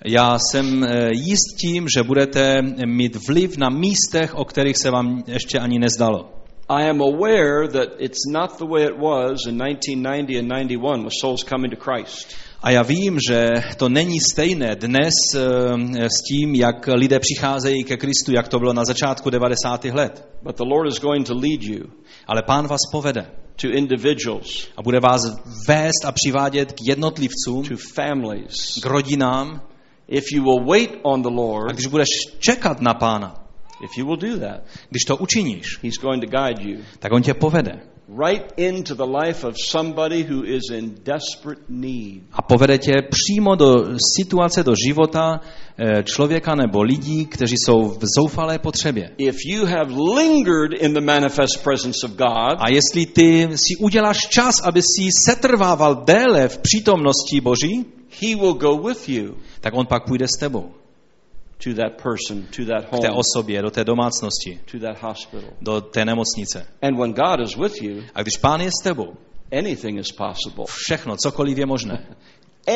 Já 0.04 0.38
jsem 0.38 0.84
eh, 0.84 1.10
jist 1.12 1.56
tím, 1.60 1.86
že 1.96 2.02
budete 2.02 2.62
mít 2.86 3.16
vliv 3.28 3.56
na 3.56 3.68
místech, 3.68 4.34
o 4.34 4.44
kterých 4.44 4.76
se 4.76 4.90
vám 4.90 5.24
ještě 5.26 5.58
ani 5.58 5.78
nezdalo. 5.78 6.30
I 6.68 6.90
am 6.90 7.02
aware 7.02 7.68
that 7.68 7.88
it's 7.98 8.26
not 8.32 8.58
the 8.58 8.64
way 8.64 8.84
it 8.84 8.98
was 8.98 9.46
in 9.46 9.58
1990 9.58 10.38
and 10.38 10.48
91 10.48 11.04
with 11.04 11.12
souls 11.20 11.44
coming 11.44 11.74
to 11.74 11.90
Christ. 11.90 12.36
A 12.62 12.70
já 12.70 12.82
vím, 12.82 13.18
že 13.28 13.48
to 13.76 13.88
není 13.88 14.18
stejné 14.32 14.76
dnes 14.76 15.14
eh, 15.34 16.08
s 16.08 16.22
tím, 16.28 16.54
jak 16.54 16.86
lidé 16.86 17.18
přicházejí 17.18 17.84
ke 17.84 17.96
Kristu, 17.96 18.32
jak 18.32 18.48
to 18.48 18.58
bylo 18.58 18.72
na 18.72 18.84
začátku 18.84 19.30
90. 19.30 19.84
let. 19.84 20.28
But 20.42 20.56
the 20.56 20.64
Lord 20.64 20.88
is 20.92 21.00
going 21.00 21.26
to 21.26 21.34
lead 21.34 21.62
you 21.62 21.84
Ale 22.26 22.42
pán 22.42 22.66
vás 22.66 22.80
povede 22.92 23.26
to 23.60 23.68
individuals, 23.68 24.68
a 24.76 24.82
bude 24.82 25.00
vás 25.00 25.22
vést 25.68 26.04
a 26.04 26.12
přivádět 26.12 26.72
k 26.72 26.76
jednotlivcům, 26.88 27.64
to 27.68 27.74
families. 27.94 28.78
k 28.82 28.86
rodinám. 28.86 29.69
If 30.10 30.24
you 30.32 30.42
will 30.42 30.64
wait 30.66 30.90
on 31.02 31.22
the 31.22 31.28
A 31.28 31.34
Lord, 31.34 31.72
když 31.72 31.86
budeš 31.86 32.08
čekat 32.38 32.80
na 32.80 32.94
pána, 32.94 33.44
if 33.84 33.90
you 33.98 34.06
will 34.06 34.16
do 34.16 34.38
that, 34.38 34.60
když 34.88 35.04
to 35.06 35.16
učiníš, 35.16 35.78
He's 35.82 35.98
going 36.00 36.24
to 36.24 36.30
guide 36.30 36.70
you 36.70 36.82
tak 36.98 37.12
on 37.12 37.22
tě 37.22 37.34
povede. 37.34 37.80
Right 38.18 38.52
into 38.56 38.94
the 38.94 39.06
life 39.06 39.44
of 39.44 39.56
somebody 39.56 40.22
who 40.22 40.44
is 40.44 40.70
in 40.72 40.94
desperate 41.04 41.62
need. 41.68 42.22
A 42.32 42.42
povede 42.42 42.78
tě 42.78 42.92
přímo 43.10 43.54
do 43.54 43.84
situace, 44.16 44.62
do 44.62 44.72
života 44.86 45.40
eh, 45.78 46.02
člověka 46.02 46.54
nebo 46.54 46.82
lidí, 46.82 47.26
kteří 47.26 47.54
jsou 47.58 47.88
v 47.88 48.04
zoufalé 48.18 48.58
potřebě. 48.58 49.10
If 49.18 49.36
you 49.46 49.66
have 49.66 49.92
lingered 49.92 50.72
in 50.82 50.94
the 50.94 51.00
manifest 51.00 51.62
presence 51.62 52.06
of 52.06 52.10
God, 52.10 52.58
A 52.58 52.70
jestli 52.70 53.06
ty 53.06 53.48
si 53.54 53.76
uděláš 53.80 54.18
čas, 54.18 54.54
aby 54.62 54.82
si 54.82 55.08
setrvával 55.28 55.94
déle 56.04 56.48
v 56.48 56.58
přítomnosti 56.58 57.40
Boží, 57.40 57.84
He 58.20 58.36
will 58.36 58.54
go 58.54 58.76
with 58.88 59.08
you 59.08 59.34
tak 59.60 59.74
on 59.74 59.86
pak 59.86 60.06
půjde 60.06 60.26
s 60.28 60.38
tebou 60.40 60.79
to 61.64 61.74
that 61.74 61.92
person, 62.02 62.46
to 62.56 62.64
that 62.64 62.84
k 62.86 63.00
té 63.00 63.08
home, 63.08 63.18
osobě, 63.20 63.62
do 63.62 63.70
té 63.70 63.84
domácnosti, 63.84 64.60
to 64.72 64.78
that 64.78 65.02
hospital. 65.02 65.50
do 65.60 65.80
té 65.80 66.04
nemocnice. 66.04 66.66
And 66.82 66.98
when 66.98 67.12
God 67.12 67.40
is 67.44 67.56
with 67.56 67.82
you, 67.82 68.02
A 68.14 68.22
když 68.22 68.36
pán 68.36 68.60
je 68.60 68.70
s 68.70 68.82
tebou, 68.84 69.14
anything 69.58 69.98
is 70.00 70.12
possible. 70.12 70.64
všechno, 70.68 71.16
cokoliv 71.16 71.58
je 71.58 71.66
možné. 71.66 72.06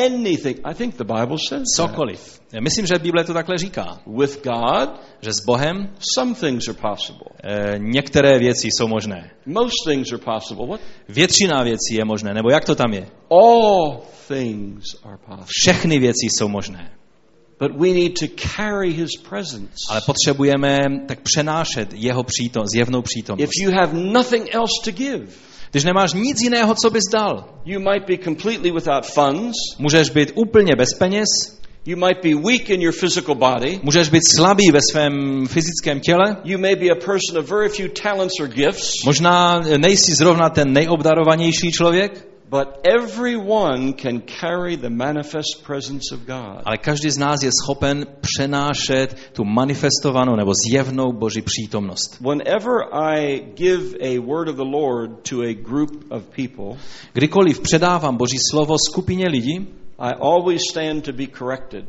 Anything. 0.05 0.59
I 0.63 0.73
think 0.73 0.95
the 0.97 1.03
Bible 1.03 1.37
says. 1.49 1.63
Cokoliv. 1.75 2.41
Já 2.53 2.61
myslím, 2.61 2.85
že 2.85 2.99
Bible 2.99 3.23
to 3.23 3.33
takhle 3.33 3.57
říká, 3.57 3.99
With 4.07 4.43
God, 4.43 4.89
že 5.21 5.33
s 5.33 5.45
Bohem 5.45 5.93
some 6.15 6.33
things 6.35 6.67
are 6.67 6.77
possible. 6.89 7.27
eh, 7.43 7.75
některé 7.79 8.39
věci 8.39 8.67
jsou 8.67 8.87
možné. 8.87 9.31
Most 9.45 9.75
things 9.87 10.11
are 10.11 10.21
possible. 10.23 10.67
What? 10.67 10.81
Většina 11.09 11.63
věcí 11.63 11.93
je 11.95 12.05
možné, 12.05 12.33
nebo 12.33 12.49
jak 12.49 12.65
to 12.65 12.75
tam 12.75 12.93
je? 12.93 13.07
All 13.31 14.01
things 14.27 14.85
are 15.03 15.17
possible. 15.17 15.45
Všechny 15.47 15.99
věci 15.99 16.25
jsou 16.37 16.47
možné. 16.47 16.91
But 17.59 17.71
we 17.79 17.93
need 17.93 18.13
to 18.19 18.25
carry 18.57 18.91
His 18.93 19.09
presence. 19.29 19.75
Ale 19.89 20.01
potřebujeme 20.05 20.77
tak 21.07 21.19
přenášet 21.21 21.89
jeho 21.93 22.23
přítom, 22.23 22.63
zjevnou 22.73 23.01
přítomnost. 23.01 23.43
If 23.43 23.49
you 23.65 23.71
have 23.71 23.93
nothing 23.93 24.55
else 24.55 24.73
to 24.83 24.91
give, 24.91 25.27
Když 25.71 25.83
nemáš 25.83 26.13
nic 26.13 26.41
jiného, 26.41 26.75
co 26.75 26.89
bys 26.89 27.03
dal, 27.13 27.45
you 27.65 27.79
might 27.79 28.07
be 28.07 28.17
completely 28.17 28.71
without 28.71 29.05
funds. 29.05 29.55
můžeš 29.79 30.09
být 30.09 30.31
úplně 30.35 30.75
bez 30.77 30.89
peněz, 30.99 31.27
You 31.87 31.97
might 31.97 32.23
be 32.23 32.33
weak 32.51 32.69
in 32.69 32.81
your 32.81 32.93
physical 32.99 33.35
body. 33.35 33.79
můžeš 33.83 34.09
být 34.09 34.21
slabý 34.35 34.71
ve 34.71 34.79
svém 34.91 35.47
fyzickém 35.47 35.99
těle, 35.99 36.37
You 36.43 36.57
may 36.59 36.75
be 36.75 36.85
a 36.89 36.95
person 37.05 37.37
of 37.39 37.49
very 37.49 37.69
few 37.69 37.89
talents 38.03 38.33
or 38.41 38.47
gifts. 38.47 39.03
možná 39.05 39.59
nejsi 39.77 40.15
zrovna 40.15 40.49
ten 40.49 40.73
nejobdarovanější 40.73 41.71
člověk, 41.71 42.27
But 42.49 42.67
everyone 42.83 43.93
can 43.93 44.21
carry 44.21 44.77
the 44.77 44.89
manifest 44.89 45.63
presence 45.65 46.15
of 46.15 46.19
God. 46.27 46.61
ale 46.65 46.77
každý 46.77 47.09
z 47.09 47.17
nás 47.17 47.43
je 47.43 47.49
schopen 47.63 48.05
přenášet 48.21 49.17
tu 49.33 49.43
manifestovanou 49.45 50.35
nebo 50.35 50.51
zjevnou 50.69 51.11
Boží 51.13 51.41
přítomnost. 51.41 52.21
Whenever 52.21 52.73
I 52.93 53.39
give 53.55 53.97
a 54.01 54.19
word 54.21 54.47
of 54.49 54.55
the 54.55 54.63
Lord 54.77 55.29
to 55.29 55.41
a 55.41 55.53
group 55.53 56.05
of 56.11 56.23
people, 56.23 56.77
Kdykoliv 57.13 57.59
předávám 57.59 58.17
Boží 58.17 58.37
slovo 58.51 58.75
skupině 58.89 59.27
lidí, 59.29 59.67
I 59.99 60.11
always 60.21 60.61
stand 60.71 61.05
to 61.05 61.13
be 61.13 61.27
corrected. 61.37 61.85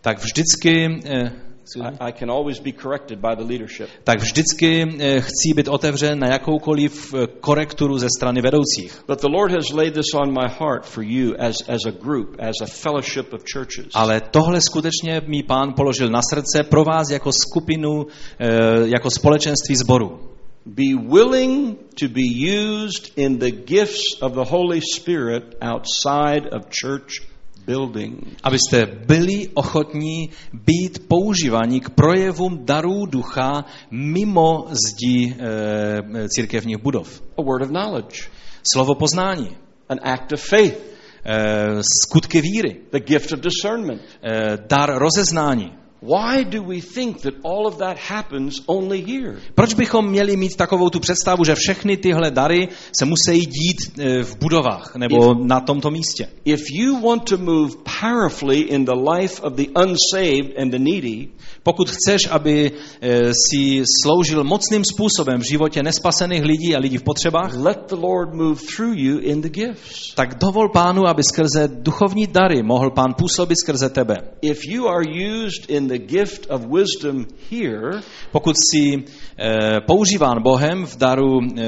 tak 0.00 0.18
vždycky, 0.18 1.00
eh, 1.04 1.32
I, 1.74 2.08
I 2.08 2.12
can 2.12 2.30
always 2.30 2.60
be 2.60 2.72
corrected 2.72 3.18
by 3.20 3.34
the 3.36 3.44
leadership. 3.44 3.88
tak 4.04 4.20
vždycky 4.20 4.82
eh, 4.98 5.20
chci 5.20 5.54
být 5.54 5.68
otevřen 5.68 6.18
na 6.18 6.28
jakoukoliv 6.28 7.14
eh, 7.14 7.26
korekturu 7.40 7.98
ze 7.98 8.08
strany 8.18 8.42
vedoucích. 8.42 9.04
But 9.06 9.20
the 9.20 9.28
Lord 9.28 9.52
has 9.52 9.70
laid 9.72 9.94
this 9.94 10.14
on 10.14 10.32
my 10.32 10.48
heart 10.58 10.86
for 10.86 11.04
you 11.04 11.34
as, 11.38 11.56
as 11.68 11.80
a 11.86 11.90
group, 11.90 12.36
as 12.38 12.54
a 12.62 12.66
fellowship 12.66 13.32
of 13.32 13.42
churches. 13.52 13.86
Ale 13.94 14.20
tohle 14.20 14.60
skutečně 14.60 15.22
mi 15.26 15.42
pán 15.42 15.72
položil 15.72 16.08
na 16.10 16.20
srdce 16.34 16.62
pro 16.62 16.84
vás 16.84 17.10
jako 17.10 17.30
skupinu, 17.32 18.06
eh, 18.38 18.48
jako 18.84 19.10
společenství 19.10 19.76
zboru. 19.76 20.20
Be 20.66 20.94
willing 20.94 21.78
to 22.00 22.08
be 22.08 22.26
used 22.26 23.12
in 23.16 23.38
the 23.38 23.50
gifts 23.50 24.22
of 24.22 24.32
the 24.32 24.44
Holy 24.44 24.80
Spirit 24.80 25.44
outside 25.60 26.50
of 26.50 26.62
church 26.82 27.35
building. 27.66 28.38
Abyste 28.42 28.86
byli 29.06 29.48
ochotní 29.54 30.30
být 30.52 31.08
používáni 31.08 31.80
k 31.80 31.90
projevům 31.90 32.64
darů 32.64 33.06
ducha 33.06 33.64
mimo 33.90 34.66
zdi 34.70 35.36
e, 35.38 36.28
církevních 36.28 36.78
budov. 36.82 37.22
A 37.38 37.42
word 37.42 37.62
of 37.62 37.68
knowledge. 37.68 38.30
slovo 38.72 38.94
poznání, 38.94 39.56
an 39.88 39.98
act 40.02 40.32
of 40.32 40.40
faith, 40.42 40.78
eh, 41.24 41.82
skutky 42.02 42.40
víry, 42.40 42.76
the 42.92 43.00
gift 43.00 43.32
of 43.32 43.40
discernment. 43.40 44.02
eh, 44.22 44.58
dar 44.68 44.98
rozeznání. 44.98 45.72
Why 46.02 46.44
do 46.44 46.62
we 46.62 46.80
think 46.80 47.22
that 47.22 47.34
all 47.44 47.66
of 47.66 47.78
that 47.78 47.98
happens 47.98 48.60
only 48.66 49.00
here? 49.00 49.38
Proč 49.54 49.74
bychom 49.74 50.10
měli 50.10 50.36
mít 50.36 50.56
takovou 50.56 50.90
tu 50.90 51.00
představu, 51.00 51.44
že 51.44 51.54
všechny 51.54 51.96
tyhle 51.96 52.30
dary 52.30 52.68
se 52.98 53.04
musí 53.04 53.46
dít 53.46 53.76
eh, 53.98 54.22
v 54.22 54.38
budovách 54.38 54.96
nebo 54.96 55.34
na 55.34 55.60
tomto 55.60 55.90
místě? 55.90 56.28
If 56.44 56.60
you 56.70 57.00
want 57.00 57.24
to 57.24 57.38
move 57.38 57.70
powerfully 58.00 58.60
in 58.60 58.84
the 58.84 58.94
life 59.12 59.42
of 59.42 59.52
the 59.52 59.66
unsaved 59.74 60.58
and 60.58 60.70
the 60.70 60.78
needy, 60.78 61.28
Pokud 61.66 61.90
chceš, 61.90 62.28
aby 62.30 62.70
eh, 63.00 63.32
si 63.34 63.82
sloužil 64.02 64.44
mocným 64.44 64.82
způsobem 64.84 65.40
v 65.40 65.50
životě 65.50 65.82
nespasených 65.82 66.42
lidí 66.42 66.76
a 66.76 66.78
lidí 66.78 66.98
v 66.98 67.02
potřebách, 67.02 67.54
let 67.54 67.78
the 67.88 67.94
Lord 67.94 68.34
move 68.34 68.60
through 68.76 68.94
you 68.98 69.18
in 69.18 69.40
the 69.40 69.48
gifts. 69.48 70.14
tak 70.14 70.38
dovol 70.38 70.68
pánu, 70.68 71.08
aby 71.08 71.22
skrze 71.22 71.68
duchovní 71.68 72.26
dary 72.26 72.62
mohl 72.62 72.90
pán 72.90 73.14
působit 73.14 73.58
skrze 73.58 73.88
tebe. 73.88 74.16
If 74.42 74.58
you 74.64 74.88
are 74.88 75.02
used 75.02 75.70
in 75.70 75.85
the 75.88 75.98
gift 75.98 76.46
of 76.50 76.62
wisdom 76.66 77.26
here, 77.50 78.00
Pokud 78.32 78.56
si 78.72 79.04
eh, 79.38 79.80
používán 79.86 80.42
Bohem 80.42 80.86
v 80.86 80.96
daru 80.96 81.40
eh, 81.40 81.64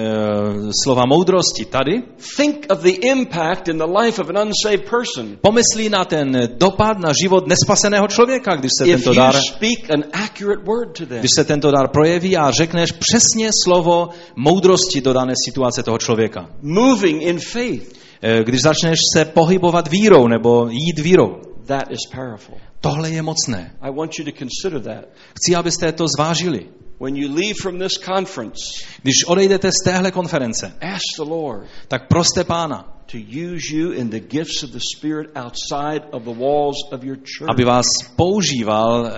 slova 0.84 1.02
moudrosti 1.06 1.64
tady, 1.64 2.02
think 2.36 2.66
of 2.70 2.82
the 2.82 2.92
impact 3.10 3.68
in 3.68 3.78
the 3.78 3.86
life 4.02 4.22
of 4.22 4.28
an 4.30 4.38
unsaved 4.48 4.90
person. 4.90 5.36
pomyslí 5.40 5.88
na 5.88 6.04
ten 6.04 6.48
dopad 6.58 6.98
na 6.98 7.12
život 7.22 7.46
nespaseného 7.46 8.08
člověka, 8.08 8.56
když 8.56 8.70
se 8.78 8.86
If 8.88 8.94
tento 9.04 9.14
dar 9.14 9.34
speak 9.48 9.90
an 9.90 10.04
accurate 10.12 10.62
word 10.64 10.98
to 10.98 11.06
them. 11.06 11.18
když 11.18 11.30
se 11.34 11.44
tento 11.44 11.70
dar 11.70 11.88
projeví 11.88 12.36
a 12.36 12.50
řekneš 12.50 12.92
přesně 12.92 13.50
slovo 13.64 14.08
moudrosti 14.36 15.00
do 15.00 15.12
dané 15.12 15.32
situace 15.44 15.82
toho 15.82 15.98
člověka. 15.98 16.50
Moving 16.62 17.22
in 17.22 17.38
faith, 17.40 17.98
Eh, 18.22 18.44
Když 18.44 18.60
začneš 18.62 18.98
se 19.16 19.24
pohybovat 19.24 19.88
vírou 19.88 20.28
nebo 20.28 20.68
jít 20.70 20.98
vírou. 20.98 21.36
that 21.66 21.90
is 21.90 21.98
powerful. 22.14 22.54
Tohle 22.80 23.10
je 23.10 23.22
mocné. 23.22 23.76
I 23.80 23.90
want 23.90 24.18
you 24.18 24.24
to 24.24 24.30
consider 24.38 24.80
that. 24.80 25.04
Chci, 25.34 25.54
abyste 25.56 25.92
to 25.92 26.06
zvážili. 26.16 26.66
When 27.00 27.16
you 27.16 27.28
leave 27.34 27.54
from 27.62 27.78
this 27.78 27.98
conference, 27.98 28.60
Když 29.02 29.14
odejdete 29.26 29.70
z 29.70 29.84
téhle 29.84 30.10
konference, 30.10 30.72
ask 30.80 31.02
the 31.16 31.22
Lord 31.30 31.66
tak 31.88 32.08
proste 32.08 32.44
pána, 32.44 32.94
to 33.12 33.18
use 33.18 33.76
you 33.76 33.92
in 33.92 34.10
the 34.10 34.20
gifts 34.20 34.62
of 34.62 34.70
the 34.70 34.80
Spirit 34.96 35.30
outside 35.36 36.02
of 36.12 36.24
the 36.24 36.34
walls 36.34 36.76
of 36.92 37.04
your 37.04 37.16
church. 37.16 37.48
aby 37.50 37.64
vás 37.64 37.86
používal 38.16 39.06
eh, 39.06 39.12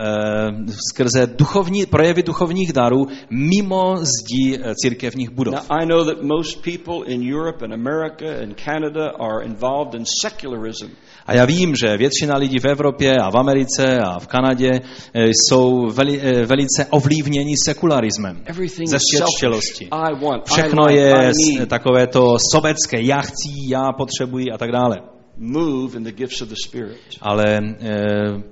skrze 0.90 1.26
duchovní, 1.26 1.86
projevy 1.86 2.22
duchovních 2.22 2.72
darů 2.72 3.06
mimo 3.30 3.96
zdí 3.96 4.58
eh, 4.58 4.74
církevních 4.74 5.30
budov. 5.30 5.54
Now, 5.54 5.80
I 5.82 5.86
know 5.86 6.04
that 6.04 6.22
most 6.22 6.62
people 6.62 7.12
in 7.12 7.34
Europe 7.34 7.64
and 7.64 7.72
America 7.74 8.42
and 8.42 8.60
Canada 8.64 9.10
are 9.18 9.44
involved 9.44 9.94
in 9.94 10.04
secularism. 10.22 10.90
A 11.26 11.34
já 11.34 11.44
vím, 11.44 11.74
že 11.74 11.96
většina 11.96 12.36
lidí 12.36 12.58
v 12.58 12.64
Evropě 12.64 13.16
a 13.16 13.30
v 13.30 13.36
Americe 13.36 13.98
a 13.98 14.18
v 14.18 14.26
Kanadě 14.26 14.70
eh, 15.14 15.26
jsou 15.28 15.90
veli, 15.90 16.20
eh, 16.20 16.46
velice 16.46 16.86
ovlivněni 16.90 17.54
sekularismem. 17.64 18.42
Ze 18.84 18.98
Všechno 20.52 20.88
je 20.88 21.32
takové 21.66 22.06
to 22.06 22.36
sobecké, 22.52 23.02
já 23.02 23.20
chci, 23.20 23.48
já 23.68 23.92
potřebuji 23.92 24.44
a 24.54 24.58
tak 24.58 24.72
dále. 24.72 25.19
Move 25.42 25.96
in 25.96 26.04
the 26.04 26.12
gifts 26.12 26.42
of 26.42 26.48
the 26.48 26.54
Spirit. 26.66 27.00
Ale 27.20 27.44
e, 27.44 27.62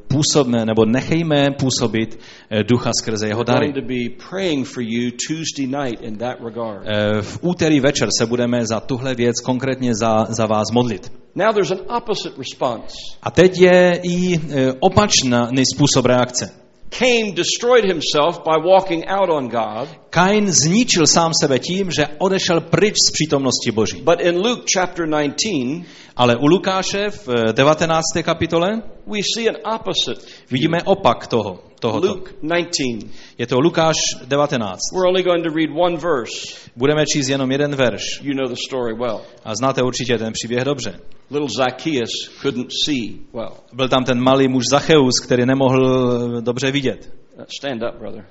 působme, 0.09 0.66
nebo 0.66 0.84
nechejme 0.84 1.51
působit 1.59 2.18
e, 2.51 2.64
ducha 2.64 2.91
skrze 3.01 3.28
jeho 3.28 3.45
dary. 3.45 3.72
to 3.72 3.80
be 3.80 4.24
praying 4.30 4.66
for 4.66 4.82
you 4.82 5.11
Tuesday 5.28 5.66
night 5.66 6.01
in 6.03 6.16
that 6.16 6.36
regard. 6.45 6.82
E, 6.86 7.22
v 7.22 7.39
úterý 7.43 7.80
večer 7.80 8.09
se 8.18 8.26
budeme 8.26 8.66
za 8.66 8.80
tuhle 8.80 9.14
věc 9.14 9.41
konkrétně 9.41 9.95
za, 9.95 10.24
za 10.28 10.47
vás 10.47 10.70
modlit. 10.72 11.12
Now 11.34 11.53
there's 11.53 11.70
an 11.70 11.97
opposite 11.97 12.34
response. 12.39 12.95
A 13.22 13.30
teď 13.30 13.61
je 13.61 14.01
i 14.03 14.41
opačný 14.80 15.62
způsob 15.74 16.07
reakce. 16.07 16.67
Cain 16.91 17.34
destroyed 17.34 17.84
himself 17.84 18.43
by 18.45 18.57
walking 18.64 19.05
out 19.09 19.30
on 19.30 19.49
God, 19.49 19.89
Kain 20.11 20.53
zničil 20.53 21.07
sám 21.07 21.32
sebe 21.41 21.59
tím, 21.59 21.91
že 21.91 22.07
odešel 22.18 22.61
pryč 22.61 22.95
z 23.09 23.12
přítomnosti 23.12 23.70
Boží. 23.70 24.01
but 24.03 24.20
in 24.20 24.36
Luke 24.36 24.62
chapter 24.74 25.07
19, 25.09 25.84
Ale 26.16 26.36
u 26.36 26.47
Lukáše 26.47 27.11
v 27.11 27.28
e, 27.28 27.53
19. 27.53 28.03
kapitole 28.22 28.82
we 29.07 29.18
see 29.34 29.49
an 29.49 29.57
opposite. 29.74 30.26
vidíme 30.51 30.78
opak 30.84 31.26
toho, 31.26 31.59
tohoto. 31.80 32.09
Luke 32.09 32.32
19. 32.43 33.07
Je 33.39 33.47
to 33.47 33.61
Lukáš 33.61 33.97
19. 34.26 34.78
We're 34.95 35.09
only 35.09 35.22
going 35.22 35.45
to 35.45 35.51
read 35.55 35.70
one 35.76 35.97
verse. 35.97 36.57
Budeme 36.76 37.05
číst 37.07 37.28
jenom 37.28 37.51
jeden 37.53 37.76
verš. 37.76 38.03
You 38.22 38.34
know 38.34 38.49
the 38.49 38.61
story 38.68 38.95
well. 38.95 39.20
A 39.45 39.55
znáte 39.55 39.82
určitě 39.82 40.18
ten 40.18 40.32
příběh 40.32 40.64
dobře. 40.64 41.01
Little 41.30 41.48
Zacchaeus 41.56 42.10
couldn't 42.42 42.70
see 42.84 43.18
well. 43.32 43.52
Byl 43.72 43.88
tam 43.88 44.04
ten 44.04 44.20
malý 44.20 44.48
muž 44.48 44.64
Zacheus, 44.70 45.20
který 45.24 45.46
nemohl 45.46 45.86
eh, 46.38 46.40
dobře 46.42 46.70
vidět. 46.70 47.12
Uh, 47.38 47.44
Stand 47.58 47.82
up, 47.82 47.98
brother. 47.98 48.24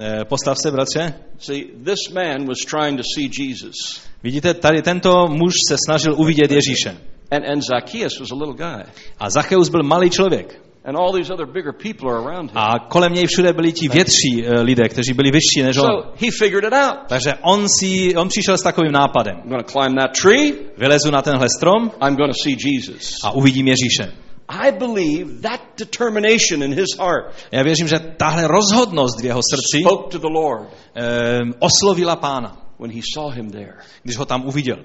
Eh, 0.00 0.24
Postav 0.24 0.58
se, 0.62 0.70
bratře. 0.70 1.14
See, 1.38 1.64
this 1.84 2.08
man 2.14 2.46
was 2.46 2.58
trying 2.70 2.96
to 2.98 3.02
see 3.14 3.28
Jesus, 3.38 3.74
Vidíte, 4.22 4.54
tady 4.54 4.82
tento 4.82 5.26
muž 5.28 5.52
se 5.68 5.76
snažil 5.86 6.14
uvidět 6.20 6.50
Ježíše. 6.50 6.96
and, 7.30 7.44
and 7.52 7.62
Zacchaeus 7.62 8.20
was 8.20 8.30
a 8.30 8.34
little 8.34 8.54
guy, 8.54 8.84
A 9.18 9.30
Zacheus 9.30 9.68
byl 9.68 9.82
malý 9.82 10.10
člověk. 10.10 10.60
And 10.84 10.96
all 10.96 11.12
these 11.12 11.30
other 11.32 11.46
bigger 11.46 11.72
people 11.72 12.08
are 12.10 12.18
around 12.18 12.50
him. 12.50 12.58
A 12.58 12.78
kolem 12.88 13.12
něj 13.12 13.26
všude 13.26 13.52
byli 13.52 13.72
ti 13.72 13.88
větší 13.88 14.44
eh, 14.44 14.60
lidé, 14.60 14.88
kteří 14.88 15.12
byli 15.12 15.30
vyšší 15.30 15.62
než 15.62 15.76
on. 15.76 15.84
So 15.86 16.12
he 16.26 16.30
figured 16.38 16.64
it 16.64 16.72
out. 16.72 16.98
Takže 17.08 17.34
on, 17.42 17.66
si, 17.80 18.16
on 18.16 18.28
přišel 18.28 18.58
s 18.58 18.62
takovým 18.62 18.92
nápadem. 18.92 19.36
I'm 19.36 19.48
going 19.48 19.66
to 19.66 19.72
climb 19.72 19.98
that 19.98 20.10
tree. 20.22 20.52
Vylezu 20.76 21.10
na 21.10 21.22
tenhle 21.22 21.46
strom 21.56 21.90
I'm 22.06 22.16
going 22.16 22.32
to 22.32 22.42
see 22.42 22.56
Jesus. 22.66 23.10
a 23.24 23.30
uvidím 23.30 23.68
Ježíše. 23.68 24.12
I 24.48 24.72
believe 24.72 25.40
that 25.42 25.60
determination 25.78 26.62
in 26.62 26.74
his 26.74 26.88
heart 26.98 27.34
Já 27.52 27.62
věřím, 27.62 27.88
že 27.88 27.98
tahle 27.98 28.48
rozhodnost 28.48 29.20
v 29.20 29.24
jeho 29.24 29.40
srdci 29.54 29.82
spoke 29.84 30.10
to 30.10 30.18
the 30.18 30.34
Lord 30.34 30.68
eh, 30.96 31.38
oslovila 31.58 32.16
pána, 32.16 32.56
when 32.78 32.90
he 32.90 33.00
saw 33.14 33.34
him 33.34 33.50
there. 33.50 33.74
když 34.02 34.16
ho 34.16 34.24
tam 34.24 34.46
uviděl. 34.46 34.76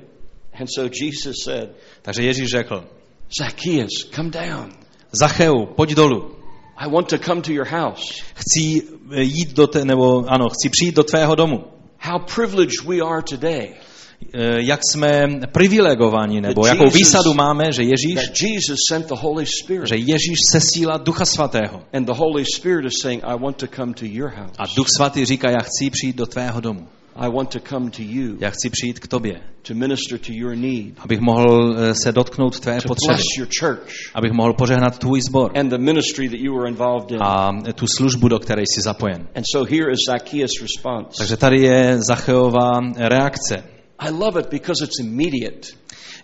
And 0.60 0.68
so 0.76 0.90
Jesus 1.02 1.36
said, 1.44 1.70
Takže 2.02 2.24
Ježíš 2.24 2.50
řekl, 2.50 2.84
Zacchaeus, 3.40 4.10
come 4.16 4.30
down. 4.30 4.85
Zacheu, 5.20 5.66
pojď 5.76 5.92
dolů. 5.94 6.32
I 6.78 6.90
want 6.90 7.08
to 7.10 7.18
come 7.18 7.42
to 7.42 7.52
your 7.52 7.68
house. 7.68 8.24
Chci 8.34 8.82
eh, 9.12 9.22
jít 9.22 9.54
do 9.54 9.68
te, 9.68 9.86
nebo 9.86 10.24
ano, 10.28 10.50
chci 10.50 10.70
přijít 10.70 10.96
do 10.96 11.04
tvého 11.04 11.36
domu. 11.36 11.64
How 12.00 12.20
privileged 12.36 12.86
we 12.88 13.00
are 13.00 13.22
today 13.30 13.70
Eh, 14.34 14.62
Jak 14.62 14.80
jsme 14.92 15.28
privilegovaní, 15.52 16.42
nebo 16.42 16.66
jakou 16.68 16.90
výsadu 16.90 17.34
máme, 17.34 17.72
že 17.72 17.84
Ježíš, 17.84 18.42
Jesus 18.42 18.78
sent 18.90 19.08
the 19.08 19.14
Holy 19.16 19.46
Spirit. 19.64 19.88
že 19.88 19.96
Ježíš 19.96 20.40
sesílá 20.52 20.98
Ducha 20.98 21.26
Svatého. 21.26 21.82
And 21.94 22.06
the 22.06 22.14
Holy 22.14 22.46
Spirit 22.56 22.86
is 22.86 22.94
saying, 23.02 23.24
I 23.24 23.38
want 23.40 23.58
to 23.58 23.68
come 23.68 23.94
to 23.94 24.06
your 24.06 24.30
house. 24.30 24.54
A 24.58 24.64
Duch 24.76 24.88
Svatý 24.98 25.26
říká, 25.26 25.50
já 25.50 25.60
chci 25.60 25.90
přijít 25.90 26.16
do 26.16 26.26
tvého 26.26 26.62
domu. 26.62 26.88
I 27.16 27.30
want 27.30 27.50
to 27.50 27.60
come 27.60 27.90
to 27.92 28.02
you 28.02 28.38
Já 28.40 28.50
chci 28.50 28.70
přijít 28.70 29.00
k 29.00 29.08
tobě, 29.08 29.42
to 29.62 29.74
minister 29.74 30.20
to 30.20 30.32
your 30.32 30.56
need, 30.56 30.94
abych 30.98 31.20
mohl 31.20 31.76
eh, 31.78 31.94
se 32.04 32.12
dotknout 32.12 32.60
tvé 32.60 32.82
to 32.82 32.88
potřeby, 32.88 33.14
bless 33.14 33.26
your 33.38 33.48
church 33.60 33.90
abych 34.14 34.32
mohl 34.32 34.54
požehnat 34.54 35.00
tvůj 35.00 35.22
sbor 35.22 35.52
and 35.58 35.70
the 35.70 35.78
ministry 35.78 36.30
that 36.30 36.40
you 36.40 36.58
were 36.58 36.70
involved 36.70 37.12
in. 37.12 37.24
a 37.24 37.52
tu 37.76 37.86
službu, 37.98 38.28
do 38.28 38.40
které 38.40 38.62
jsi 38.62 38.82
zapojen. 38.82 39.28
And 39.36 39.44
so 39.52 39.70
here 39.72 39.92
is 39.92 40.00
Zacchaeus' 40.10 40.62
response. 40.62 41.18
Takže 41.18 41.38
tady 41.38 41.62
je 41.62 41.98
Zacheová 42.02 42.80
reakce. 42.98 43.64
I 44.00 44.10
love 44.12 44.42
it 44.42 44.50
because 44.50 44.84
it's 44.84 45.00
immediate. 45.00 45.68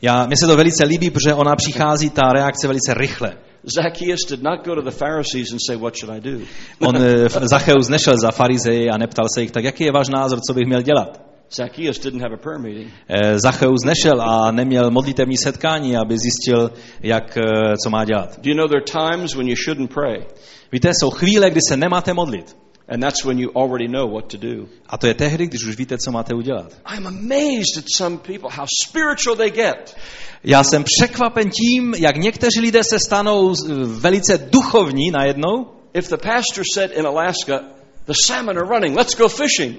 Já, 0.02 0.26
mně 0.26 0.36
se 0.38 0.48
to 0.48 0.58
velice 0.58 0.86
líbí, 0.86 1.10
protože 1.10 1.34
ona 1.34 1.56
přichází, 1.56 2.10
ta 2.10 2.22
reakce 2.34 2.68
velice 2.68 2.94
rychle. 2.94 3.38
Zacchaeus 3.64 4.20
did 4.30 4.44
not 4.44 4.66
go 4.66 4.76
to 4.76 4.82
the 4.82 4.98
Pharisees 4.98 5.52
and 5.52 5.60
say, 5.68 5.78
What 5.78 5.96
should 5.98 6.18
I 6.18 6.22
do? 6.22 6.46
On, 6.88 6.98
eh, 6.98 7.30
Zacheus 7.30 7.90
nešel 7.90 8.18
za 8.18 8.32
farizeji 8.32 8.90
a 8.90 8.98
neptal 8.98 9.26
se 9.36 9.42
jich, 9.42 9.52
tak 9.52 9.64
jaký 9.64 9.84
je 9.84 9.92
váš 9.92 10.10
názor, 10.10 10.40
co 10.48 10.54
bych 10.54 10.68
měl 10.68 10.82
dělat? 10.82 11.22
Zacchaeus 11.56 12.00
didn't 12.00 12.22
have 12.22 12.34
a 12.34 12.38
prayer 12.38 12.62
meeting. 12.62 12.92
Eh, 13.10 13.40
Zacheus 13.40 13.84
nešel 13.86 14.22
a 14.22 14.52
neměl 14.52 14.92
modlitevní 14.92 15.38
setkání, 15.38 15.98
aby 15.98 16.18
zjistil, 16.18 16.72
jak, 17.04 17.38
eh, 17.38 17.42
co 17.84 17.90
má 17.90 18.06
dělat. 18.06 18.40
Do 18.40 18.50
you 18.50 18.58
know 18.58 18.68
there 18.68 18.82
are 18.82 19.12
times 19.12 19.36
when 19.36 19.48
you 19.48 19.56
shouldn't 19.66 19.94
pray? 19.94 20.26
Víte, 20.72 20.92
jsou 20.94 21.10
chvíle, 21.10 21.50
kdy 21.50 21.60
se 21.68 21.78
nemáte 21.78 22.14
modlit. 22.14 22.56
And 22.92 23.04
that's 23.04 23.24
when 23.26 23.40
you 23.40 23.50
already 23.56 23.88
know 23.88 24.06
what 24.14 24.32
to 24.32 24.38
do. 24.38 24.68
A 24.90 24.98
to 24.98 25.08
je 25.08 25.14
tehdy, 25.14 25.48
když 25.48 25.64
už 25.64 25.78
víte, 25.78 25.98
co 25.98 26.12
máte 26.12 26.34
udělat. 26.34 26.72
I'm 26.98 27.08
amazed 27.08 27.78
at 27.78 27.86
some 27.96 28.18
people, 28.18 28.50
how 28.52 28.66
spiritual 28.88 29.36
they 29.36 29.50
get. 29.52 29.96
Já 30.44 30.64
jsem 30.64 30.84
překvapen 30.84 31.50
tím, 31.50 31.94
jak 31.98 32.18
někteří 32.18 32.60
lidé 32.60 32.84
se 32.84 33.00
stanou 33.00 33.54
eh, 33.54 33.74
velice 33.86 34.38
duchovní 34.38 35.12
najednou, 35.12 35.68
If 35.94 36.10
the 36.10 36.18
pastor 36.18 36.64
said 36.74 36.92
in 36.92 37.06
Alaska, 37.08 37.60
The 38.06 38.14
salmon 38.26 38.58
are 38.58 38.68
running, 38.68 38.98
let's 38.98 39.16
go 39.16 39.28
fishing. 39.30 39.78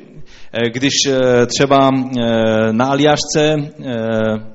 eh, 0.53 0.71
když 0.71 0.93
eh, 1.09 1.47
třeba 1.47 1.91
na 2.73 2.87
Aliášce 2.87 3.55
eh, 3.85 4.52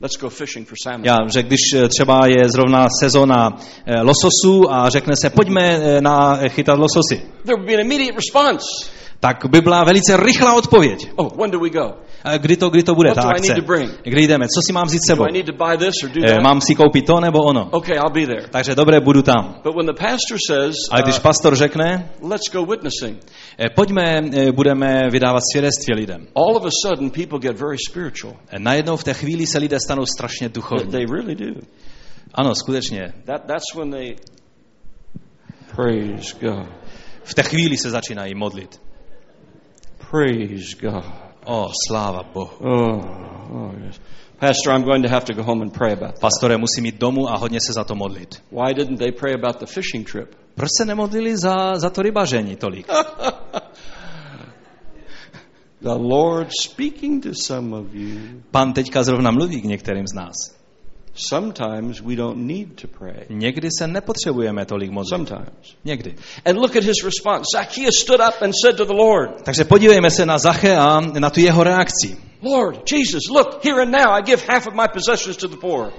Let's 0.00 0.16
go 0.20 0.28
fishing 0.30 0.68
for 0.68 0.76
salmon. 0.82 1.04
Já, 1.06 1.16
že 1.34 1.42
když 1.42 1.60
eh, 1.74 1.88
třeba 1.88 2.26
je 2.26 2.48
zrovna 2.48 2.86
sezona 3.02 3.56
eh, 3.86 4.00
lososu 4.02 4.72
a 4.72 4.88
řekne 4.88 5.14
se, 5.16 5.30
pojďme 5.30 5.62
eh, 5.62 6.00
na, 6.00 6.36
chytat 6.48 6.78
lososy, 6.78 7.16
There 7.44 7.56
would 7.56 7.66
be 7.66 7.74
an 7.74 7.80
immediate 7.80 8.16
response. 8.16 8.64
tak 9.20 9.36
by 9.50 9.60
byla 9.60 9.84
velice 9.84 10.16
rychlá 10.16 10.54
odpověď. 10.54 11.10
Oh, 11.16 11.36
when 11.36 11.50
do 11.50 11.60
we 11.60 11.70
go? 11.70 11.94
A 12.24 12.38
Kdy 12.38 12.56
to, 12.56 12.70
kdy 12.70 12.82
to 12.82 12.94
bude 12.94 13.14
ta 13.14 13.22
akce? 13.28 13.54
Kdy 14.02 14.22
jdeme? 14.26 14.46
Co 14.48 14.60
si 14.66 14.72
mám 14.72 14.86
vzít 14.86 15.02
sebou? 15.06 15.24
Eh? 16.24 16.40
Mám 16.42 16.60
si 16.60 16.74
koupit 16.74 17.06
to 17.06 17.20
nebo 17.20 17.38
ono? 17.38 17.70
Takže 18.50 18.74
dobré, 18.74 19.00
budu 19.00 19.22
tam. 19.22 19.54
Ale 20.90 21.02
když 21.02 21.16
uh, 21.16 21.22
pastor 21.22 21.56
řekne, 21.56 22.10
eh, 23.58 23.70
pojďme, 23.74 24.02
eh, 24.32 24.52
budeme 24.52 25.10
vydávat 25.10 25.42
svědectví 25.52 25.94
lidem. 25.94 26.26
Eh, 28.50 28.58
Najednou 28.58 28.96
v 28.96 29.04
té 29.04 29.14
chvíli 29.14 29.46
se 29.46 29.58
lidé 29.58 29.80
stanou 29.80 30.06
strašně 30.06 30.48
duchovní. 30.48 30.92
Ano, 32.34 32.54
skutečně. 32.54 33.12
V 37.24 37.34
té 37.34 37.42
chvíli 37.42 37.76
se 37.76 37.90
začínají 37.90 38.34
modlit. 38.34 38.80
Praise 40.10 40.76
God. 40.80 41.27
O, 41.48 41.70
sláva 41.86 42.22
Bohu. 42.34 42.56
Oh, 42.60 43.00
oh 43.52 43.72
yes. 43.86 44.00
Pastor, 44.38 44.70
I'm 44.72 44.84
going 44.84 45.02
to 45.02 45.08
have 45.08 45.24
to 45.24 45.34
go 45.34 45.42
home 45.42 45.62
and 45.62 45.72
pray 45.72 45.92
about 45.92 46.14
that. 46.14 46.20
Pastore, 46.20 46.58
musím 46.58 46.84
jít 46.84 46.98
domů 46.98 47.30
a 47.30 47.36
hodně 47.36 47.60
se 47.60 47.72
za 47.72 47.84
to 47.84 47.94
modlit. 47.94 48.42
Why 48.52 48.74
didn't 48.74 48.98
they 48.98 49.12
pray 49.12 49.34
about 49.34 49.58
the 49.58 49.66
fishing 49.66 50.10
trip? 50.12 50.34
Proč 50.54 50.68
se 50.78 50.84
nemodlili 50.84 51.36
za, 51.36 51.76
za 51.76 51.90
to 51.90 52.02
rybaření 52.02 52.56
tolik? 52.56 52.86
The 55.80 55.94
Lord 55.94 56.48
speaking 56.62 57.22
to 57.22 57.30
some 57.34 57.76
of 57.76 57.94
you. 57.94 58.42
Pan 58.50 58.72
teďka 58.72 59.02
zrovna 59.02 59.30
mluví 59.30 59.60
k 59.60 59.64
některým 59.64 60.06
z 60.06 60.14
nás. 60.14 60.57
Sometimes 61.18 62.00
we 62.00 62.16
don't 62.16 62.36
need 62.46 62.80
to 62.80 62.88
pray. 62.98 63.26
Někdy 63.28 63.68
se 63.78 63.86
nepotřebujeme 63.86 64.64
tolik 64.64 64.90
modlit. 64.90 65.08
Sometimes. 65.08 65.76
Někdy. 65.84 66.14
And 66.44 66.58
look 66.58 66.76
at 66.76 66.84
his 66.84 67.04
response. 67.04 67.44
Zacchaeus 67.56 67.98
stood 68.00 68.20
up 68.28 68.42
and 68.42 68.52
said 68.64 68.76
to 68.76 68.84
the 68.84 68.92
Lord, 68.92 69.30
Takže 69.42 69.64
podívejme 69.64 70.10
se 70.10 70.26
na 70.26 70.38
Zachea, 70.38 71.00
na 71.00 71.30
tu 71.30 71.40
jeho 71.40 71.64
reakci. 71.64 72.16
Lord, 72.42 72.92
Jesus, 72.92 73.22
look, 73.30 73.64
here 73.64 73.82
and 73.82 73.90
now 73.90 74.12
I 74.12 74.22
give 74.22 74.42
half 74.48 74.66
of 74.66 74.74
my 74.74 74.88
possessions 74.92 75.36
to 75.36 75.48
the 75.48 75.56
poor. 75.56 75.92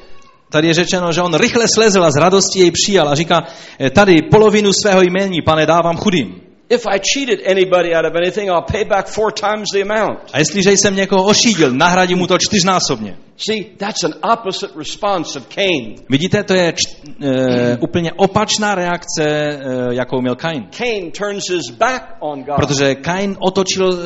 Tady 0.49 0.67
je 0.67 0.73
řečeno, 0.73 1.11
že 1.11 1.21
on 1.21 1.33
rychle 1.33 1.65
slezl 1.73 2.03
a 2.03 2.11
z 2.11 2.15
radosti 2.15 2.59
jej 2.59 2.71
přijal 2.71 3.09
a 3.09 3.15
říká, 3.15 3.43
"Eh, 3.79 3.89
tady 3.89 4.21
polovinu 4.31 4.73
svého 4.73 5.01
jméní, 5.01 5.41
pane, 5.41 5.65
dávám 5.65 5.97
chudým. 5.97 6.48
If 6.71 6.85
I 6.85 6.99
cheated 6.99 7.41
anybody 7.45 7.95
out 7.95 8.05
of 8.05 8.15
anything, 8.15 8.49
I'll 8.49 8.61
pay 8.61 8.83
back 8.83 9.07
four 9.07 9.31
times 9.31 9.67
the 9.73 9.81
amount. 9.81 10.19
A 10.33 10.39
jestliže 10.39 10.71
jsem 10.71 10.95
někoho 10.95 11.25
ošídil, 11.25 11.71
nahradím 11.71 12.17
mu 12.17 12.27
to 12.27 12.37
čtyřnásobně. 12.37 13.17
See, 13.37 13.63
that's 13.77 14.03
an 14.03 14.13
opposite 14.33 14.73
response 14.77 15.39
of 15.39 15.47
Cain. 15.47 15.95
Vidíte, 16.09 16.43
to 16.43 16.53
je 16.53 16.73
č, 16.73 16.89
e, 17.21 17.77
úplně 17.77 18.11
opačná 18.13 18.75
reakce, 18.75 19.23
e, 19.23 19.59
jakou 19.91 20.21
měl 20.21 20.35
Kain. 20.35 20.67
Cain 20.71 21.11
turns 21.11 21.49
his 21.49 21.69
back 21.77 22.03
on 22.19 22.43
God 22.43 22.55
Protože 22.55 22.95
Kain 22.95 23.37
otočil 23.39 23.93
e, 23.93 23.97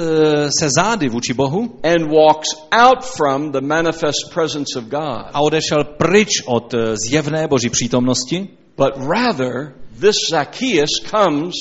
se 0.59 0.70
zády 0.78 1.09
vůči 1.09 1.34
Bohu 1.34 1.80
and 1.84 2.11
walks 2.11 2.49
out 2.84 3.05
from 3.18 3.51
the 3.51 3.61
manifest 3.61 4.34
presence 4.34 4.80
of 4.80 4.86
God. 4.86 5.26
a 5.34 5.41
odešel 5.41 5.84
pryč 5.84 6.30
od 6.45 6.74
e, 6.74 6.78
zjevné 7.09 7.47
boží 7.47 7.70
přítomnosti. 7.70 8.47
But 8.78 8.93
rather, 8.97 9.74
this 9.99 10.16
Zacchaeus 10.32 10.89
comes, 11.05 11.53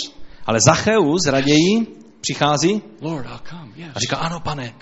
Ale 0.46 0.58
Zacheus 0.66 1.26
raději 1.26 1.86
přichází 2.20 2.82
a 3.94 3.98
říká, 4.00 4.16
ano 4.16 4.40
pane, 4.40 4.74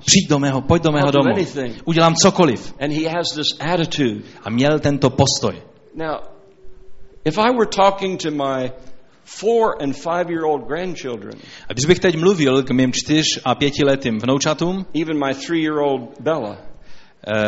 přijď 0.00 0.28
do 0.28 0.38
mého, 0.38 0.60
pojď 0.60 0.82
do 0.82 0.92
mého 0.92 1.10
domu, 1.10 1.34
udělám 1.84 2.14
cokoliv. 2.14 2.74
A 4.44 4.50
měl 4.50 4.78
tento 4.78 5.10
postoj. 5.10 5.62
A 11.68 11.72
když 11.72 11.84
bych 11.86 11.98
teď 11.98 12.16
mluvil 12.16 12.62
k 12.62 12.70
mým 12.70 12.92
čtyř 12.92 13.26
a 13.44 13.54
pětiletým 13.54 14.18
vnoučatům, 14.18 14.86
even 15.00 15.18
my 15.18 15.34
three 15.34 15.62
year 15.62 15.78
old 15.78 16.20
Bella, 16.20 16.67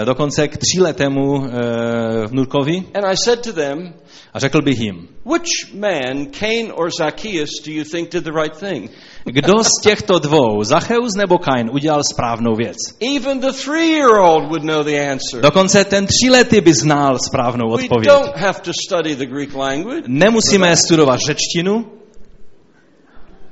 dokonce 0.04 0.48
k 0.48 0.56
tříletému 0.56 1.44
eh, 1.44 2.26
vnukovi, 2.26 2.84
and 2.94 3.04
I 3.04 3.16
said 3.24 3.40
to 3.40 3.52
them, 3.52 3.94
a 4.34 4.38
řekl 4.38 4.62
bych 4.62 4.80
jim, 4.80 5.08
Which 5.24 5.74
man, 5.74 6.26
Cain 6.26 6.72
or 6.74 6.90
Zacchaeus, 6.98 7.50
do 7.66 7.72
you 7.72 7.84
think 7.84 8.12
did 8.12 8.24
the 8.24 8.32
right 8.42 8.56
thing? 8.58 8.90
kdo 9.24 9.64
z 9.64 9.82
těchto 9.82 10.18
dvou, 10.18 10.64
Zacheus 10.64 11.14
nebo 11.16 11.38
Kain, 11.38 11.70
udělal 11.72 12.02
správnou 12.12 12.54
věc? 12.56 12.76
Even 13.16 13.40
the 13.40 13.52
three 13.64 13.88
year 13.88 14.10
old 14.18 14.44
would 14.48 14.64
know 14.64 14.82
the 14.82 15.10
answer. 15.10 15.40
Dokonce 15.40 15.84
ten 15.84 16.06
tříletý 16.06 16.60
by 16.60 16.72
znal 16.74 17.18
správnou 17.18 17.68
We 17.68 17.74
odpověď. 17.74 18.08
don't 18.08 18.36
have 18.36 18.60
to 18.60 18.70
study 18.86 19.16
the 19.16 19.26
Greek 19.26 19.54
language. 19.54 20.02
Nemusíme 20.06 20.76
studovat 20.76 21.18
řečtinu. 21.26 21.99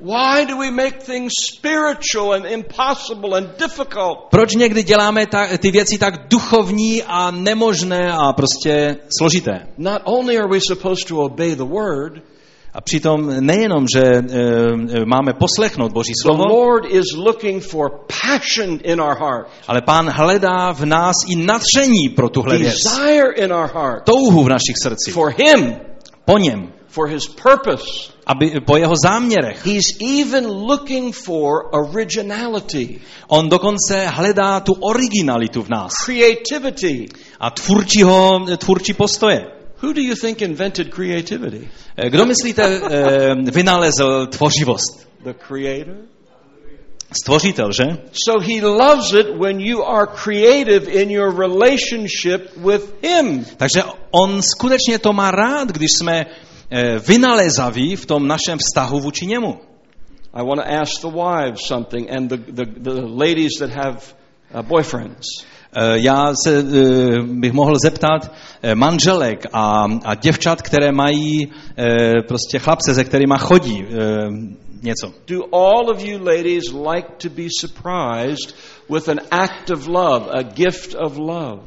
Why 0.01 0.44
do 0.46 0.57
we 0.59 0.70
make 0.70 1.03
things 1.03 1.32
spiritual 1.55 2.32
and 2.32 2.46
impossible 2.46 3.34
and 3.38 3.49
difficult? 3.59 4.18
Proč 4.30 4.55
někdy 4.55 4.82
děláme 4.82 5.26
ta, 5.26 5.46
ty 5.59 5.70
věci 5.70 5.99
tak 5.99 6.28
duchovní 6.28 7.03
a 7.03 7.30
nemožné 7.30 8.12
a 8.12 8.32
prostě 8.32 8.96
složité? 9.18 9.66
Not 9.78 10.03
only 10.05 10.38
are 10.38 10.49
we 10.49 10.59
supposed 10.68 11.09
to 11.09 11.16
obey 11.18 11.55
the 11.57 11.64
word, 11.64 12.22
A 12.74 12.80
přitom 12.80 13.46
nejenom, 13.46 13.86
že 13.96 14.03
e, 14.03 14.22
máme 15.07 15.32
poslechnout 15.32 15.92
Boží 15.92 16.12
the 16.12 16.22
slovo, 16.22 16.44
Lord 16.44 16.84
is 16.92 17.05
looking 17.16 17.62
for 17.64 17.90
passion 18.22 18.78
in 18.84 19.01
our 19.01 19.16
heart, 19.18 19.49
ale 19.68 19.80
Pán 19.82 20.11
hledá 20.11 20.72
v 20.72 20.84
nás 20.84 21.14
i 21.28 21.36
nadšení 21.36 22.09
pro 22.09 22.28
tuhle 22.28 22.59
věc. 22.59 22.74
desire 22.74 23.32
in 23.36 23.53
our 23.53 23.66
heart 23.74 24.05
Touhu 24.05 24.44
v 24.44 24.49
našich 24.49 24.76
srdcích. 24.82 25.14
for 25.14 25.34
Him, 25.38 25.76
Po 26.24 26.38
něm. 26.38 26.72
For 26.99 27.09
His 27.09 27.26
purpose. 27.28 28.11
Aby, 28.26 28.61
po 28.61 28.76
jeho 28.76 28.94
záměrech. 29.05 29.66
He's 29.66 29.96
even 30.20 30.46
looking 30.46 31.14
for 31.14 31.70
originality, 31.72 33.01
On 33.28 33.49
dokonce 33.49 34.07
hledá 34.07 34.61
tu 34.61 34.72
originalitu 34.72 35.62
v 35.62 35.68
nás. 35.68 35.92
creativity. 36.05 37.07
A 37.40 37.51
tvůrčího, 37.51 38.40
tvůrčí 38.59 38.94
postoje. 38.94 39.46
Who 39.82 39.92
do 39.92 40.01
you 40.01 40.14
think 40.14 40.42
invented 40.42 40.88
creativity? 40.94 41.68
E, 41.96 42.11
Kdo 42.11 42.26
myslíte 42.26 42.62
e, 42.64 43.34
vynalezl 43.51 44.26
tvořivost? 44.26 45.09
The 45.24 45.32
Creator? 45.49 45.94
Stvořitel, 47.12 47.72
že? 47.72 47.84
So 48.12 48.40
he 48.44 48.61
loves 48.66 49.12
it 49.12 49.26
when 49.40 49.61
you 49.61 49.82
are 49.84 50.07
creative 50.24 50.90
in 51.03 51.11
your 51.11 51.32
relationship 51.38 52.51
with 52.57 52.94
him. 53.03 53.46
Takže 53.57 53.82
on 54.11 54.42
skutečně 54.42 54.99
to 54.99 55.12
má 55.12 55.30
rád, 55.30 55.68
když 55.72 55.88
jsme 55.99 56.26
eh, 56.71 56.99
vynalezaví 56.99 57.97
v 57.97 58.07
tom 58.07 58.27
našem 58.27 58.59
vztahu 58.59 59.01
vůči 59.01 59.27
němu. 59.27 59.61
I 60.35 60.45
want 60.45 60.61
to 60.61 60.75
ask 60.83 61.01
the 61.01 61.09
wives 61.09 61.61
something 61.66 62.11
and 62.11 62.29
the, 62.29 62.37
the, 62.37 62.64
the 62.64 63.01
ladies 63.01 63.59
that 63.59 63.71
have 63.71 63.99
uh, 64.55 64.62
boyfriends. 64.62 65.27
Eh, 65.73 65.99
Já 65.99 66.35
se 66.45 66.59
eh, 66.59 67.23
bych 67.23 67.53
mohl 67.53 67.79
zeptat 67.79 68.33
manželek 68.75 69.47
a, 69.53 69.87
a 70.05 70.14
děvčat, 70.14 70.62
které 70.62 70.93
mají 70.93 71.53
prostě 72.29 72.59
chlapce, 72.59 72.95
se 72.95 73.05
kterými 73.05 73.35
chodí 73.39 73.85
něco. 74.83 75.12
Do 75.27 75.45
all 75.53 75.91
of 75.91 76.05
you 76.05 76.19
ladies 76.19 76.73
like 76.73 77.09
to 77.19 77.29
be 77.29 77.49
surprised 77.61 78.55
with 78.89 79.09
an 79.09 79.21
act 79.31 79.71
of 79.71 79.87
love, 79.87 80.31
a 80.31 80.43
gift 80.43 80.95
of 80.95 81.16
love? 81.16 81.62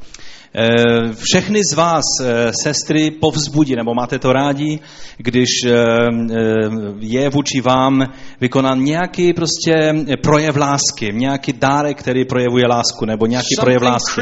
Eh, 0.54 1.12
Všechny 1.16 1.60
z 1.72 1.74
vás, 1.76 2.04
eh, 2.24 2.52
sestry, 2.62 3.10
povzbudí, 3.10 3.76
nebo 3.76 3.94
máte 3.94 4.18
to 4.18 4.32
rádi, 4.32 4.80
když 5.16 5.48
eh, 5.66 5.72
je 6.98 7.30
vůči 7.30 7.60
vám 7.60 8.02
vykonán 8.40 8.78
nějaký 8.82 9.32
prostě 9.32 9.94
projev 10.22 10.56
lásky, 10.56 11.12
nějaký 11.12 11.52
dárek, 11.52 11.98
který 11.98 12.24
projevuje 12.24 12.64
lásku, 12.68 13.04
nebo 13.04 13.26
nějaký 13.26 13.56
projev 13.60 13.82
lásky. 13.82 14.20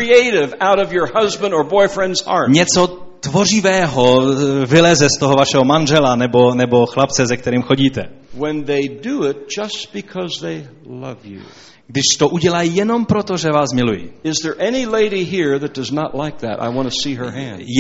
Něco 2.49 3.09
tvořivého 3.20 4.22
eh, 4.22 4.66
vyleze 4.66 5.06
z 5.16 5.18
toho 5.20 5.34
vašeho 5.34 5.64
manžela 5.64 6.16
nebo, 6.16 6.54
nebo 6.54 6.86
chlapce, 6.86 7.26
se 7.26 7.36
kterým 7.36 7.62
chodíte. 7.62 8.02
Když 11.86 12.04
to 12.18 12.28
udělají 12.28 12.76
jenom 12.76 13.06
proto, 13.06 13.36
že 13.36 13.48
vás 13.48 13.72
milují. 13.74 14.10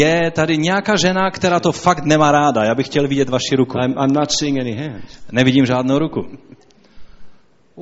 Je 0.00 0.30
tady 0.30 0.58
nějaká 0.58 0.96
žena, 0.96 1.30
která 1.30 1.60
to 1.60 1.72
fakt 1.72 2.04
nemá 2.04 2.32
ráda. 2.32 2.64
Já 2.64 2.74
bych 2.74 2.86
chtěl 2.86 3.08
vidět 3.08 3.28
vaši 3.28 3.56
ruku. 3.56 3.78
Nevidím 5.32 5.66
žádnou 5.66 5.98
ruku. 5.98 6.20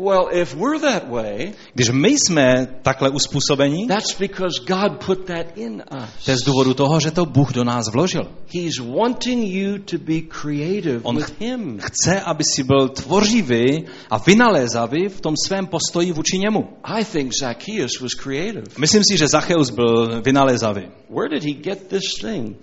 Well, 0.01 0.29
if 0.33 0.55
we're 0.55 0.79
that 0.79 1.09
way, 1.09 1.53
Když 1.75 1.91
my 1.91 2.09
jsme 2.09 2.67
takhle 2.83 3.11
uspůsobení, 3.11 3.87
that's 3.87 4.19
because 4.19 4.61
God 4.67 5.05
put 5.07 5.27
that 5.27 5.47
in 5.57 5.83
us. 6.03 6.25
to 6.25 6.31
je 6.31 6.37
z 6.37 6.41
důvodu 6.43 6.75
toho, 6.75 7.01
že 7.01 7.11
to 7.11 7.27
Bůh 7.27 7.53
do 7.53 7.65
nás 7.65 7.85
vložil. 7.93 8.23
He's 8.55 8.79
wanting 8.79 9.55
you 9.55 9.79
to 9.79 9.99
be 9.99 10.21
creative 10.21 11.01
On 11.03 11.17
with 11.17 11.41
Him. 11.41 11.79
Chce, 11.83 12.21
aby 12.21 12.45
si 12.45 12.63
byl 12.63 12.89
tvořivý 12.89 13.85
a 14.11 14.19
vynalézavý 14.19 15.09
v 15.09 15.21
tom 15.21 15.35
svém 15.47 15.67
postoji 15.67 16.13
vůči 16.13 16.39
němu. 16.39 16.69
I 16.85 17.05
think 17.05 17.33
Zacchaeus 17.41 18.01
was 18.01 18.15
creative. 18.15 18.63
Myslím 18.79 19.03
si, 19.05 19.17
že 19.17 19.29
Zacheus 19.29 19.71
byl 19.71 20.23
vynalézavý. 20.23 20.83
Where 21.11 21.29
did 21.29 21.45
he 21.45 21.63
get 21.63 21.89
this 21.89 22.15
thing? 22.21 22.57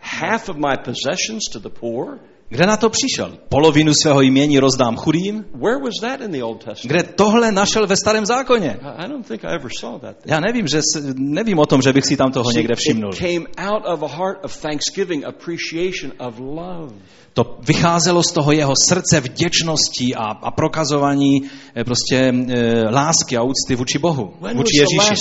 Half 0.00 0.48
of 0.48 0.56
my 0.56 0.76
possessions 0.84 1.44
to 1.52 1.58
the 1.58 1.68
poor? 1.80 2.18
Kde 2.50 2.66
na 2.66 2.76
to 2.76 2.90
přišel? 2.90 3.38
Polovinu 3.48 3.92
svého 4.02 4.20
jmění 4.20 4.58
rozdám 4.58 4.96
chudým? 4.96 5.44
Where 5.54 5.78
was 5.84 5.94
that 6.00 6.20
in 6.20 6.30
the 6.30 6.42
Old 6.42 6.64
Testament? 6.64 6.86
Kde 6.86 7.02
tohle 7.02 7.52
našel 7.52 7.86
ve 7.86 7.96
starém 7.96 8.26
zákoně? 8.26 8.78
I 8.82 9.04
I 9.04 9.08
don't 9.08 9.26
think 9.28 9.44
I 9.44 9.54
ever 9.54 9.70
saw 9.80 10.00
that. 10.00 10.16
Já 10.26 10.40
nevím, 10.40 10.66
že 10.66 10.80
nevím 11.16 11.58
o 11.58 11.66
tom, 11.66 11.82
že 11.82 11.92
bych 11.92 12.04
si 12.04 12.16
tam 12.16 12.32
toho 12.32 12.50
někde 12.52 12.74
všimnul. 12.76 13.10
To 17.34 17.58
vycházelo 17.66 18.22
z 18.22 18.32
toho 18.32 18.52
jeho 18.52 18.72
srdce 18.88 19.20
vděčnosti 19.20 20.14
a, 20.16 20.24
a 20.42 20.50
prokazování 20.50 21.40
eh, 21.74 21.84
prostě 21.84 22.16
e, 22.16 22.32
lásky 22.90 23.36
a 23.36 23.42
úcty 23.42 23.76
vůči 23.76 23.98
Bohu, 23.98 24.34
When 24.40 24.56
vůči 24.56 24.76
Ježíši. 24.76 25.14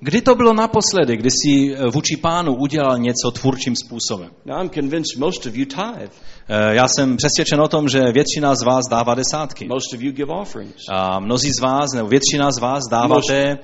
Kdy 0.00 0.20
to 0.22 0.34
bylo 0.34 0.52
naposledy, 0.54 1.16
kdy 1.16 1.30
si 1.30 1.74
eh, 1.74 1.90
vůči 1.90 2.16
pánu 2.16 2.54
udělal 2.54 2.98
něco 2.98 3.15
tvůrčím 3.30 3.76
způsobem? 3.76 4.30
Now 4.44 4.60
I'm 4.60 4.70
convinced 4.70 5.18
most 5.18 5.46
of 5.46 5.54
you 5.56 5.64
tithe. 5.64 6.08
E, 6.48 6.74
Já 6.74 6.86
jsem 6.88 7.16
přesvědčen 7.16 7.60
o 7.60 7.68
tom, 7.68 7.88
že 7.88 8.12
většina 8.12 8.54
z 8.54 8.62
vás 8.62 8.84
dává 8.90 9.14
desátky. 9.14 9.68
Most 9.68 9.92
of 9.94 10.00
you 10.00 10.12
give 10.12 10.32
offerings. 10.32 10.82
A 10.92 11.20
mnozí 11.20 11.50
z 11.52 11.60
vás, 11.60 11.86
nebo 11.94 12.08
většina 12.08 12.50
z 12.50 12.58
vás 12.58 12.82
dáváte 12.90 13.36
e, 13.42 13.58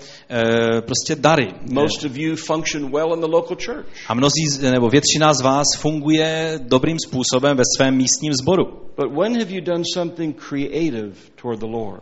prostě 0.81 1.15
dary. 1.17 1.49
Most 1.73 2.05
of 2.05 2.17
you 2.17 2.37
function 2.37 2.91
well 2.91 3.15
in 3.15 3.21
the 3.21 3.27
local 3.27 3.57
church. 3.67 3.87
A 4.09 4.15
mnozí, 4.15 4.71
nebo 4.71 4.89
většina 4.89 5.35
z 5.35 5.41
vás 5.41 5.67
funguje 5.77 6.61
dobrým 6.63 6.97
způsobem 7.07 7.57
ve 7.57 7.63
svém 7.77 7.97
místním 7.97 8.33
sboru. 8.33 8.65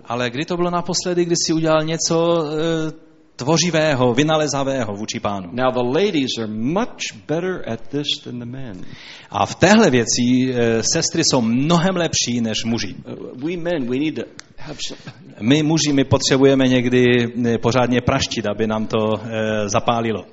Ale 0.04 0.30
kdy 0.30 0.44
to 0.44 0.56
bylo 0.56 0.70
naposledy, 0.70 1.24
kdy 1.24 1.34
si 1.46 1.52
udělal 1.52 1.84
něco 1.84 2.44
e, 2.44 3.09
tvořivého, 3.40 4.14
vynalezavého 4.14 4.92
vůči 4.94 5.20
pánu? 5.20 5.48
Now 5.52 5.72
the 5.72 5.98
ladies 5.98 6.38
are 6.38 6.46
much 6.46 7.00
better 7.28 7.64
at 7.72 7.80
this 7.88 8.06
than 8.24 8.38
the 8.38 8.46
men. 8.46 8.84
A 9.30 9.46
v 9.46 9.54
téhle 9.54 9.90
věci 9.90 10.54
e, 10.54 10.82
sestry 10.82 11.22
jsou 11.24 11.40
mnohem 11.40 11.96
lepší 11.96 12.40
než 12.40 12.64
muži. 12.64 12.94
Uh, 12.94 13.40
we 13.44 13.56
men, 13.56 13.90
we 13.90 13.98
need 13.98 14.14
to 14.14 14.22
have 14.58 14.78
some. 14.88 15.00
My 15.40 15.62
muži, 15.62 15.92
my 15.92 16.04
potřebujeme 16.04 16.68
někdy 16.68 17.04
e, 17.46 17.58
pořádně 17.58 18.00
praštit, 18.00 18.46
aby 18.46 18.66
nám 18.66 18.86
to 18.86 18.98
e, 18.98 19.68
zapálilo. 19.68 20.24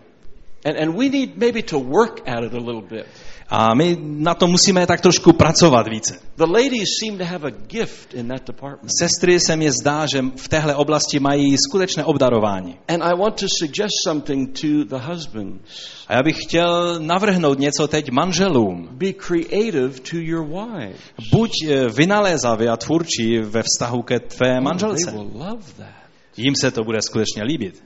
And, 0.66 0.78
and 0.82 0.98
we 0.98 1.10
need 1.10 1.38
maybe 1.38 1.64
to 1.64 1.80
work 1.80 2.22
at 2.28 2.44
it 2.44 2.54
a 2.54 2.58
little 2.58 2.82
bit. 2.90 3.06
A 3.50 3.74
my 3.76 3.98
na 4.02 4.34
to 4.34 4.48
musíme 4.48 4.88
tak 4.88 5.02
trošku 5.02 5.34
pracovat 5.34 5.88
více. 5.88 6.20
The 6.38 6.44
ladies 6.46 6.88
seem 7.00 7.18
to 7.18 7.26
have 7.26 7.48
a 7.48 7.52
gift 7.68 8.14
in 8.14 8.28
that 8.28 8.48
department. 8.48 8.92
Sestry 9.00 9.40
se 9.40 9.56
mi 9.56 9.72
zdá, 9.72 10.06
že 10.14 10.22
v 10.36 10.48
téhle 10.48 10.76
oblasti 10.76 11.20
mají 11.20 11.56
skutečné 11.58 12.04
obdarování. 12.06 12.76
And 12.88 13.04
I 13.04 13.16
want 13.20 13.36
to 13.40 13.46
suggest 13.60 13.94
something 14.04 14.60
to 14.62 14.68
the 14.98 15.04
husbands. 15.12 15.62
A 16.08 16.14
já 16.14 16.24
bych 16.24 16.44
chtěl 16.44 17.00
navrhnout 17.00 17.60
něco 17.60 17.88
teď 17.88 18.12
manželům. 18.12 18.90
Be 18.92 19.14
creative 19.14 19.90
to 20.12 20.18
your 20.18 20.46
wives. 20.48 21.00
Buď 21.32 21.52
e, 21.68 21.88
vynalézavý 21.90 22.68
a 22.68 22.78
tvůrčí 22.78 23.40
ve 23.40 23.62
vztahu 23.64 24.02
ke 24.02 24.20
tvé 24.20 24.58
Oh, 24.58 24.64
manželce. 24.64 25.06
they 25.12 25.14
will 25.20 25.32
love 25.34 25.64
that. 25.78 25.88
Jím 26.38 26.54
se 26.62 26.72
to 26.72 26.84
bude 26.84 27.02
skutečně 27.02 27.44
líbit. 27.44 27.84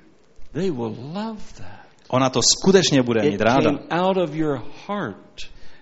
They 0.54 0.72
will 0.72 0.96
love 1.14 1.42
that. 1.58 1.81
Ona 2.12 2.30
to 2.30 2.42
skutečně 2.42 3.04
bude 3.04 3.22
mít 3.22 3.42
ráda, 3.42 3.72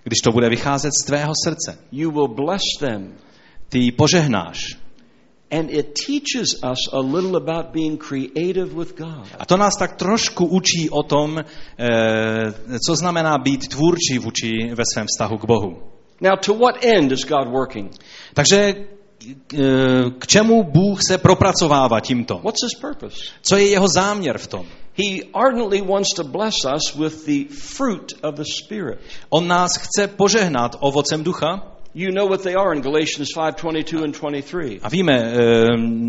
když 0.03 0.19
to 0.23 0.32
bude 0.32 0.49
vycházet 0.49 0.91
z 1.01 1.05
tvého 1.05 1.34
srdce. 1.43 1.77
You 1.91 2.11
will 2.11 2.27
bless 2.27 2.61
them. 2.80 3.15
Ty 3.69 3.80
ji 3.80 3.91
požehnáš. 3.91 4.59
And 5.51 5.71
it 5.71 5.97
teaches 6.07 6.53
us 6.71 6.93
a 6.93 6.99
little 6.99 7.38
about 7.38 7.73
being 7.73 7.97
creative 7.97 8.75
with 8.75 8.97
God. 8.97 9.27
A 9.39 9.45
to 9.45 9.57
nás 9.57 9.73
tak 9.80 9.95
trošku 9.95 10.45
učí 10.45 10.89
o 10.89 11.03
tom, 11.03 11.39
eh, 11.39 11.89
co 12.88 12.95
znamená 12.95 13.38
být 13.38 13.67
tvůrčí 13.67 14.17
vůči 14.19 14.49
ve 14.73 14.84
svém 14.93 15.05
vztahu 15.07 15.38
k 15.38 15.45
Bohu. 15.45 15.77
Now, 16.21 16.38
to 16.45 16.53
what 16.53 16.86
end 16.86 17.11
is 17.11 17.25
God 17.25 17.47
working? 17.47 17.91
Takže 18.34 18.75
eh, 19.53 19.57
k 20.19 20.27
čemu 20.27 20.63
Bůh 20.63 20.99
se 21.07 21.17
propracovává 21.17 21.99
tímto? 21.99 22.36
What's 22.43 22.63
his 22.63 22.82
purpose? 22.82 23.17
Co 23.41 23.57
je 23.57 23.69
jeho 23.69 23.88
záměr 23.88 24.38
v 24.38 24.47
tom? 24.47 24.65
He 24.99 25.23
ardently 25.33 25.81
wants 25.81 26.13
to 26.15 26.23
bless 26.23 26.65
us 26.65 26.95
with 26.95 27.25
the 27.25 27.47
fruit 27.47 28.13
of 28.21 28.35
the 28.35 28.43
Spirit. 28.43 28.99
On 29.31 29.47
nás 29.47 29.71
chce 29.77 30.07
požehnat 30.07 30.75
ovocem 30.79 31.23
ducha 31.23 31.79
You 31.95 32.11
know 32.11 32.27
what 32.27 32.43
they 32.43 32.53
are 32.53 32.75
in 32.75 32.81
Galatians 32.81 33.29
5:22 33.35 34.03
and 34.03 34.13
23. 34.13 34.79
a 34.81 34.89
víme, 34.89 35.13
eh, 35.13 35.67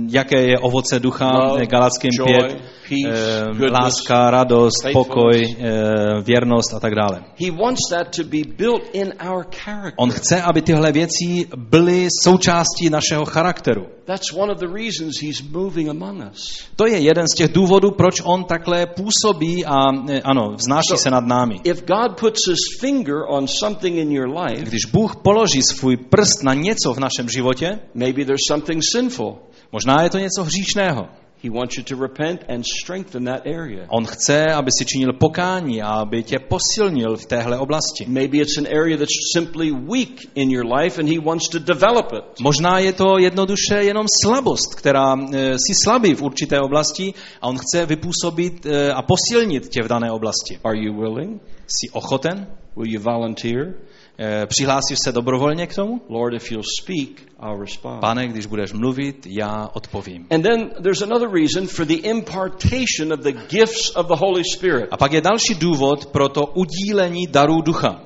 jaké 0.08 0.42
je 0.42 0.58
ovoce 0.58 1.00
ducha 1.00 1.30
v 1.56 1.66
Galackým 1.66 2.10
joy, 2.12 2.26
5, 2.26 2.62
peace, 2.88 3.08
eh, 3.08 3.44
goodness, 3.46 3.70
láska, 3.72 4.30
radost, 4.30 4.92
pokoj, 4.92 5.40
eh, 5.58 6.22
věrnost 6.22 6.74
a 6.74 6.80
tak 6.80 6.94
dále. 6.94 7.24
He 7.44 7.50
wants 7.50 7.80
that 7.90 8.16
to 8.16 8.24
be 8.24 8.42
built 8.56 8.82
in 8.92 9.12
our 9.30 9.46
character. 9.64 9.94
On 9.96 10.10
chce, 10.10 10.42
aby 10.42 10.62
tyhle 10.62 10.92
věci 10.92 11.48
byly 11.56 12.08
součástí 12.24 12.90
našeho 12.90 13.24
charakteru. 13.24 13.86
That's 14.10 14.32
one 14.32 14.50
of 14.50 14.58
the 14.58 14.66
reasons 14.66 15.20
he's 15.22 15.40
moving 15.40 15.88
among 15.88 16.22
us. 16.32 16.66
To 16.76 16.86
je 16.86 16.98
jeden 16.98 17.26
z 17.28 17.34
těch 17.36 17.52
důvodů, 17.52 17.90
proč 17.90 18.20
on 18.24 18.44
takhle 18.44 18.86
působí 18.86 19.64
a 19.64 19.76
eh, 20.08 20.20
ano, 20.20 20.54
vznáší 20.56 20.96
se 20.96 21.10
nad 21.10 21.26
námi. 21.26 21.60
If 21.64 21.84
God 21.86 22.20
puts 22.20 22.48
his 22.48 22.58
finger 22.80 23.16
on 23.28 23.46
something 23.48 23.96
in 23.96 24.12
your 24.12 24.38
life, 24.38 24.62
Když 24.62 24.84
Bůh 24.92 25.16
položí 25.16 25.62
svůj 25.62 25.96
prst 25.96 26.42
na 26.42 26.54
něco 26.54 26.94
v 26.94 26.98
našem 26.98 27.28
životě, 27.28 27.78
maybe 27.94 28.24
there's 28.24 28.46
something 28.48 28.82
sinful. 28.92 29.38
možná 29.72 30.02
je 30.02 30.10
to 30.10 30.18
něco 30.18 30.44
hříšného. 30.44 31.19
He 31.42 31.50
wants 31.50 31.76
you 31.78 31.84
to 31.84 31.96
repent 31.96 32.44
and 32.48 32.64
strengthen 32.66 33.24
that 33.24 33.46
area. 33.46 33.86
On 33.88 34.06
chce, 34.06 34.46
aby 34.52 34.70
si 34.78 34.84
činil 34.84 35.12
pokání 35.12 35.82
a 35.82 35.88
aby 35.88 36.22
tě 36.22 36.38
posilnil 36.38 37.16
v 37.16 37.26
téhle 37.26 37.58
oblasti. 37.58 38.04
Maybe 38.06 38.38
it's 38.38 38.58
an 38.58 38.66
area 38.66 38.96
that's 38.96 39.32
simply 39.32 39.72
weak 39.72 40.28
in 40.34 40.50
your 40.50 40.66
life 40.66 41.00
and 41.00 41.08
he 41.08 41.18
wants 41.18 41.48
to 41.48 41.58
develop 41.58 42.12
it. 42.12 42.40
Možná 42.40 42.78
je 42.78 42.92
to 42.92 43.18
jednoduše 43.18 43.74
jenom 43.74 44.06
slabost, 44.24 44.74
která 44.74 45.16
e, 45.16 45.58
si 45.58 45.74
slabý 45.84 46.14
v 46.14 46.22
určité 46.22 46.60
oblasti 46.60 47.14
a 47.40 47.46
on 47.48 47.58
chce 47.58 47.86
vypůsobit 47.86 48.66
e, 48.66 48.92
a 48.92 49.02
posilnit 49.02 49.68
tě 49.68 49.82
v 49.82 49.88
dané 49.88 50.12
oblasti. 50.12 50.58
Are 50.64 50.78
you 50.78 51.00
willing? 51.00 51.42
Jsi 51.66 51.90
ochoten? 51.92 52.46
Will 52.76 52.92
you 52.92 53.00
volunteer? 53.00 53.74
E, 54.22 54.46
přihlásíš 54.46 54.98
se 55.04 55.12
dobrovolně 55.12 55.66
k 55.66 55.74
tomu? 55.74 56.00
Lord, 56.08 56.34
if 56.34 56.50
you'll 56.50 56.64
speak, 56.80 57.22
I'll 57.42 57.60
respond. 57.60 58.00
Pane, 58.00 58.28
když 58.28 58.46
budeš 58.46 58.72
mluvit, 58.72 59.26
já 59.26 59.68
odpovím. 59.72 60.26
And 60.30 60.42
then 60.42 60.70
there's 60.82 61.02
another 61.02 61.28
reason 61.30 61.66
for 61.66 61.86
the 61.86 61.94
impartation 61.94 63.12
of 63.12 63.20
the 63.20 63.32
gifts 63.32 63.96
of 63.96 64.06
the 64.06 64.16
Holy 64.16 64.42
Spirit. 64.54 64.88
A 64.90 64.96
pak 64.96 65.12
je 65.12 65.20
další 65.20 65.54
důvod 65.54 66.06
pro 66.06 66.28
to 66.28 66.46
udílení 66.46 67.26
darů 67.26 67.62
ducha. 67.62 68.00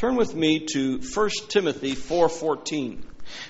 Turn 0.00 0.18
with 0.18 0.34
me 0.34 0.60
to 0.72 0.78
1 0.78 1.28
Timothy 1.52 1.94
4:14. 1.94 2.96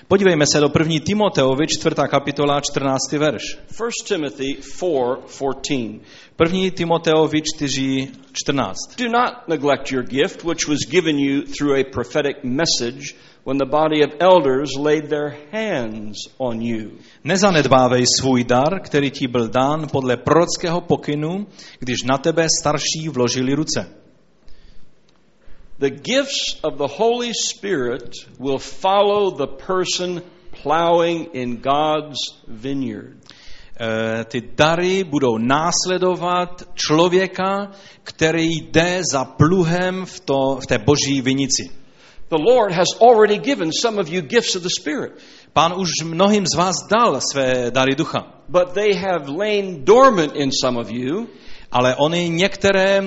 Podívejme 0.07 0.45
se 0.53 0.59
do 0.59 0.69
1. 0.79 0.99
Timoteovi, 1.05 1.67
4. 1.67 1.95
kapitola, 2.09 2.61
14. 2.61 3.17
verš. 3.17 3.57
1 3.67 4.07
Timothy 4.07 4.57
4:14. 4.81 5.99
1. 6.37 6.71
Timoteovi 6.71 7.41
4, 7.41 8.07
14. 8.33 8.75
Do 8.97 9.09
not 9.09 9.47
neglect 9.47 9.91
your 9.91 10.05
gift 10.05 10.43
which 10.43 10.67
was 10.67 10.79
given 10.89 11.19
you 11.19 11.41
through 11.41 11.79
a 11.79 11.83
prophetic 11.91 12.37
message 12.43 13.15
when 13.45 13.57
the 13.57 13.65
body 13.65 14.03
of 14.03 14.11
elders 14.19 14.69
laid 14.77 15.09
their 15.09 15.37
hands 15.51 16.17
on 16.37 16.61
you. 16.61 16.91
Nezanedbávej 17.23 18.05
svůj 18.19 18.43
dar, 18.43 18.81
který 18.81 19.11
ti 19.11 19.27
byl 19.27 19.47
dán 19.47 19.87
podle 19.91 20.17
prorockého 20.17 20.81
pokynu, 20.81 21.47
když 21.79 22.03
na 22.03 22.17
tebe 22.17 22.47
starší 22.61 23.09
vložili 23.09 23.53
ruce. 23.53 23.98
The 25.79 25.89
gifts 25.89 26.59
of 26.61 26.77
the 26.77 26.87
Holy 26.87 27.31
Spirit 27.33 28.13
will 28.37 28.59
follow 28.59 29.31
the 29.31 29.47
person 29.47 30.21
plowing 30.51 31.29
in 31.33 31.61
God's 31.61 32.17
vineyard. 32.47 33.17
Eh, 33.79 34.25
Ty 34.25 34.41
dary 34.41 35.03
budou 35.03 35.37
následovat 35.37 36.63
člověka, 36.73 37.71
který 38.03 38.61
jde 38.61 39.01
za 39.11 39.25
pluhem 39.25 40.05
v, 40.05 40.19
to, 40.19 40.59
v 40.63 40.67
té 40.67 40.77
boží 40.77 41.21
vinici. 41.21 41.71
The 42.29 42.43
Lord 42.53 42.71
has 42.71 42.87
already 43.01 43.37
given 43.37 43.71
some 43.71 44.01
of 44.01 44.09
you 44.09 44.21
gifts 44.21 44.55
of 44.55 44.63
the 44.63 44.69
Spirit, 44.79 45.11
Pán 45.53 45.73
už 45.73 45.89
mnohým 46.03 46.45
z 46.45 46.55
vás 46.57 46.75
dal 46.87 47.21
své 47.31 47.71
dary 47.71 47.95
ducha, 47.95 48.33
but 48.49 48.73
they 48.73 48.93
have 48.93 49.29
lain 49.29 49.85
dormant 49.85 50.35
in 50.35 50.51
some 50.51 50.79
of 50.79 50.91
you, 50.91 51.27
ale 51.71 51.95
oni 51.95 52.29
některé 52.29 52.97
e, 52.97 53.03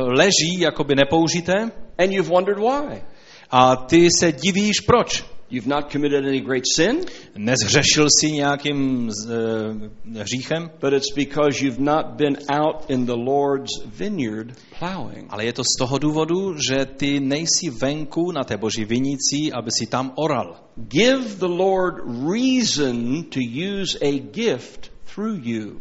leží 0.00 0.60
jakoby 0.60 0.94
nepoužité 0.94 1.70
and 1.98 2.12
you've 2.12 2.30
wondered 2.30 2.58
why. 2.58 3.02
a 3.50 3.76
ty 3.76 4.08
se 4.18 4.32
divíš 4.32 4.80
proč. 4.80 5.24
You've 5.50 5.68
not 5.68 5.90
committed 5.90 6.24
any 6.24 6.40
great 6.40 6.64
sin, 6.76 7.00
Nezhřešil 7.36 8.06
si 8.20 8.32
nějakým 8.32 9.10
z, 9.10 9.30
e, 9.30 10.20
hříchem, 10.20 10.70
but 10.80 10.92
it's 10.92 11.14
because 11.16 11.64
you've 11.64 11.82
not 11.82 12.06
been 12.06 12.36
out 12.52 12.90
in 12.90 13.06
the 13.06 13.16
Lord's 13.16 13.70
vineyard 13.86 14.52
plowing. 14.78 15.26
ale 15.30 15.44
je 15.44 15.52
to 15.52 15.62
z 15.62 15.78
toho 15.78 15.98
důvodu, 15.98 16.54
že 16.68 16.86
ty 16.86 17.20
nejsi 17.20 17.70
venku 17.70 18.32
na 18.32 18.44
té 18.44 18.56
boží 18.56 18.84
vinici, 18.84 19.52
aby 19.52 19.70
si 19.78 19.86
tam 19.86 20.12
oral. 20.16 20.56
Give 20.76 21.34
the 21.38 21.48
Lord 21.48 21.94
reason 22.32 23.24
to 23.24 23.40
use 23.40 23.98
a 24.02 24.18
gift 24.18 24.90
through 25.14 25.46
you. 25.46 25.80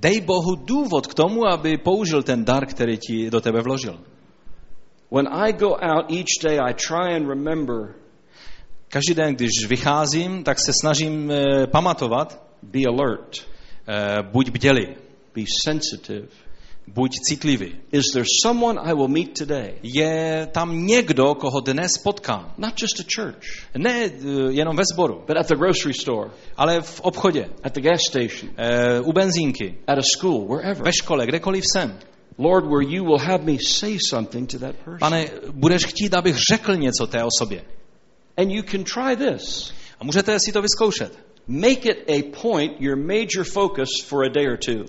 Dej 0.00 0.20
Bohu 0.20 0.54
důvod 0.54 1.06
k 1.06 1.14
tomu, 1.14 1.46
aby 1.46 1.78
použil 1.78 2.22
ten 2.22 2.44
dar, 2.44 2.66
který 2.66 2.98
ti 2.98 3.30
do 3.30 3.40
tebe 3.40 3.62
vložil. 3.62 4.00
When 5.10 5.28
I 5.32 5.52
go 5.52 5.68
out 5.68 6.10
each 6.10 6.38
day, 6.42 6.58
I 6.60 6.74
try 6.74 7.16
and 7.16 7.28
remember 7.28 7.94
Každý 8.90 9.14
den, 9.14 9.34
když 9.34 9.66
vycházím, 9.68 10.44
tak 10.44 10.58
se 10.58 10.72
snažím 10.80 11.30
eh, 11.30 11.66
pamatovat, 11.66 12.42
be 12.62 12.80
alert, 12.88 13.36
eh, 13.88 14.22
buď 14.32 14.50
bdělý, 14.50 14.86
be 15.34 15.42
sensitive. 15.64 16.28
Buď 16.94 17.10
citlivý. 17.28 17.72
Is 17.92 18.04
there 18.12 18.24
someone 18.42 18.80
I 18.80 18.94
will 18.94 19.08
meet 19.08 19.38
today? 19.38 19.74
Je 19.82 20.48
tam 20.52 20.86
někdo, 20.86 21.34
koho 21.34 21.60
dnes 21.60 21.98
potkám. 22.02 22.54
Not 22.58 22.82
just 22.82 23.00
a 23.00 23.04
church, 23.16 23.44
Ne 23.78 24.04
eh, 24.04 24.10
jenom 24.50 24.76
ve 24.76 24.82
sboru, 24.92 25.24
but 25.26 25.36
at 25.36 25.46
the 25.46 25.56
grocery 25.56 25.94
store, 25.94 26.30
ale 26.56 26.80
v 26.80 27.00
obchodě, 27.00 27.48
at 27.62 27.72
the 27.72 27.80
gas 27.80 28.00
station, 28.08 28.52
eh, 28.56 29.00
u 29.00 29.12
benzínky, 29.12 29.78
at 29.86 29.98
a 29.98 30.02
school, 30.16 30.46
wherever. 30.48 30.84
ve 30.84 30.92
škole, 30.92 31.26
kdekoliv 31.26 31.64
jsem. 31.72 31.98
Lord, 32.38 32.64
where 32.64 32.82
you 32.82 33.04
will 33.04 33.18
have 33.18 33.44
me 33.44 33.58
say 33.58 33.98
something 34.10 34.50
to 34.52 34.58
that 34.58 34.74
person. 34.76 34.98
Pane, 34.98 35.30
budeš 35.50 35.84
chtít, 35.86 36.14
abych 36.14 36.36
řekl 36.52 36.76
něco 36.76 37.06
té 37.06 37.24
osobě. 37.24 37.64
And 38.36 38.50
you 38.50 38.62
can 38.62 38.84
try 38.84 39.16
this. 39.16 39.72
A 40.00 40.04
můžete 40.04 40.40
si 40.40 40.52
to 40.52 40.62
vyzkoušet. 40.62 41.27
Make 41.48 41.86
it 41.86 42.04
a 42.10 42.22
point, 42.42 42.80
your 42.80 42.96
major 42.96 43.44
focus 43.44 43.88
for 44.04 44.24
a 44.24 44.28
day 44.28 44.46
or 44.46 44.56
two. 44.58 44.84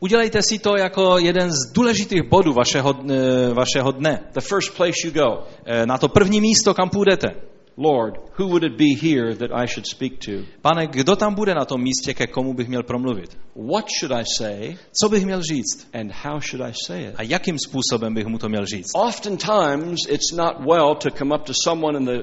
Udělejte 0.00 0.42
si 0.42 0.58
to 0.58 0.76
jako 0.76 1.18
jeden 1.18 1.50
z 1.52 1.72
důležitých 1.72 2.22
bodů 2.28 2.52
vašeho, 2.52 2.94
eh, 3.10 3.54
vašeho 3.54 3.92
dne. 3.92 4.20
The 4.32 4.40
first 4.40 4.76
place 4.76 4.94
you 5.04 5.10
go. 5.12 5.42
Eh, 5.66 5.86
Na 5.86 5.98
to 5.98 6.08
první 6.08 6.40
místo, 6.40 6.74
kam 6.74 6.90
půjdete. 6.90 7.28
Lord, 7.76 8.14
who 8.38 8.46
would 8.48 8.62
it 8.62 8.72
be 8.72 8.94
here 9.08 9.34
that 9.36 9.50
I 9.52 9.66
should 9.66 9.86
speak 9.86 10.12
to? 10.24 10.32
Pane, 10.62 10.86
kdo 10.86 11.16
tam 11.16 11.34
bude 11.34 11.54
na 11.54 11.64
tom 11.64 11.82
místě, 11.82 12.14
ke 12.14 12.26
komu 12.26 12.54
bych 12.54 12.68
měl 12.68 12.82
promluvit? 12.82 13.36
What 13.56 13.84
should 14.00 14.12
I 14.12 14.22
say 14.36 14.76
Co 15.02 15.08
bych 15.08 15.24
měl 15.24 15.42
říct? 15.42 15.88
and 15.92 16.12
how 16.22 16.40
should 16.40 16.68
I 16.68 16.72
say 16.86 17.04
it? 17.04 17.14
A 17.16 17.22
jakým 17.22 17.58
způsobem 17.58 18.14
bych 18.14 18.26
mu 18.26 18.38
to 18.38 18.48
měl 18.48 18.66
říct? 18.66 18.90
Oftentimes, 18.94 20.00
it's 20.08 20.32
not 20.36 20.52
well 20.70 20.94
to 20.94 21.10
come 21.10 21.34
up 21.36 21.42
to 21.42 21.52
someone 21.64 21.98
in 21.98 22.04
the 22.04 22.22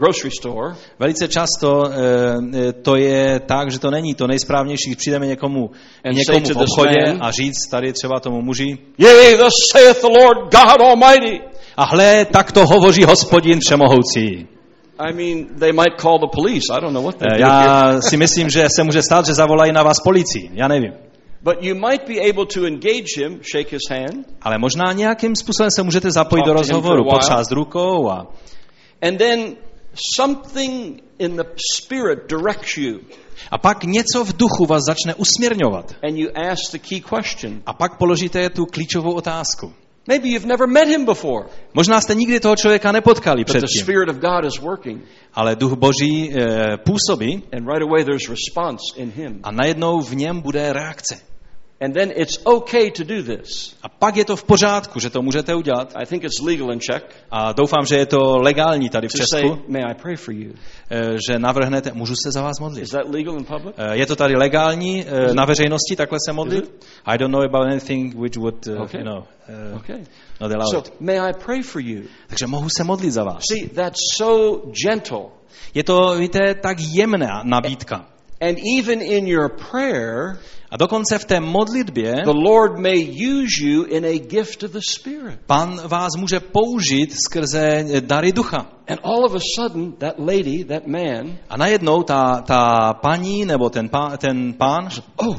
grocery 0.00 0.30
store 0.40 0.74
Velice 0.98 1.28
často 1.28 1.82
eh, 1.84 1.94
eh, 2.54 2.72
to 2.72 2.96
je 2.96 3.40
tak, 3.40 3.70
že 3.70 3.78
to 3.78 3.90
není 3.90 4.14
to 4.14 4.26
nejsprávnější, 4.26 4.86
když 4.86 4.96
přijdeme 4.96 5.26
někomu, 5.26 5.70
někomu 6.12 6.46
v 6.46 6.56
obchodě 6.56 7.16
a 7.20 7.30
říct 7.30 7.68
tady 7.70 7.92
třeba 7.92 8.20
tomu 8.20 8.42
muži, 8.42 8.78
Yea, 8.98 9.36
thus 9.36 9.52
saith 9.72 10.00
the 10.00 10.08
Lord 10.20 10.38
God 10.38 10.80
Almighty. 10.80 11.40
a 11.76 11.84
hle, 11.84 12.24
tak 12.24 12.52
to 12.52 12.66
hovoří 12.66 13.04
hospodin 13.04 13.60
všemohoucí. 13.60 14.46
I 14.98 15.12
mean, 15.12 15.46
they 15.58 15.72
might 15.72 16.00
call 16.00 16.18
the 16.18 16.26
police. 16.26 16.64
I 16.72 16.80
don't 16.80 16.94
know 16.94 17.04
what 17.04 17.16
they 17.16 17.28
Eh. 17.34 17.40
Já 17.40 18.00
si 18.00 18.16
myslím, 18.16 18.50
že 18.50 18.66
se 18.76 18.84
může 18.84 19.02
stát, 19.02 19.26
že 19.26 19.34
zavolají 19.34 19.72
na 19.72 19.82
vás 19.82 20.00
policii. 20.00 20.50
Já 20.52 20.68
nevím. 20.68 20.92
But 21.42 21.54
you 21.60 21.74
might 21.74 22.06
be 22.08 22.30
able 22.30 22.46
to 22.46 22.66
engage 22.66 23.16
him, 23.16 23.40
shake 23.52 23.72
his 23.72 23.88
hand, 23.90 24.26
Ale 24.42 24.58
možná 24.58 24.92
nějakým 24.92 25.36
způsobem 25.36 25.70
se 25.70 25.82
můžete 25.82 26.10
zapojit 26.10 26.42
do 26.46 26.52
rozhovoru, 26.52 27.04
potřást 27.04 27.52
rukou 27.52 28.10
a, 28.10 28.26
and 29.02 29.18
then 29.18 29.56
something 29.94 31.00
in 31.18 31.36
the 31.36 31.44
spirit 31.76 32.18
directs 32.28 32.76
you, 32.76 33.00
a 33.50 33.58
pak 33.58 33.84
něco 33.84 34.24
v 34.24 34.36
duchu 34.36 34.66
vás 34.66 34.82
začne 34.86 35.14
usměrňovat. 35.14 35.94
and 36.02 36.16
you 36.18 36.28
ask 36.50 36.72
the 36.72 36.78
key 36.78 37.00
question. 37.00 37.62
A 37.66 37.72
pak 37.72 37.98
položíte 37.98 38.50
tu 38.50 38.66
klíčovou 38.66 39.12
otázku. 39.12 39.72
Maybe 40.08 40.28
you've 40.28 40.46
never 40.48 40.66
met 40.68 40.88
him 40.88 41.04
before, 41.04 41.48
Možná 41.74 42.00
jste 42.00 42.14
nikdy 42.14 42.40
toho 42.40 42.56
člověka 42.56 42.92
nepotkali 42.92 43.44
but 43.44 43.52
the 43.52 43.58
předtím, 43.58 43.82
Spirit 43.82 44.08
of 44.08 44.16
God 44.16 44.44
is 44.44 44.58
working, 44.60 45.02
ale 45.34 45.56
duch 45.56 45.72
boží 45.72 46.32
e, 46.32 46.76
působí 46.76 47.42
and 47.52 47.66
right 47.66 47.82
away 47.82 48.04
there's 48.04 48.28
response 48.28 48.82
in 48.96 49.10
him. 49.10 49.40
a 49.42 49.50
najednou 49.52 50.00
v 50.00 50.14
něm 50.16 50.40
bude 50.40 50.72
reakce. 50.72 51.29
And 51.82 51.94
then 51.94 52.12
it's 52.16 52.38
okay 52.46 52.90
to 52.90 53.04
do 53.04 53.22
this. 53.22 53.74
A 53.82 53.88
pak 53.88 54.16
je 54.16 54.24
to 54.24 54.36
v 54.36 54.44
pořádku, 54.44 55.00
že 55.00 55.10
to 55.10 55.22
můžete 55.22 55.54
udělat. 55.54 55.92
I 55.96 56.06
think 56.06 56.24
it's 56.24 56.40
legal 56.40 56.72
in 56.72 56.80
Czech 56.80 57.02
A 57.30 57.52
doufám, 57.52 57.86
že 57.86 57.96
je 57.96 58.06
to 58.06 58.38
legální 58.38 58.90
tady 58.90 59.08
v 59.08 59.12
to 59.12 59.18
say, 59.32 59.42
Česku, 59.42 59.62
May 59.68 59.82
I 59.84 59.94
pray 59.94 60.16
for 60.16 60.34
you? 60.34 60.52
e, 60.90 61.16
že 61.30 61.38
navrhnete, 61.38 61.92
můžu 61.94 62.14
se 62.24 62.32
za 62.32 62.42
vás 62.42 62.60
modlit. 62.60 62.82
Is 62.84 62.90
that 62.90 63.08
legal 63.08 63.34
in 63.38 63.44
public? 63.44 63.74
E, 63.78 63.96
Je 63.96 64.06
to 64.06 64.16
tady 64.16 64.36
legální 64.36 65.04
e, 65.08 65.34
na 65.34 65.44
veřejnosti 65.44 65.96
takhle 65.96 66.18
se 66.26 66.32
modlit? 66.32 66.84
I 67.06 67.18
don't 67.18 67.32
know 67.32 67.42
about 67.42 67.66
anything 67.66 68.14
which 68.14 68.36
would, 68.36 68.66
uh, 68.66 68.82
Okay. 68.82 69.00
you 69.00 69.06
know, 69.06 69.18
uh, 69.72 69.76
Okay. 69.76 70.04
not 70.40 70.68
So, 70.70 70.82
may 71.00 71.18
I 71.20 71.32
pray 71.44 71.62
for 71.62 71.82
you? 71.82 72.02
Takže 72.26 72.46
mohu 72.46 72.68
se 72.76 72.84
modlit 72.84 73.12
za 73.12 73.24
vás. 73.24 73.42
See, 73.52 73.68
that's 73.68 73.98
so 74.16 74.60
gentle. 74.84 75.24
Je 75.74 75.84
to, 75.84 76.14
víte, 76.18 76.54
tak 76.54 76.76
jemná 76.80 77.42
nabídka. 77.44 78.06
And 78.40 78.58
even 78.78 79.02
in 79.02 79.26
your 79.28 79.48
prayer, 79.70 80.38
A 80.70 80.76
dokonce 80.76 81.18
v 81.18 81.24
té 81.24 81.40
modlitbě 81.40 82.14
the 82.24 82.48
Lord 82.48 82.78
may 82.78 82.98
use 83.28 83.64
you 83.64 83.84
in 83.84 84.06
a 84.06 84.18
gift 84.18 84.62
of 84.62 84.70
the 84.70 84.80
Spirit. 84.90 85.38
Pán 85.46 85.80
vás 85.88 86.10
může 86.16 86.40
použít 86.40 87.14
skrze 87.26 87.84
dary 88.00 88.32
ducha. 88.32 88.66
And 88.88 89.00
all 89.02 89.24
of 89.24 89.34
a 89.34 89.38
sudden, 89.56 89.92
that 89.92 90.14
lady, 90.18 90.64
that 90.64 90.86
man, 90.86 91.38
A 91.48 91.56
najednou 91.56 92.02
ta, 92.02 92.42
ta 92.46 92.92
paní 92.92 93.44
nebo 93.44 93.70
ten, 93.70 93.90
ten 94.18 94.52
pán 94.52 94.88
oh, 95.16 95.36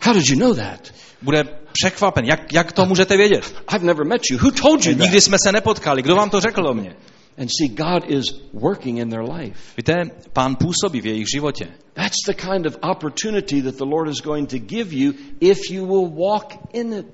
how 0.00 0.14
did 0.14 0.28
you 0.28 0.38
know 0.38 0.54
that? 0.54 0.92
bude 1.22 1.44
překvapen. 1.72 2.24
Jak, 2.24 2.52
jak 2.52 2.72
to 2.72 2.86
můžete 2.86 3.16
vědět? 3.16 3.54
I've 3.74 3.86
never 3.86 4.06
met 4.06 4.22
you. 4.30 4.38
Who 4.38 4.50
told 4.50 4.86
you 4.86 4.92
that? 4.92 5.00
Nikdy 5.00 5.20
jsme 5.20 5.36
se 5.44 5.52
nepotkali. 5.52 6.02
Kdo 6.02 6.16
vám 6.16 6.30
to 6.30 6.40
řekl 6.40 6.68
o 6.68 6.74
mně? 6.74 6.96
And 7.40 7.48
see, 7.48 7.68
God 7.68 8.04
is 8.10 8.24
working 8.52 8.98
in 8.98 9.08
their 9.08 9.22
life. 9.22 9.58
Víte, 9.76 10.10
pán 10.32 10.56
působí 10.56 11.00
v 11.00 11.06
jejich 11.06 11.26
životě. 11.34 11.68
That's 11.94 12.26
the 12.26 12.34
kind 12.34 12.66
of 12.66 12.76
opportunity 12.82 13.62
that 13.62 13.76
the 13.76 13.84
Lord 13.84 14.08
is 14.08 14.20
going 14.20 14.50
to 14.50 14.58
give 14.58 14.92
you 14.92 15.12
if 15.40 15.58
you 15.70 15.86
will 15.86 16.08
walk 16.08 16.52
in 16.72 16.92
it. 16.92 17.06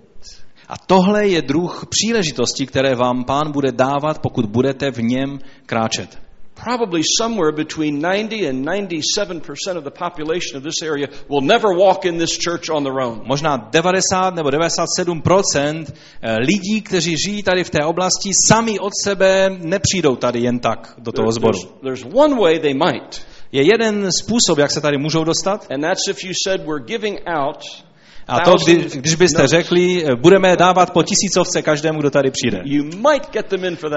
A 0.68 0.78
tohle 0.78 1.28
je 1.28 1.42
druh 1.42 1.86
příležitosti, 1.86 2.66
které 2.66 2.94
vám 2.94 3.24
pán 3.24 3.52
bude 3.52 3.72
dávat, 3.72 4.18
pokud 4.18 4.46
budete 4.46 4.90
v 4.90 5.02
něm 5.02 5.38
kráčet. 5.66 6.25
Probably 6.64 7.02
somewhere 7.18 7.52
between 7.52 8.00
90 8.00 8.46
and 8.46 8.66
97% 8.66 9.76
of 9.76 9.84
the 9.84 9.90
population 9.90 10.56
of 10.56 10.62
this 10.62 10.82
area 10.82 11.06
will 11.28 11.42
never 11.42 11.68
walk 11.74 12.06
in 12.06 12.18
this 12.18 12.38
church 12.38 12.70
on 12.70 12.82
their 12.82 13.00
own. 13.00 13.20
Možná 13.24 13.56
90 13.56 14.34
nebo 14.34 14.50
97 14.50 15.22
lidí, 16.40 16.82
kteří 16.82 17.16
žijí 17.26 17.42
tady 17.42 17.64
v 17.64 17.70
té 17.70 17.84
oblasti, 17.84 18.30
sami 18.48 18.78
od 18.78 18.92
sebe 19.04 19.50
nepřijdou 19.58 20.16
tady 20.16 20.40
jen 20.40 20.58
tak 20.58 20.94
do 20.98 21.12
toho 21.12 21.26
There's, 21.32 21.36
sboru. 21.36 21.58
there's 21.82 22.04
one 22.14 22.40
way 22.40 22.58
they 22.58 22.74
might, 22.74 23.26
Je 23.52 23.62
jeden 23.62 24.12
způsob, 24.12 24.58
jak 24.58 24.70
se 24.70 24.80
tady 24.80 24.98
můžou 24.98 25.24
dostat, 25.24 25.66
and 25.70 25.80
that's 25.80 26.08
if 26.08 26.24
you 26.24 26.32
said 26.44 26.66
we're 26.66 26.84
giving 26.84 27.18
out 27.26 27.85
a 28.28 28.40
to, 28.40 28.56
kdy, 28.64 28.86
když 28.94 29.14
byste 29.14 29.46
řekli, 29.46 30.04
eh, 30.04 30.16
budeme 30.16 30.56
dávat 30.56 30.92
po 30.92 31.02
tisícovce 31.02 31.62
každému, 31.62 31.98
kdo 31.98 32.10
tady 32.10 32.30
přijde. 32.30 32.62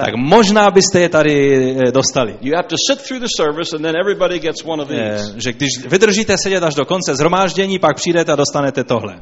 Tak 0.04 0.14
možná 0.16 0.70
byste 0.70 1.00
je 1.00 1.08
tady 1.08 1.54
eh, 1.88 1.92
dostali. 1.92 2.32
Of 2.32 2.42
Eh. 4.90 5.18
Že 5.36 5.52
když 5.52 5.86
vydržíte 5.86 6.38
sedět 6.38 6.62
až 6.62 6.74
do 6.74 6.84
konce 6.84 7.16
zhromáždění, 7.16 7.78
pak 7.78 7.96
přijdete 7.96 8.32
a 8.32 8.36
dostanete 8.36 8.84
tohle. 8.84 9.20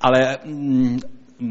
Ale 0.00 0.38
mm, 0.44 1.00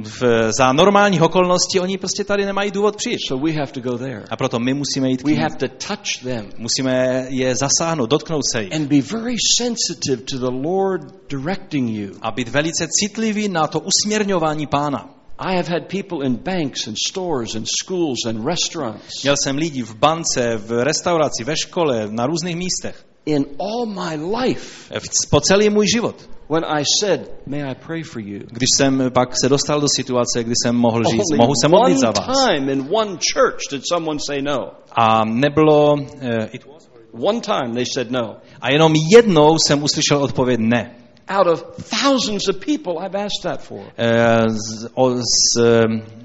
v, 0.04 0.52
za 0.58 0.74
normálních 0.74 1.22
okolností 1.22 1.80
oni 1.80 1.98
prostě 1.98 2.24
tady 2.24 2.46
nemají 2.46 2.72
důvod 2.72 2.96
přijít. 2.96 3.20
So 3.28 3.46
we 3.46 3.52
have 3.60 3.72
to 3.72 3.80
go 3.82 3.98
there. 3.98 4.24
A 4.30 4.36
proto 4.38 4.60
my 4.60 4.74
musíme 4.74 5.10
jít 5.10 5.22
k 5.24 5.26
We 5.26 5.36
have 5.36 5.56
to 5.60 5.68
touch 5.68 6.24
them 6.24 6.50
Musíme 6.58 7.26
je 7.30 7.56
zasáhnout, 7.56 8.10
dotknout 8.10 8.42
se 8.52 8.64
jich. 8.64 8.74
and 8.74 8.88
be 8.88 9.02
very 9.02 9.36
sensitive 9.58 10.18
to 10.32 10.38
the 10.38 10.68
Lord 10.68 11.02
directing 11.30 11.90
you. 11.90 12.12
A 12.22 12.32
být 12.32 12.48
velice 12.50 12.88
citlivý 13.00 13.48
na 13.50 13.68
to 13.68 13.80
usměrňování 13.80 14.68
pána. 14.68 15.10
I 15.38 15.56
have 15.56 15.70
had 15.70 15.84
people 15.88 16.26
in 16.26 16.36
banks 16.36 16.88
and 16.88 16.96
stores 17.10 17.56
and 17.56 17.66
schools 17.84 18.18
and 18.28 18.46
restaurants. 18.46 19.24
Měl 19.24 19.36
jsem 19.44 19.58
lidi 19.58 19.82
v 19.82 19.96
bance, 19.96 20.58
v 20.58 20.84
restauraci, 20.84 21.44
ve 21.44 21.58
škole, 21.58 22.08
na 22.12 22.26
různých 22.26 22.56
místech. 22.56 23.06
In 23.26 23.46
all 23.60 23.86
my 23.86 24.36
life, 24.38 25.00
V- 25.00 25.30
Po 25.30 25.42
celý 25.42 25.70
můj 25.70 25.88
život. 25.88 26.30
When 26.50 26.64
I 26.80 26.84
said, 27.02 27.30
May 27.48 27.64
I 27.72 27.76
pray 27.76 28.04
for 28.04 28.22
you? 28.22 28.40
Když 28.52 28.68
jsem 28.78 29.12
pak 29.14 29.30
se 29.44 29.50
dostal 29.50 29.82
do 29.82 29.88
situace, 29.96 30.44
kdy 30.44 30.54
jsem 30.64 30.76
mohl 30.76 31.04
říct, 31.04 31.24
Only 31.32 31.38
mohu 31.38 31.54
se 31.62 31.68
modlit 31.68 31.98
za 31.98 32.12
vás. 32.12 32.46
time 32.46 32.70
in 32.70 32.88
one 32.92 33.12
church 33.34 33.60
did 33.72 33.82
someone 33.94 34.20
say 34.28 34.42
no. 34.42 34.72
A 34.92 35.26
nebylo, 35.26 35.96
eh, 36.22 36.50
it- 36.52 36.66
One 37.12 37.42
time 37.42 37.74
they 37.74 37.86
said 37.94 38.12
no. 38.12 38.36
a 38.62 38.72
jenom 38.72 38.94
jednou 39.16 39.58
jsem 39.68 39.84
uslyšel 39.84 40.24
odpověď 40.24 40.60
ne. 40.60 40.96
Out 41.30 41.48
of 41.48 41.64
thousands 41.78 42.50
of 42.50 42.56
people 42.60 42.94
I've 43.00 43.16
asked 43.16 43.44
that 43.44 43.62
for. 43.62 43.80
Eh, 43.98 44.50
Z, 44.50 44.88
o, 44.94 45.16
z, 45.16 45.22
eh, 45.62 45.84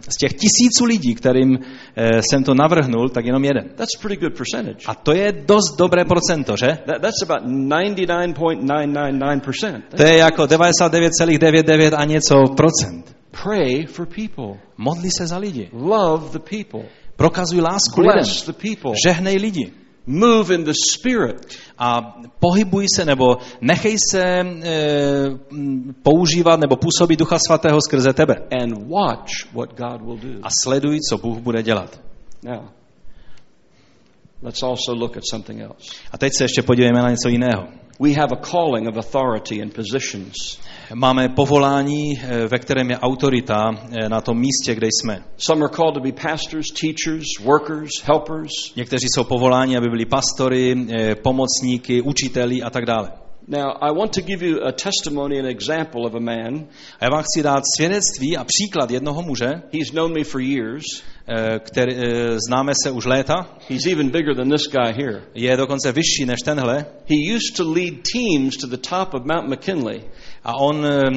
z 0.08 0.16
těch 0.16 0.32
tisíců 0.32 0.84
lidí, 0.84 1.14
kterým 1.14 1.58
eh, 1.96 2.20
jsem 2.30 2.44
to 2.44 2.54
navrhnul, 2.54 3.08
tak 3.08 3.24
jenom 3.24 3.44
jeden. 3.44 3.64
That's 3.68 3.94
a 3.98 4.02
pretty 4.02 4.20
good 4.20 4.36
percentage. 4.36 4.78
A 4.86 4.94
to 4.94 5.12
je 5.12 5.32
dost 5.32 5.76
dobré 5.78 6.04
procento, 6.04 6.56
že? 6.56 6.66
That, 6.86 7.02
that's 7.02 7.22
about 7.22 7.42
99.999%. 7.44 9.82
To 9.96 10.02
je 10.02 10.16
jako 10.16 10.42
99,99 10.42 11.94
a 11.96 12.04
něco 12.04 12.34
procent. 12.56 13.16
Pray 13.42 13.86
for 13.86 14.06
people. 14.06 14.60
Modli 14.76 15.10
se 15.10 15.26
za 15.26 15.38
lidi. 15.38 15.68
Love 15.72 16.28
the 16.30 16.38
people. 16.38 16.80
Prokazuj 17.16 17.60
lásku 17.60 18.00
lidem. 18.00 18.14
Bless 18.14 18.42
the 18.42 18.52
people. 18.52 18.92
Žehnej 19.06 19.36
lidi. 19.36 19.72
Move 20.06 20.54
in 20.54 20.64
the 20.64 20.72
Spirit. 20.90 21.58
A 21.78 22.16
pohybuj 22.40 22.86
se 22.94 23.04
nebo 23.04 23.36
nechej 23.60 23.96
se 24.10 24.22
e, 24.22 24.44
používat 26.02 26.60
nebo 26.60 26.76
působit 26.76 27.18
Ducha 27.18 27.38
Svatého 27.46 27.80
skrze 27.80 28.12
tebe. 28.12 28.34
and 28.62 28.88
watch 28.88 29.52
what 29.52 29.70
God 29.78 30.02
will 30.02 30.16
do. 30.16 30.38
A 30.42 30.48
sleduj, 30.62 31.00
co 31.08 31.18
Bůh 31.18 31.38
bude 31.38 31.62
dělat. 31.62 32.00
Now, 32.42 32.68
let's 34.42 34.62
also 34.62 34.94
look 34.94 35.16
at 35.16 35.22
something 35.30 35.60
else. 35.60 35.94
A 36.12 36.18
teď 36.18 36.32
se 36.38 36.44
ještě 36.44 36.62
podívejme 36.62 37.02
na 37.02 37.10
něco 37.10 37.28
jiného. 37.28 37.66
We 38.00 38.12
have 38.12 38.32
a 38.32 38.36
calling 38.36 38.88
of 38.88 38.96
authority 38.96 39.62
and 39.62 39.74
positions. 39.74 40.58
Máme 40.92 41.28
povolání, 41.28 42.12
e, 42.18 42.46
ve 42.48 42.58
kterém 42.58 42.90
je 42.90 42.98
autorita 42.98 43.70
e, 43.90 44.08
na 44.08 44.20
tom 44.20 44.38
místě, 44.38 44.74
kde 44.74 44.86
jsme. 44.86 45.24
Some 45.36 45.64
are 45.64 45.74
called 45.76 45.94
to 45.94 46.00
be 46.00 46.12
pastors, 46.12 46.66
teachers, 46.80 47.26
workers, 47.44 47.90
helpers. 48.02 48.50
Někteří 48.76 49.06
jsou 49.14 49.24
povoláni, 49.24 49.76
aby 49.76 49.88
byli 49.88 50.04
pastory, 50.04 50.76
e, 50.90 51.14
pomocníky, 51.14 52.02
učiteli 52.02 52.62
a 52.62 52.70
tak 52.70 52.86
dále. 52.86 53.12
Now, 53.48 53.66
I 53.80 53.92
want 53.98 54.14
to 54.14 54.20
give 54.20 54.46
you 54.46 54.56
a 54.66 54.72
testimony, 54.72 55.40
an 55.40 55.46
example 55.46 56.00
of 56.06 56.14
a 56.14 56.20
man. 56.20 56.66
A 57.00 57.04
já 57.04 57.10
vám 57.10 57.22
chci 57.22 57.42
dát 57.42 57.62
svědectví 57.76 58.36
a 58.36 58.44
příklad 58.44 58.90
jednoho 58.90 59.22
muže, 59.22 59.46
He's 59.72 59.90
known 59.90 60.12
me 60.12 60.24
for 60.24 60.40
years. 60.40 60.84
který 61.58 61.96
známe 62.48 62.72
se 62.82 62.90
už 62.90 63.04
léta, 63.04 63.56
He's 63.68 63.86
even 63.86 64.10
bigger 64.10 64.36
than 64.36 64.50
this 64.50 64.66
guy 64.72 65.04
here. 65.04 65.22
je 65.34 65.56
dokonce 65.56 65.92
vyšší 65.92 66.24
než 66.26 66.40
tenhle 66.44 66.86
He 67.06 67.34
used 67.36 67.56
to 67.56 67.72
lead 67.72 67.94
teams 68.12 68.56
to 68.56 68.66
the 68.66 68.76
top 68.76 69.14
of 69.14 69.22
Mount 69.24 69.48
McKinley. 69.48 70.02
A 70.44 70.52
on 70.60 70.86
e, 70.86 71.10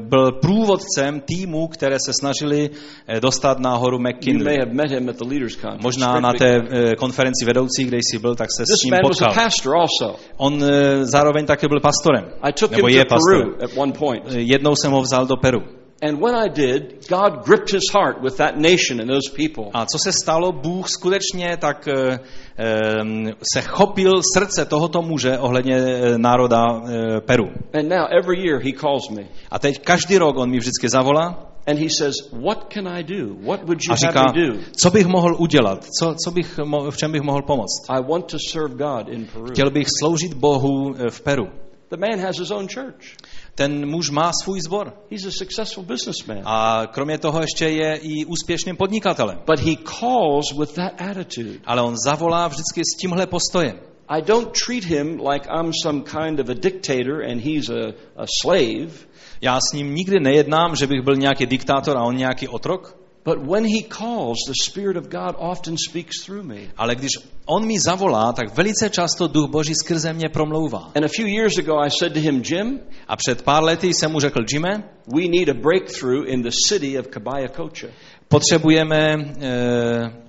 byl 0.00 0.32
průvodcem 0.32 1.20
týmů, 1.20 1.68
které 1.68 1.96
se 2.06 2.12
snažili 2.20 2.70
e, 3.08 3.20
dostat 3.20 3.58
na 3.58 3.74
horu 3.76 3.98
McKinley. 3.98 4.56
Možná 5.82 6.20
na 6.20 6.32
té 6.32 6.60
konferenci 6.98 7.44
vedoucí, 7.44 7.84
kde 7.84 7.96
jsi 7.96 8.18
byl, 8.18 8.34
tak 8.34 8.48
se 8.56 8.62
s 8.66 8.82
ním 8.84 8.90
potkal. 9.02 9.34
On 10.36 10.64
zároveň 11.02 11.46
také 11.46 11.68
byl 11.68 11.80
pastorem, 11.80 12.24
nebo 12.70 12.88
je 12.88 13.04
to 13.04 13.14
pastorem. 13.14 13.54
Jednou 14.36 14.76
jsem 14.76 14.92
ho 14.92 15.02
vzal 15.02 15.26
do 15.26 15.36
Peru. 15.36 15.81
And 16.02 16.20
when 16.20 16.34
I 16.34 16.48
did, 16.48 17.06
God 17.08 17.44
gripped 17.44 17.70
his 17.70 17.88
heart 17.92 18.22
with 18.22 18.36
that 18.38 18.58
nation 18.58 19.00
and 19.00 19.08
those 19.08 19.30
people. 19.30 19.70
A 19.72 19.86
co 19.86 19.98
se 19.98 20.12
stalo? 20.12 20.52
Bůh 20.52 20.88
skutečně 20.88 21.56
tak 21.56 21.88
e, 21.88 21.92
e, 21.92 22.18
se 23.54 23.62
chopil 23.62 24.12
srdce 24.36 24.64
tohoto 24.64 25.02
muže 25.02 25.38
ohledně 25.38 25.76
e, 25.76 26.18
národa 26.18 26.62
e, 26.66 27.20
Peru. 27.20 27.44
And 27.74 27.88
now 27.88 28.06
every 28.20 28.46
year 28.46 28.60
he 28.64 28.72
calls 28.72 29.10
me 29.10 29.22
A 29.50 29.58
teď 29.58 29.78
každý 29.78 30.18
rok 30.18 30.38
on 30.38 30.50
mi 30.50 30.58
vždycky 30.58 30.88
zavolá 30.88 31.52
and 31.66 31.78
he 31.78 31.88
says, 31.98 32.14
What 32.32 32.72
can 32.74 32.88
I 32.88 33.02
do? 33.02 33.34
What 33.46 33.64
would 33.64 33.80
you 33.88 33.92
a 33.92 33.96
have 34.06 34.12
říká, 34.12 34.24
me 34.34 34.46
do? 34.46 34.60
co 34.82 34.90
bych 34.90 35.06
mohl 35.06 35.36
udělat, 35.38 35.86
co, 36.00 36.14
co 36.24 36.30
bych, 36.30 36.58
v 36.90 36.96
čem 36.96 37.12
bych 37.12 37.22
mohl 37.22 37.42
pomoct. 37.42 37.86
I 37.88 38.02
want 38.02 38.26
to 38.26 38.36
serve 38.50 38.74
God 38.74 39.08
in 39.08 39.26
Peru. 39.26 39.46
Chtěl 39.46 39.70
bych 39.70 39.86
sloužit 40.00 40.34
Bohu 40.34 40.94
v 41.10 41.20
Peru. 41.20 41.44
The 41.90 41.96
man 41.96 42.18
has 42.18 42.38
his 42.38 42.50
own 42.50 42.68
church. 42.68 43.16
Ten 43.54 43.90
muž 43.90 44.10
má 44.10 44.30
svůj 44.42 44.60
zbor 44.60 44.94
He's 45.10 45.26
a 45.26 45.30
successful 45.30 45.84
businessman. 45.84 46.42
a 46.44 46.86
kromě 46.86 47.18
toho 47.18 47.40
ještě 47.40 47.68
je 47.68 47.96
i 47.96 48.24
úspěšným 48.24 48.76
podnikatelem. 48.76 49.38
But 49.46 49.60
he 49.60 49.76
calls 49.76 50.58
with 50.58 50.72
that 50.74 50.92
attitude. 50.98 51.58
Ale 51.64 51.82
on 51.82 51.96
zavolá 52.06 52.48
vždycky 52.48 52.80
s 52.80 52.96
tímhle 53.00 53.26
postojem. 53.26 53.80
I 54.08 54.22
don't 54.22 54.52
treat 54.66 54.84
him 54.84 55.20
like 55.30 55.48
I'm 55.48 55.72
some 55.82 56.02
kind 56.02 56.40
of 56.40 56.48
a 56.48 56.54
dictator 56.54 57.22
and 57.30 57.40
he's 57.40 57.70
a, 57.70 57.94
a 58.16 58.26
slave. 58.42 58.92
Já 59.40 59.58
s 59.70 59.72
ním 59.72 59.94
nikdy 59.94 60.20
nejednám, 60.20 60.76
že 60.76 60.86
bych 60.86 61.02
byl 61.02 61.16
nějaký 61.16 61.46
diktátor 61.46 61.96
a 61.96 62.02
on 62.02 62.16
nějaký 62.16 62.48
otrok, 62.48 63.01
But 63.24 63.38
when 63.38 63.64
he 63.64 63.82
calls, 63.82 64.36
the 64.46 64.54
Spirit 64.64 64.96
of 64.96 65.08
God 65.08 65.36
often 65.38 65.76
speaks 65.88 66.24
through 66.24 66.42
me. 66.46 66.60
ale 66.76 66.94
když 66.94 67.10
on 67.46 67.66
mi 67.66 67.78
zavolá, 67.80 68.32
tak 68.32 68.56
velice 68.56 68.90
často 68.90 69.28
duch 69.28 69.50
Boží 69.50 69.74
skrze 69.74 70.12
mě 70.12 70.28
promlouvá. 70.28 70.90
And 70.94 71.04
a 71.04 71.08
few 71.16 71.26
years 71.26 71.58
ago, 71.58 71.78
I 71.78 71.90
said 71.90 72.12
to 72.14 72.20
him, 72.20 72.42
Jim, 72.44 72.80
A 73.08 73.16
před 73.16 73.42
pár 73.42 73.64
lety 73.64 73.86
jsem 73.94 74.12
mu 74.12 74.20
řekl, 74.20 74.40
Jime, 74.52 74.84
we 75.14 75.28
need 75.28 75.48
a 75.48 75.54
breakthrough 75.54 76.28
in 76.28 76.42
the 76.42 76.50
city 76.68 76.98
of 76.98 77.06
Kabayakocha. 77.08 77.86
potřebujeme... 78.28 79.16
Uh, 79.16 80.22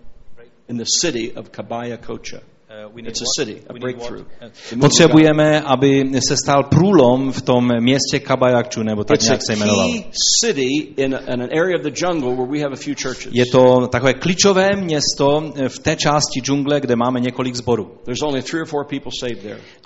In 0.67 0.77
the 0.77 0.85
city 1.01 1.31
of 1.35 1.49
Kabayakocha. 1.49 2.39
It's 2.97 3.21
a 3.21 3.25
city, 3.41 3.61
a 3.69 3.73
breakthrough. 3.73 4.23
The 4.39 4.45
move 4.45 4.51
of 4.51 4.71
God. 4.71 4.79
Potřebujeme, 4.81 5.61
aby 5.61 6.03
se 6.27 6.37
stal 6.37 6.63
průlom 6.63 7.31
v 7.31 7.41
tom 7.41 7.69
městě 7.79 8.19
Kabajakču, 8.19 8.83
nebo 8.83 9.03
tak 9.03 9.21
nějak 9.21 9.41
se 9.45 9.55
jmenoval. 9.55 9.89
Je 13.31 13.45
to 13.45 13.87
takové 13.87 14.13
klíčové 14.13 14.75
město 14.75 15.53
v 15.67 15.79
té 15.79 15.95
části 15.95 16.39
džungle, 16.41 16.79
kde 16.79 16.95
máme 16.95 17.19
několik 17.19 17.55
zborů. 17.55 17.91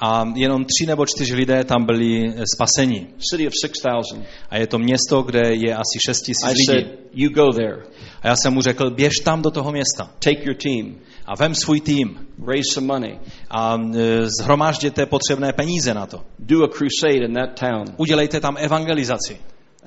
A 0.01 0.25
jenom 0.35 0.65
tři 0.65 0.85
nebo 0.87 1.05
čtyři 1.05 1.35
lidé 1.35 1.63
tam 1.63 1.85
byli 1.85 2.27
eh, 2.27 2.43
spaseni. 2.55 3.07
City 3.31 3.47
of 3.47 3.53
6,000. 3.65 4.25
A 4.49 4.57
je 4.57 4.67
to 4.67 4.79
město, 4.79 5.21
kde 5.21 5.41
je 5.53 5.75
asi 5.75 5.99
šest 6.05 6.21
tisíc 6.21 6.43
lidí. 6.73 7.06
You 7.17 7.29
go 7.33 7.51
there. 7.53 7.83
A 8.21 8.27
já 8.27 8.35
jsem 8.35 8.53
mu 8.53 8.61
řekl, 8.61 8.89
běž 8.91 9.13
tam 9.23 9.41
do 9.41 9.51
toho 9.51 9.71
města 9.71 10.11
Take 10.19 10.43
your 10.43 10.55
team. 10.55 10.95
a 11.25 11.35
vem 11.35 11.55
svůj 11.55 11.81
tým 11.81 12.27
Raise 12.47 12.73
some 12.73 12.87
money. 12.87 13.19
a 13.51 13.77
e, 13.95 14.27
zhromážděte 14.41 15.05
potřebné 15.05 15.53
peníze 15.53 15.93
na 15.93 16.05
to. 16.05 16.23
Do 16.39 16.63
a 16.63 16.67
crusade 16.67 17.25
in 17.25 17.33
that 17.33 17.59
town. 17.59 17.85
Udělejte 17.97 18.39
tam 18.39 18.55
evangelizaci. 18.59 19.37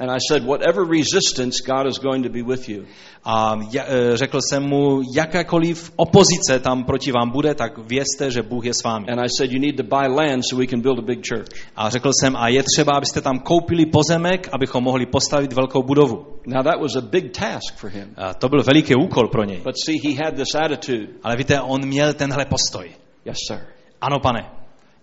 And 0.00 0.10
I 0.10 0.18
said, 0.28 0.44
whatever 0.46 0.84
resistance, 0.84 1.60
God 1.66 1.86
is 1.86 1.98
going 1.98 2.26
to 2.26 2.32
be 2.32 2.42
with 2.42 2.68
you. 2.68 2.84
A 3.24 3.56
ja- 3.72 3.84
e, 3.88 4.16
řekl 4.16 4.38
jsem 4.50 4.62
mu, 4.62 5.00
jakákoliv 5.16 5.92
opozice 5.96 6.58
tam 6.60 6.84
proti 6.84 7.12
vám 7.12 7.30
bude, 7.30 7.54
tak 7.54 7.78
vězte, 7.78 8.30
že 8.30 8.42
Bůh 8.42 8.64
je 8.64 8.74
s 8.74 8.82
vámi. 8.84 9.06
And 9.12 9.20
I 9.20 9.28
said, 9.38 9.52
you 9.52 9.60
need 9.60 9.76
to 9.76 9.82
buy 9.82 10.08
land 10.08 10.42
so 10.50 10.56
we 10.60 10.66
can 10.66 10.80
build 10.80 10.98
a 10.98 11.02
big 11.02 11.28
church. 11.28 11.46
A 11.76 11.90
řekl 11.90 12.10
jsem, 12.20 12.36
a 12.36 12.48
je 12.48 12.62
třeba, 12.62 12.92
abyste 12.96 13.20
tam 13.20 13.38
koupili 13.38 13.86
pozemek, 13.86 14.48
abychom 14.52 14.84
mohli 14.84 15.06
postavit 15.06 15.52
velkou 15.52 15.82
budovu. 15.82 16.26
Now 16.46 16.64
that 16.64 16.80
was 16.80 16.96
a 16.96 17.00
big 17.00 17.32
task 17.32 17.74
for 17.76 17.90
him. 17.90 18.14
A 18.16 18.34
to 18.34 18.48
byl 18.48 18.62
veliký 18.62 18.94
úkol 18.94 19.28
pro 19.28 19.44
něj. 19.44 19.60
But 19.64 19.74
see, 19.86 19.96
he 20.08 20.24
had 20.24 20.34
this 20.34 20.54
attitude. 20.54 21.06
Ale 21.22 21.36
víte, 21.36 21.60
on 21.60 21.86
měl 21.86 22.12
tenhle 22.14 22.44
postoj. 22.44 22.90
Yes, 23.24 23.36
sir. 23.48 23.58
Ano, 24.00 24.20
pane. 24.20 24.59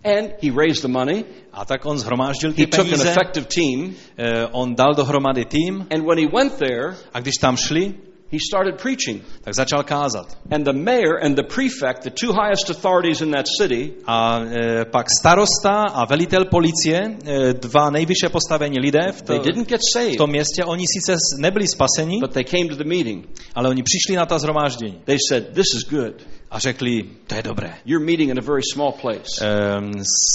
And 0.08 0.30
he 0.41 0.49
raised 0.51 0.82
the 0.82 0.88
money. 0.88 1.26
A 1.53 1.66
tak 1.66 1.86
on 1.86 1.97
zhromáždil 1.99 2.49
He 2.51 2.55
ty 2.55 2.68
took 2.68 2.86
an 2.86 2.91
peníze, 2.93 3.12
effective 3.12 3.45
team. 3.47 3.95
eh, 4.18 4.47
on 4.51 4.76
dal 4.76 4.93
dohromady 4.95 5.45
tým 5.45 5.86
And 5.91 6.05
when 6.05 6.18
he 6.18 6.28
went 6.34 6.53
there, 6.58 6.95
a 7.14 7.20
když 7.20 7.36
tam 7.41 7.58
šli, 7.58 7.93
he 8.32 8.38
started 8.51 8.76
preaching. 8.82 9.22
tak 9.43 9.53
začal 9.55 9.84
kázat. 9.84 10.38
And 10.51 10.66
the 10.66 10.74
mayor 10.74 11.24
and 11.24 11.36
the 11.36 11.43
prefect, 11.43 12.03
the 12.03 12.10
two 12.12 12.34
highest 12.34 12.70
authorities 12.70 13.22
in 13.22 13.32
that 13.32 13.45
city, 13.62 13.93
A 14.05 14.39
e, 14.43 14.86
pak 14.86 15.05
starosta 15.20 15.84
a 15.93 16.05
velitel 16.05 16.45
policie, 16.45 17.18
e, 17.26 17.53
dva 17.53 17.89
nejvyšše 17.89 18.30
postavení 18.30 18.80
lidé 18.80 19.12
v, 19.12 19.22
to, 19.22 19.34
they 19.34 19.39
didn't 19.39 19.70
get 19.70 19.80
v 19.80 19.93
saved, 19.93 20.18
tom 20.18 20.30
městě, 20.30 20.64
oni 20.66 20.86
sice 20.88 21.16
nebyli 21.39 21.68
spaseni, 21.68 22.20
but 22.22 22.32
they 22.34 22.43
came 22.43 22.68
to 22.70 22.76
the 22.76 22.89
meeting. 22.89 23.26
ale 23.55 23.70
oni 23.70 23.84
přišli 23.84 24.16
na 24.16 24.26
ta 24.26 24.39
zhromáždění 24.39 25.01
They 25.05 25.18
said, 25.30 25.43
This 25.53 25.66
is 25.76 25.84
good. 25.89 26.14
A 26.52 26.60
řekli, 26.60 27.04
to 27.28 27.36
je 27.36 27.43
dobré. 27.43 27.74
You're 27.86 28.06
meeting 28.06 28.30
in 28.32 28.39
a 28.39 28.41
very 28.41 28.62
small 28.74 28.91
place. 29.02 29.24
Ehm, 29.41 29.91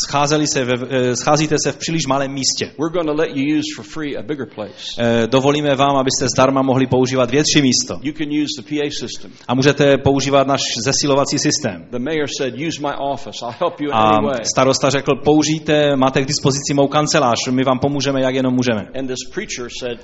scházeli 0.09 0.47
se 0.47 0.65
ve, 0.65 0.75
e, 0.91 1.17
scházíte 1.17 1.57
se 1.65 1.73
v 1.73 1.77
příliš 1.77 2.07
malém 2.07 2.33
místě. 2.33 2.65
We're 2.79 2.93
going 2.93 3.07
to 3.07 3.15
let 3.15 3.31
you 3.35 3.59
use 3.59 3.67
for 3.77 3.85
free 3.85 4.17
a 4.17 4.23
bigger 4.23 4.47
place. 4.55 4.83
E, 4.99 5.27
dovolíme 5.27 5.75
vám, 5.75 5.97
abyste 5.97 6.27
zdarma 6.35 6.63
mohli 6.63 6.87
používat 6.87 7.31
větší 7.31 7.63
místo. 7.63 7.95
You 8.03 8.13
can 8.13 8.29
use 8.43 8.63
the 8.63 8.69
PA 8.69 8.91
system. 9.01 9.31
A 9.49 9.55
můžete 9.55 9.99
používat 9.99 10.47
náš 10.47 10.61
zesilovací 10.85 11.39
systém. 11.39 11.87
The 11.91 11.99
mayor 11.99 12.29
said, 12.39 12.55
Use 12.69 12.81
my 12.81 12.93
office. 13.13 13.39
I'll 13.43 13.55
help 13.61 13.81
you 13.81 13.89
in 13.89 13.95
A 13.95 14.03
any 14.03 14.27
way. 14.27 14.45
starosta 14.45 14.91
řekl, 14.91 15.13
použijte, 15.25 15.97
máte 15.97 16.23
k 16.23 16.27
dispozici 16.27 16.75
mou 16.75 16.89
kancelář, 16.89 17.39
my 17.51 17.63
vám 17.65 17.79
pomůžeme, 17.79 18.21
jak 18.23 18.35
jenom 18.35 18.55
můžeme. 18.55 18.87
And 18.99 19.07
this 19.07 19.31
preacher 19.35 19.69
said, 19.81 19.99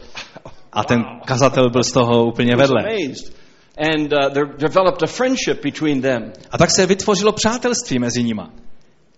A 0.73 0.85
ten 0.85 1.03
kazatel 1.25 1.71
byl 1.71 1.83
z 1.83 1.93
toho 1.93 2.27
úplně 2.27 2.57
vedle. 2.57 2.83
And 3.79 4.13
uh, 4.13 4.29
there 4.33 4.47
developed 4.59 5.03
a 5.03 5.07
friendship 5.07 5.63
between 5.63 6.01
them. 6.01 6.33
A 6.51 6.59
tak 6.59 6.71
se 6.71 6.87
vytvořilo 6.87 7.33
přátelství 7.33 7.99
mezi 7.99 8.23
nima. 8.23 8.51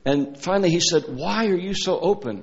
And 0.04 0.38
finally 0.38 0.70
he 0.70 0.80
said, 0.90 1.04
Why 1.08 1.48
are 1.48 1.58
you 1.58 1.74
so 1.84 2.10
open? 2.10 2.42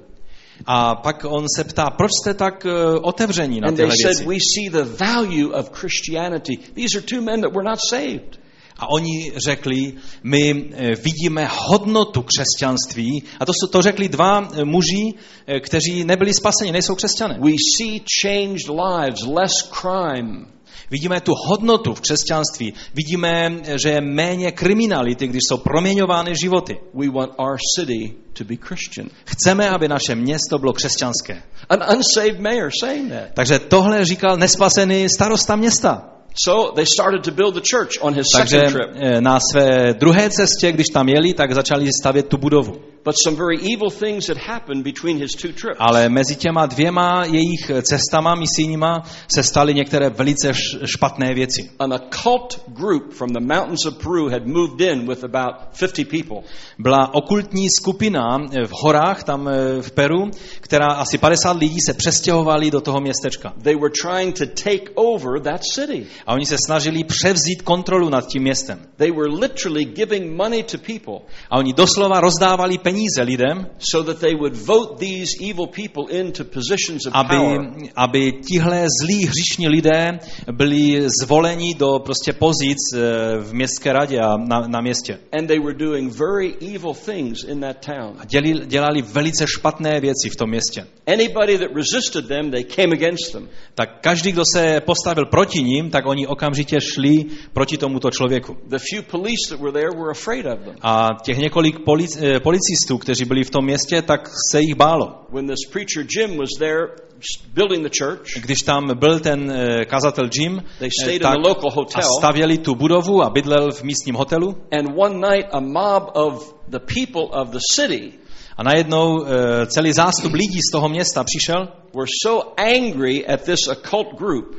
A 0.65 0.95
pak 0.95 1.26
on 1.26 1.45
se 1.57 1.63
ptá, 1.63 1.89
proč 1.89 2.11
jste 2.22 2.34
tak 2.34 2.65
uh, 2.65 2.72
otevření 3.01 3.61
na 3.61 3.68
And 3.68 3.76
they 3.76 3.86
tyhle 3.86 3.95
said, 4.01 4.28
věci? 4.28 4.28
We 4.28 4.36
see 4.55 4.70
the 4.70 5.03
value 5.03 5.53
of 5.53 5.70
Christianity. 5.70 6.57
These 6.57 6.97
are 6.97 7.05
two 7.05 7.22
men 7.22 7.41
that 7.41 7.53
were 7.53 7.70
not 7.70 7.80
saved. 7.89 8.39
A 8.80 8.89
oni 8.89 9.32
řekli, 9.47 9.93
my 10.24 10.70
eh, 10.72 10.95
vidíme 10.95 11.49
hodnotu 11.51 12.22
křesťanství. 12.22 13.24
A 13.39 13.45
to, 13.45 13.51
to 13.72 13.82
řekli 13.82 14.09
dva 14.09 14.49
eh, 14.53 14.65
muži, 14.65 15.13
kteří 15.59 16.03
nebyli 16.03 16.34
spaseni, 16.34 16.72
nejsou 16.72 16.95
křesťané. 16.95 17.39
We 17.41 17.51
see 17.78 18.01
changed 18.22 18.70
lives, 18.70 19.22
less 19.26 19.72
crime. 19.82 20.57
Vidíme 20.92 21.22
tu 21.22 21.34
hodnotu 21.48 21.94
v 21.94 22.02
křesťanství. 22.02 22.74
Vidíme, 22.94 23.52
že 23.84 23.90
je 23.90 24.02
méně 24.02 24.52
kriminality, 24.52 25.28
když 25.28 25.42
jsou 25.50 25.58
proměňovány 25.58 26.34
životy. 26.44 26.78
We 26.94 27.10
want 27.10 27.32
our 27.38 27.58
city 27.76 28.14
to 28.34 28.44
be 28.44 28.56
Christian. 28.56 29.08
Chceme, 29.26 29.70
aby 29.70 29.88
naše 29.88 30.16
město 30.16 30.58
bylo 30.60 30.74
křesťanské. 30.74 31.44
An 31.70 31.80
unsaved 31.98 32.40
mayor 32.40 32.70
saying 32.84 33.12
that. 33.12 33.24
Takže 33.34 33.60
tohle 33.60 34.06
říkal 34.06 34.38
nespasený 34.38 35.10
starosta 35.10 35.56
města. 35.56 36.10
So 36.46 36.72
they 36.76 36.86
started 36.86 37.24
to 37.24 37.32
build 37.32 37.54
the 37.56 37.62
church 37.72 37.90
on 38.02 38.14
his 38.14 38.26
Takže 38.36 38.58
second 38.60 38.74
trip. 38.74 38.90
eh, 39.04 39.22
na 39.22 39.40
své 39.52 39.94
druhé 39.94 40.30
cestě, 40.30 40.72
když 40.72 40.88
tam 40.94 41.10
jeli, 41.10 41.34
tak 41.34 41.52
začali 41.54 41.90
stavět 42.02 42.28
tu 42.28 42.38
budovu. 42.38 42.74
But 43.08 43.16
some 43.24 43.38
very 43.38 43.58
evil 43.62 43.89
things 43.89 44.28
had 44.28 44.38
happened 44.38 44.84
between 44.84 45.18
his 45.18 45.32
two 45.32 45.53
trips. 45.53 45.80
Ale 45.80 46.10
mezi 46.10 46.36
těma 46.36 46.66
dvěma 46.66 47.26
jejich 47.26 47.72
cestama 47.82 48.36
misijníma 48.36 49.03
se 49.36 49.43
staly 49.43 49.74
některé 49.74 50.10
velice 50.10 50.53
špatné 50.86 51.34
věci. 51.34 51.70
An 51.80 51.93
occult 51.93 52.60
group 52.68 53.14
from 53.14 53.30
the 53.30 53.39
mountains 53.39 53.86
of 53.86 54.03
Peru 54.03 54.30
had 54.30 54.47
moved 54.47 54.82
in 54.82 55.08
with 55.08 55.24
about 55.24 55.55
50 55.72 56.05
people. 56.10 56.38
Byla 56.80 57.14
okultní 57.14 57.68
skupina 57.80 58.38
eh, 58.39 58.66
v 58.66 58.72
horách 58.72 59.24
tam 59.24 59.47
eh, 59.47 59.82
v 59.82 59.91
Peru, 59.91 60.32
která 60.60 60.88
asi 60.88 61.18
50 61.18 61.58
lidí 61.58 61.78
se 61.88 61.93
přestěhovali 61.93 62.72
do 62.72 62.82
toho 62.82 63.01
městečka. 63.01 63.53
They 63.64 63.76
were 63.76 63.93
trying 64.01 64.36
to 64.39 64.45
take 64.45 64.91
over 64.95 65.41
that 65.41 65.62
city. 65.64 66.05
A 66.26 66.34
oni 66.34 66.45
se 66.45 66.55
snažili 66.66 67.03
převzít 67.03 67.62
kontrolu 67.62 68.10
nad 68.10 68.28
tím 68.28 68.43
městem. 68.43 68.80
They 68.97 69.12
were 69.12 69.30
literally 69.39 69.86
giving 69.86 70.38
money 70.38 70.64
to 70.64 70.78
people 70.78 71.20
A 71.49 71.58
oni 71.58 71.74
doslova 71.74 72.20
rozdávali 72.20 72.78
peníze 72.78 72.97
lidem, 73.24 73.68
so 73.80 74.14
that 74.14 74.20
they 74.20 74.36
would 74.36 74.56
vote 74.56 74.98
these 75.00 75.32
evil 75.41 75.68
people 75.68 76.20
into 76.20 76.43
positions 76.43 77.06
of 77.06 77.14
aby, 77.14 77.38
power. 77.38 77.60
aby 77.95 78.32
tihle 78.32 78.86
zlí 79.02 79.26
hříšní 79.26 79.68
lidé 79.68 80.20
byli 80.52 81.08
zvoleni 81.22 81.74
do 81.74 82.00
prostě 82.00 82.34
pozic 82.34 82.78
eh, 82.93 83.00
v 83.39 83.54
městské 83.54 83.93
radě 83.93 84.20
a 84.20 84.38
na, 84.38 84.68
na 84.68 84.82
městě. 84.82 85.20
And 85.39 85.48
they 85.48 85.60
were 85.60 85.74
doing 85.74 86.14
very 86.14 86.56
evil 86.76 86.93
things 86.93 87.43
in 87.43 87.60
that 87.62 87.86
town. 87.86 88.16
A 88.20 88.26
děli, 88.26 88.66
dělali 88.66 89.02
velice 89.02 89.45
špatné 89.48 90.00
věci 90.00 90.30
v 90.30 90.36
tom 90.36 90.50
městě. 90.50 90.88
Anybody 91.14 91.58
that 91.58 91.70
resisted 91.76 92.28
them, 92.28 92.52
they 92.52 92.64
came 92.64 92.93
against 92.93 93.32
them. 93.32 93.50
Tak 93.76 94.02
každý, 94.02 94.32
kdo 94.32 94.43
se 94.56 94.82
postavil 94.82 95.26
proti 95.26 95.64
ním, 95.64 95.89
tak 95.89 96.06
oni 96.06 96.28
okamžitě 96.28 96.78
šli 96.82 97.14
proti 97.54 97.78
tomuto 97.78 98.12
člověku. 98.12 98.58
The 98.68 98.80
few 98.91 99.04
police 99.12 99.50
that 99.50 99.60
were 99.60 99.72
there 99.72 99.89
were 100.00 100.12
afraid 100.12 100.45
of 100.45 100.60
them. 100.66 100.76
A 100.82 101.10
těch 101.24 101.38
několik 101.38 101.80
polic, 101.80 102.18
eh, 102.22 102.39
policistů, 102.88 102.98
kteří 102.98 103.26
byli 103.26 103.44
v 103.44 103.50
tom 103.50 103.66
městě, 103.66 104.02
tak 104.02 104.30
se 104.52 104.60
jich 104.62 104.76
bálo. 104.76 105.26
When 105.34 105.48
this 105.48 105.70
preacher 105.72 106.06
Jim 106.18 106.38
was 106.38 106.50
there 106.60 106.88
s- 107.20 107.46
building 107.54 107.84
the 107.84 107.90
church, 108.04 108.40
Když 108.42 108.60
tam 108.62 108.98
byl 109.00 109.20
ten 109.20 109.52
eh, 109.52 109.86
kazatel 109.86 110.30
Jim, 110.34 110.64
They 110.80 110.90
eh, 111.08 111.12
in 111.12 111.20
tak 111.20 111.34
the 111.34 111.48
local 111.50 111.86
a 111.96 112.02
stavěli 112.20 112.58
tu 112.58 112.76
budovu 112.76 113.24
a 113.24 113.30
bydlel 113.30 113.72
v 113.72 113.84
místním 113.84 114.16
hotelu. 114.16 114.56
and 114.72 114.90
one 114.98 115.16
night 115.16 115.48
a 115.52 115.60
mob 115.60 116.04
of 116.14 116.54
the 116.68 116.80
people 116.80 117.42
of 117.42 117.50
the 117.50 117.60
city 117.76 118.14
A 118.58 118.64
najednou 118.64 119.26
eh, 119.26 119.66
celý 119.66 119.94
zástup 119.94 120.34
lidí 120.34 120.60
z 120.62 120.72
toho 120.72 120.90
města 120.90 121.24
přišel, 121.24 121.68
were 121.94 122.10
so 122.24 122.54
angry 122.58 123.26
at 123.28 123.44
this 123.44 123.60
occult 123.70 124.08
group, 124.18 124.56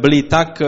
byli 0.00 0.22
tak 0.22 0.62
eh, 0.62 0.66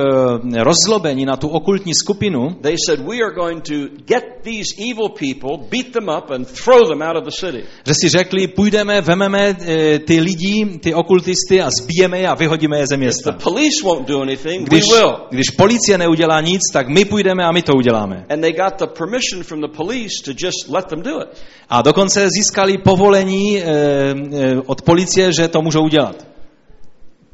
rozlobeni 0.65 1.27
na 1.27 1.37
tu 1.37 1.49
okultní 1.49 1.95
skupinu, 1.95 2.57
they 2.63 2.77
said, 2.87 3.01
We 3.01 3.17
are 3.23 3.35
going 3.35 3.63
to 3.65 3.75
get 4.07 4.25
these 4.43 4.75
evil 4.91 5.09
people, 5.09 5.69
beat 5.71 5.93
them 5.93 6.09
up, 6.19 6.31
and 6.31 6.49
throw 6.65 6.89
them 6.89 7.03
out 7.03 7.17
of 7.17 7.25
the 7.25 7.31
city. 7.47 7.65
že 7.87 7.95
si 7.95 8.09
řekli, 8.09 8.47
půjdeme, 8.47 9.01
vememe 9.01 9.57
eh, 9.61 9.99
ty 9.99 10.21
lidi, 10.21 10.67
ty 10.81 10.95
okultisty 10.95 11.63
a 11.63 11.69
zbijeme 11.71 12.19
je 12.19 12.29
a 12.29 12.35
vyhodíme 12.35 12.79
je 12.79 12.87
ze 12.87 12.95
If 12.95 12.99
the 12.99 13.05
města. 13.05 13.33
police 13.33 13.85
won't 13.85 14.09
do 14.09 14.21
anything, 14.23 14.61
we 14.61 14.77
Když, 14.77 14.85
will. 14.93 15.17
když 15.31 15.51
policie 15.51 15.99
neudělá 15.99 16.41
nic, 16.41 16.61
tak 16.73 16.89
my 16.89 17.05
půjdeme 17.05 17.45
a 17.45 17.53
my 17.53 17.63
to 17.63 17.73
uděláme. 17.75 18.25
And 18.29 18.41
they 18.41 18.53
got 18.53 18.79
the 18.79 18.87
permission 18.99 19.43
from 19.43 19.61
the 19.61 19.69
police 19.77 20.23
to 20.25 20.31
just 20.31 20.69
let 20.69 20.87
them 20.87 21.03
do 21.03 21.21
it. 21.23 21.29
A 21.69 21.83
dokonce 21.83 22.29
získali 22.31 22.79
povolení 22.79 23.59
eh, 23.63 23.65
eh, 23.67 24.57
od 24.67 24.83
policie, 24.83 25.33
že 25.33 25.49
to 25.49 25.63
můžou 25.63 25.83
udělat. 25.85 26.36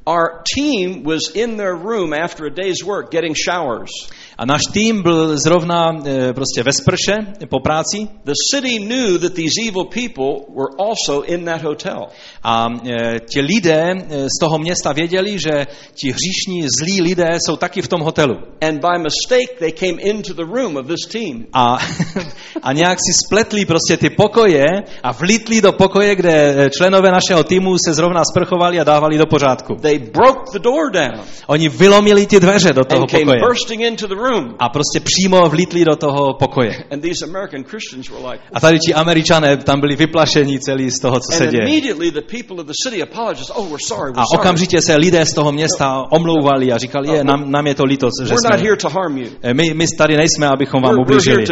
Our 0.07 0.43
team 0.45 1.05
was 1.05 1.31
in 1.35 1.57
their 1.57 1.75
room 1.75 2.13
after 2.13 2.47
a 2.47 2.51
day's 2.51 2.83
work 2.85 3.11
getting 3.11 3.35
showers. 3.35 3.91
A 4.43 4.45
náš 4.45 4.61
tým 4.73 5.03
byl 5.03 5.39
zrovna 5.39 5.91
eh, 6.07 6.33
prostě 6.33 6.63
ve 6.63 6.73
sprše 6.73 7.13
po 7.49 7.61
práci 7.61 8.09
The 8.25 8.33
city 8.51 8.79
knew 8.79 9.19
that 9.21 9.35
these 9.35 9.55
evil 9.69 9.85
people 9.85 10.47
were 10.59 10.75
also 10.89 11.23
in 11.23 11.45
that 11.45 11.63
hotel. 11.63 12.07
a 12.43 12.69
eh, 12.87 13.21
ti 13.31 13.41
lidé 13.41 13.95
eh, 13.95 14.27
z 14.27 14.41
toho 14.41 14.59
města 14.59 14.93
věděli, 14.93 15.39
že 15.39 15.67
ti 15.95 16.13
hříšní 16.13 16.67
zlí 16.79 17.01
lidé 17.03 17.39
jsou 17.47 17.57
taky 17.57 17.83
v 17.83 17.89
tom 17.89 18.01
hotelu. 18.01 18.35
And 18.61 18.81
by 18.81 18.99
mistake, 18.99 19.59
they 19.59 19.73
came 19.73 20.03
into 20.03 20.35
the 20.35 20.45
room 20.45 20.77
of 20.77 20.87
this 20.87 21.07
team. 21.13 21.47
A, 21.53 21.79
a 22.63 22.73
nějak 22.73 22.99
si 22.99 23.27
spletli 23.27 23.65
prostě 23.65 23.97
ty 23.97 24.11
pokoje 24.11 24.65
a 25.03 25.13
vlítli 25.13 25.61
do 25.61 25.73
pokoje, 25.73 26.15
kde 26.15 26.71
členové 26.79 27.11
našeho 27.11 27.45
týmu 27.45 27.77
se 27.87 27.95
zrovna 27.95 28.25
sprchovali 28.25 28.81
a 28.81 28.85
dávali 28.85 29.19
do 29.19 29.27
pořádku. 29.27 29.75
They 29.75 29.99
broke 29.99 30.51
the 30.53 30.59
door 30.59 30.91
down 30.91 31.21
Oni 31.47 31.69
vylomili 31.69 32.27
ty 32.27 32.41
dveře 32.41 32.73
do 32.73 32.85
toho 32.85 33.03
and 33.03 33.11
came 33.11 33.25
pokoje 33.25 33.41
bursting 33.49 33.81
into 33.81 34.07
the 34.07 34.15
room. 34.15 34.32
A 34.59 34.69
prostě 34.69 35.01
přímo 35.01 35.49
vlítli 35.49 35.85
do 35.85 35.97
toho 35.97 36.35
pokoje. 36.35 36.85
And 36.91 37.01
these 37.01 37.25
American 37.25 37.65
Christians 37.65 38.11
were 38.11 38.33
like, 38.33 38.45
A 38.53 38.61
tady 38.61 38.79
ti 38.79 38.95
američané 38.95 39.57
tam 39.57 39.81
byli 39.81 39.97
vyplašení 39.97 40.61
celý 40.61 40.91
z 40.91 41.01
toho, 41.01 41.21
co 41.21 41.37
se 41.37 41.47
děje. 41.47 41.83
Oh, 43.55 43.79
A 44.17 44.25
okamžitě 44.35 44.83
se 44.83 44.97
lidé 44.97 45.27
z 45.27 45.35
toho 45.35 45.53
města 45.53 46.03
omlouvali 46.11 46.73
a 46.73 46.79
říkali, 46.79 47.09
je, 47.09 47.25
nám, 47.25 47.51
nám 47.51 47.67
je 47.67 47.75
to 47.75 47.85
líto, 47.85 48.09
že 48.25 48.35
jsme... 48.39 48.57
here 48.57 48.77
to 48.77 48.89
harm 48.89 49.19
you. 49.19 49.31
My, 49.53 49.75
my 49.75 49.87
tady 49.99 50.17
nejsme, 50.17 50.47
abychom 50.47 50.83
vám 50.83 50.99
ublížili. 50.99 51.45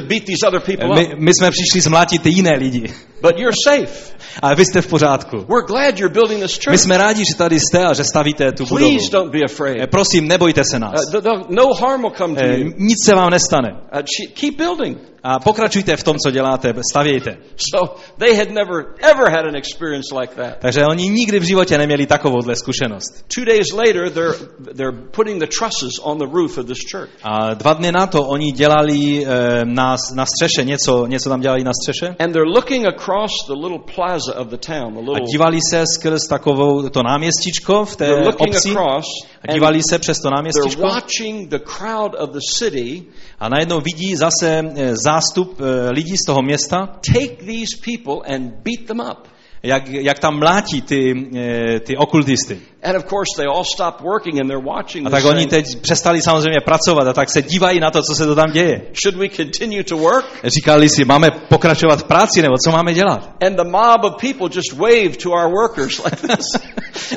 people 0.61 0.95
My, 0.95 1.14
my 1.18 1.31
jsme 1.35 1.51
přišli 1.51 1.81
zmlátit 1.81 2.22
ty 2.22 2.31
jiné 2.31 2.57
lidi. 2.59 2.85
But 3.23 3.39
you're 3.39 3.57
safe. 3.64 4.14
Ale 4.43 4.55
vy 4.55 4.64
jste 4.64 4.81
v 4.83 4.87
pořádku. 4.87 5.37
We're 5.37 5.66
glad 5.66 5.99
you're 5.99 6.12
building 6.14 6.43
this 6.43 6.59
My 6.59 6.64
church. 6.64 6.81
jsme 6.81 6.99
rádi, 6.99 7.25
že 7.25 7.35
tady 7.39 7.61
jste 7.61 7.85
a 7.85 7.95
že 7.95 8.05
stavíte 8.05 8.53
tu 8.53 8.64
budovu. 8.66 8.91
Please 8.91 9.11
don't 9.12 9.33
be 9.33 9.39
Eh, 9.39 9.45
afraid. 9.45 9.91
Prosím, 9.91 10.29
nebojte 10.29 10.62
se 10.71 10.79
nás. 10.79 11.01
Uh, 11.14 11.43
no 11.49 11.75
harm 11.81 12.03
will 12.03 12.11
come 12.11 12.35
to 12.35 12.41
Eh, 12.45 12.59
you. 12.59 12.73
Nic 12.77 12.97
se 13.05 13.14
vám 13.14 13.31
nestane. 13.31 13.68
Uh, 13.95 14.01
keep 14.41 14.57
building. 14.57 14.99
A 15.23 15.39
pokračujte 15.39 15.97
v 15.97 16.05
tom, 16.05 16.16
co 16.18 16.31
děláte, 16.31 16.75
stavějte. 16.91 17.37
So 17.57 17.95
they 18.18 18.35
had 18.37 18.51
never, 18.51 18.85
ever 19.03 19.31
had 19.31 19.47
an 19.47 19.57
experience 19.57 20.14
like 20.21 20.35
that. 20.35 20.59
Takže 20.59 20.85
oni 20.87 21.09
nikdy 21.09 21.39
v 21.39 21.43
životě 21.43 21.79
neměli 21.79 22.07
takovouhle 22.07 22.57
zkušenost. 22.57 23.25
Two 23.35 23.45
days 23.45 23.73
later, 23.73 24.11
they're, 24.11 24.35
they're 24.75 24.99
putting 25.11 25.39
the 25.41 25.47
trusses 25.59 25.93
on 26.03 26.18
the 26.18 26.27
roof 26.27 26.59
of 26.59 26.66
this 26.66 26.79
church. 26.93 27.11
A 27.23 27.55
dva 27.55 27.73
dny 27.73 27.93
na 27.93 28.07
to 28.07 28.23
oni 28.25 28.53
dělali 28.53 29.27
eh, 29.27 29.64
na, 29.64 29.97
na 30.14 30.27
střeše, 30.27 30.64
něco, 30.64 31.07
něco 31.07 31.29
tam 31.29 31.41
dělali 31.41 31.64
na 31.64 31.73
střeše. 31.83 32.07
And 32.18 32.33
they're 32.33 32.51
looking 32.55 32.87
across 32.87 33.33
the 33.47 33.55
little 33.55 33.79
plaza 33.95 34.35
of 34.41 34.47
the 34.49 34.57
town, 34.57 34.93
the 34.95 34.99
A 35.01 35.12
little, 35.12 35.27
dívali 35.33 35.59
se 35.71 35.85
skrz 35.87 36.21
takovou 36.31 36.89
to 36.89 37.03
náměstíčko 37.03 37.85
v 37.85 37.97
té 37.97 38.07
they're 38.07 38.29
obci. 38.29 38.71
across, 38.71 39.07
A 39.49 39.53
dívali 39.53 39.81
se 39.91 39.99
přes 39.99 40.18
to 40.18 40.23
they're 40.29 40.37
náměstíčko. 40.37 40.83
watching 40.83 41.49
the 41.51 41.59
crowd 41.59 42.14
of 42.18 42.31
the 42.31 42.41
city 42.59 43.03
A 43.41 43.49
najednou 43.49 43.80
vidí 43.80 44.16
zase 44.16 44.59
eh, 44.59 44.97
zástup 44.97 45.61
eh, 45.61 45.91
lidí 45.91 46.16
z 46.16 46.26
toho 46.26 46.43
města, 46.43 46.86
take 46.86 47.36
these 47.36 47.76
people 47.84 48.34
and 48.34 48.53
beat 48.64 48.86
them 48.86 49.01
up. 49.01 49.28
Jak, 49.63 49.89
jak 49.89 50.19
tam 50.19 50.39
mlátí 50.39 50.83
ty, 50.83 51.15
eh, 51.37 51.81
ty 51.81 51.97
okultisty. 51.97 52.61
And 52.83 52.97
of 52.97 53.05
course, 53.05 53.37
they 53.37 53.47
all 53.47 53.65
stopped 53.65 54.01
working 54.01 54.41
and 54.41 54.49
they're 54.49 54.67
watching 54.67 55.07
A 55.07 55.11
tak 55.11 55.25
oni 55.25 55.47
teď 55.47 55.81
přestali 55.81 56.23
samozřejmě 56.23 56.61
pracovat 56.65 57.09
a 57.09 57.13
tak 57.13 57.31
se 57.31 57.43
dívají 57.43 57.81
na 57.81 57.91
to, 57.91 58.03
co 58.03 58.15
se 58.15 58.27
to 58.27 58.35
tam 58.35 58.53
děje. 58.53 58.83
should 59.03 59.17
we 59.17 59.29
continue 59.29 59.85
to 59.85 59.97
work? 59.97 60.25
Říkali 60.45 60.89
si, 60.89 61.05
máme 61.05 61.31
pokračovat 61.31 62.01
v 62.01 62.05
práci, 62.05 62.43
nebo 62.43 62.55
co 62.65 62.71
máme 62.71 62.95
dělat? 62.95 63.31
And 63.47 63.57
the 63.57 63.65
mob 63.65 64.05
of 64.05 64.13
people 64.21 64.49
just 64.55 64.73
waved 64.73 65.23
to 65.23 65.31
our 65.31 65.51
workers 65.53 66.05
like 66.05 66.17
this. 66.17 66.47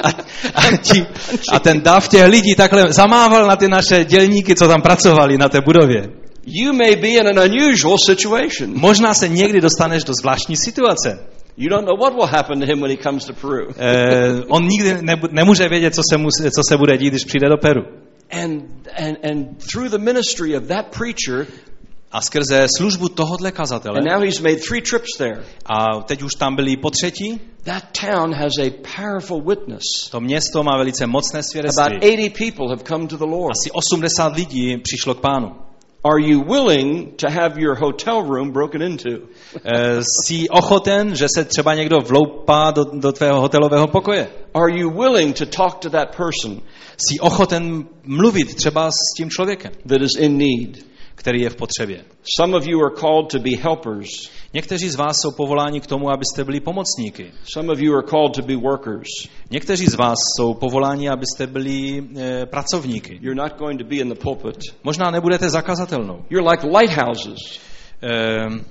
A, 0.04 0.10
a, 0.56 0.78
ti, 0.78 1.06
a 1.52 1.60
ten 1.60 1.82
dav 1.82 2.08
těch 2.08 2.26
lidí 2.26 2.56
takhle 2.56 2.94
zamával 2.94 3.48
na 3.48 3.56
ty 3.56 3.68
naše 3.68 4.06
dělníky, 4.06 4.56
co 4.56 4.68
tam 4.68 4.82
pracovali 4.82 5.38
na 5.38 5.50
té 5.50 5.62
budově. 5.62 6.10
you 6.46 6.74
may 6.74 6.96
be 6.96 7.18
in 7.18 7.28
an 7.28 7.40
unusual 7.40 7.98
situation. 7.98 8.74
Možná 8.76 9.14
se 9.14 9.28
někdy 9.28 9.62
dostaneš 9.62 10.04
do 10.04 10.14
zvláštní 10.14 10.58
situace. 10.58 11.20
You 11.58 11.70
don't 11.70 11.86
know 11.86 11.96
what 12.00 12.14
will 12.16 12.28
happen 12.28 12.60
to 12.62 12.66
him 12.66 12.82
when 12.82 12.92
he 12.92 12.98
comes 12.98 13.26
to 13.26 13.34
Peru. 13.34 13.68
Eh, 13.78 14.44
on 14.48 14.68
nikdy 14.68 15.02
nebu, 15.02 15.28
nemůže 15.32 15.70
vědět, 15.70 15.96
co 15.96 16.02
se, 16.12 16.18
mu, 16.18 16.30
co 16.32 16.62
se 16.70 16.78
bude 16.78 16.98
dít, 16.98 17.10
když 17.10 17.26
přijde 17.26 17.50
do 17.50 17.58
Peru. 17.58 17.82
And, 18.32 18.64
and, 18.98 19.18
and 19.32 19.64
through 19.72 19.90
the 19.92 19.98
ministry 19.98 20.58
of 20.58 20.64
that 20.68 20.86
preacher, 20.98 21.48
A 22.12 22.22
skrze 22.22 22.68
službu 22.78 23.10
tohohle 23.10 23.52
kazatele, 23.52 23.98
and 24.00 24.08
now 24.12 24.22
he's 24.22 24.40
made 24.40 24.56
three 24.70 24.82
trips 24.82 25.18
there, 25.18 25.44
a 25.66 26.02
teď 26.02 26.22
už 26.22 26.36
tam 26.36 26.56
byli 26.56 26.78
po 26.78 26.90
třetí, 26.90 27.42
that 27.64 27.84
town 28.02 28.34
has 28.34 28.54
a 28.62 28.72
powerful 28.98 29.42
witness. 29.42 29.84
to 30.12 30.20
město 30.22 30.64
má 30.64 30.78
velice 30.78 31.08
mocné 31.08 31.40
About 31.40 31.46
svědectví. 31.52 31.98
80 31.98 32.38
people 32.38 32.70
have 32.70 32.84
come 32.84 33.08
to 33.08 33.18
the 33.18 33.26
Lord. 33.26 33.52
Asi 33.52 33.72
80 33.72 34.36
lidí 34.36 34.78
přišlo 34.78 35.16
k 35.16 35.20
pánu. 35.22 35.52
Are 36.06 36.20
you 36.20 36.42
willing 36.42 37.16
to 37.16 37.30
have 37.30 37.58
your 37.58 37.76
hotel 37.76 38.24
room 38.24 38.52
broken 38.52 38.82
into? 38.82 39.10
Eh, 39.10 40.02
Jsi 40.02 40.50
ochoten, 40.50 41.16
že 41.16 41.28
se 41.36 41.46
třeba 41.46 41.76
někdo 41.76 41.98
vloupá 42.00 42.72
do, 42.72 42.84
do 42.84 43.12
tvého 43.12 43.42
hotelového 43.42 43.88
pokoje? 43.88 44.28
Are 44.54 44.80
you 44.80 44.90
willing 44.90 45.38
to 45.38 45.46
talk 45.46 45.80
to 45.80 45.90
that 45.90 46.16
person 46.16 46.62
Jsi 46.98 47.20
ochoten 47.20 47.86
mluvit 48.04 48.56
třeba 48.56 48.92
s 48.92 49.18
tím 49.18 49.30
člověkem, 49.30 49.72
that 49.88 50.02
is 50.02 50.16
in 50.20 50.38
need? 50.38 50.94
který 51.16 51.42
je 51.42 51.50
v 51.50 51.56
potřebě. 51.56 52.06
Some 52.40 52.58
of 52.58 52.68
you 52.68 52.80
are 52.86 52.96
called 52.96 53.28
to 53.32 53.40
be 53.40 53.50
helpers. 53.62 54.10
Někteří 54.54 54.90
z 54.90 54.96
vás 54.96 55.16
jsou 55.22 55.32
povoláni 55.32 55.82
k 55.82 55.88
tomu, 55.88 56.10
abyste 56.10 56.44
byli 56.44 56.60
pomocníky. 56.60 57.32
Some 57.54 57.74
of 57.74 57.80
you 57.80 57.94
are 57.94 58.08
called 58.08 58.36
to 58.36 58.42
be 58.42 58.56
workers. 58.56 59.08
Někteří 59.52 59.86
z 59.88 59.96
vás 59.96 60.18
jsou 60.38 60.54
povoláni, 60.54 61.10
abyste 61.10 61.48
byli 61.48 62.04
e, 62.18 62.46
pracovníky. 62.46 63.20
You're 63.22 63.42
not 63.44 63.58
going 63.58 63.80
to 63.82 63.86
be 63.88 63.96
in 63.96 64.10
the 64.10 64.16
pulpit. 64.16 64.58
Možná 64.84 65.12
nebudete 65.12 65.50
zakazatelnou. 65.50 66.26
You're 66.30 66.50
like 66.52 66.68
lighthouses. 66.68 67.60
Um, 68.04 68.66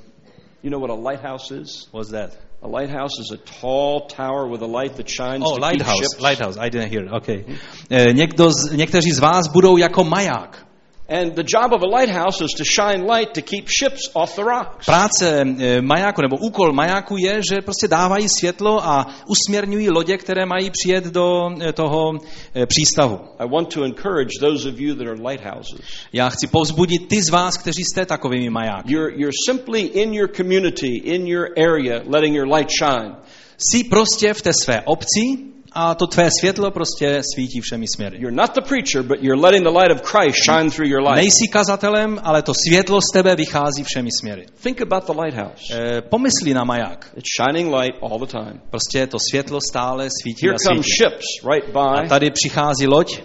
You 0.64 0.70
know 0.70 0.80
what 0.80 0.90
a 0.90 1.10
lighthouse 1.10 1.50
is? 1.62 1.88
what's 1.92 2.10
that? 2.10 2.30
A 2.62 2.68
lighthouse 2.68 3.18
is 3.20 3.32
a 3.32 3.60
tall 3.60 4.00
tower 4.16 4.46
with 4.50 4.62
a 4.62 4.66
light 4.82 4.92
that 4.96 5.08
shines 5.08 5.42
Oh, 5.44 5.48
to 5.48 5.54
keep 5.54 5.62
lighthouse. 5.62 5.96
ships. 5.98 6.20
Lighthouse. 6.22 6.56
I 6.66 6.70
didn't 6.70 6.90
hear. 6.92 7.14
Okay. 7.16 7.44
E, 7.90 8.12
někdo 8.12 8.50
z, 8.50 8.72
někteří 8.72 9.10
z 9.12 9.18
vás 9.18 9.48
budou 9.48 9.76
jako 9.76 10.04
maják. 10.04 10.66
And 11.08 11.34
the 11.34 11.42
job 11.42 11.72
of 11.72 11.82
a 11.82 11.86
lighthouse 11.86 12.40
is 12.40 12.52
to 12.56 12.64
shine 12.64 13.06
light 13.06 13.34
to 13.34 13.42
keep 13.42 13.68
ships 13.68 14.10
off 14.14 14.36
the 14.36 14.44
rocks. 14.44 14.86
Práce 14.86 15.40
e, 15.40 15.80
majáku 15.82 16.22
nebo 16.22 16.36
úkol 16.36 16.72
majáku 16.72 17.16
je, 17.16 17.40
že 17.52 17.60
prostě 17.60 17.88
dávají 17.88 18.28
světlo 18.28 18.86
a 18.86 19.06
usměrňují 19.26 19.90
lodě, 19.90 20.16
které 20.16 20.46
mají 20.46 20.70
přijet 20.70 21.04
do 21.04 21.50
e, 21.60 21.72
toho 21.72 22.12
e, 22.54 22.66
přístavu. 22.66 23.20
I 23.38 23.48
want 23.48 23.74
to 23.74 23.84
encourage 23.84 24.38
those 24.40 24.68
of 24.68 24.80
you 24.80 24.94
that 24.94 25.06
are 25.06 25.22
lighthouses. 25.28 25.80
Já 26.12 26.28
chci 26.28 26.46
povzbudit 26.46 27.08
ty 27.08 27.22
z 27.22 27.30
vás, 27.30 27.56
kteří 27.56 27.84
jste 27.84 28.06
takovými 28.06 28.50
majáky. 28.50 28.92
You're, 28.92 29.12
you're 29.16 29.36
simply 29.46 29.80
in 29.80 30.14
your 30.14 30.28
community, 30.36 30.96
in 30.96 31.26
your 31.26 31.48
area, 31.56 32.02
letting 32.06 32.36
your 32.36 32.54
light 32.54 32.70
shine. 32.70 33.16
Jsi 33.58 33.84
prostě 33.84 34.34
v 34.34 34.42
té 34.42 34.52
své 34.52 34.80
obci 34.80 35.52
a 35.74 35.94
to 35.94 36.06
tvé 36.06 36.28
světlo 36.40 36.70
prostě 36.70 37.22
svítí 37.34 37.60
všemi 37.60 37.86
směry. 37.96 38.18
You're 38.20 38.36
not 38.36 38.54
the 38.54 38.60
preacher, 38.68 39.02
but 39.02 39.18
you're 39.22 39.42
letting 39.42 39.64
the 39.64 39.78
light 39.78 39.90
of 39.90 40.02
Christ 40.10 40.38
shine 40.50 40.70
through 40.70 40.90
your 40.90 41.02
life. 41.02 41.14
Nejsi 41.16 41.48
kazatelem, 41.52 42.20
ale 42.22 42.42
to 42.42 42.52
světlo 42.68 43.00
z 43.00 43.12
tebe 43.12 43.36
vychází 43.36 43.84
všemi 43.84 44.08
směry. 44.20 44.46
Think 44.62 44.80
about 44.82 45.04
the 45.06 45.12
lighthouse. 45.22 45.74
E, 45.74 46.00
pomysli 46.02 46.54
na 46.54 46.64
maják. 46.64 47.10
It's 47.16 47.30
shining 47.42 47.74
light 47.74 47.94
all 48.02 48.18
the 48.18 48.26
time. 48.26 48.60
Prostě 48.70 49.06
to 49.06 49.16
světlo 49.30 49.58
stále 49.70 50.08
svítí 50.22 50.46
Here 50.46 50.54
a 50.54 50.58
come 50.68 50.82
svítí. 50.82 50.90
ships 51.02 51.26
right 51.52 51.76
A 51.76 52.02
by. 52.02 52.08
tady 52.08 52.30
přichází 52.30 52.86
loď, 52.86 53.20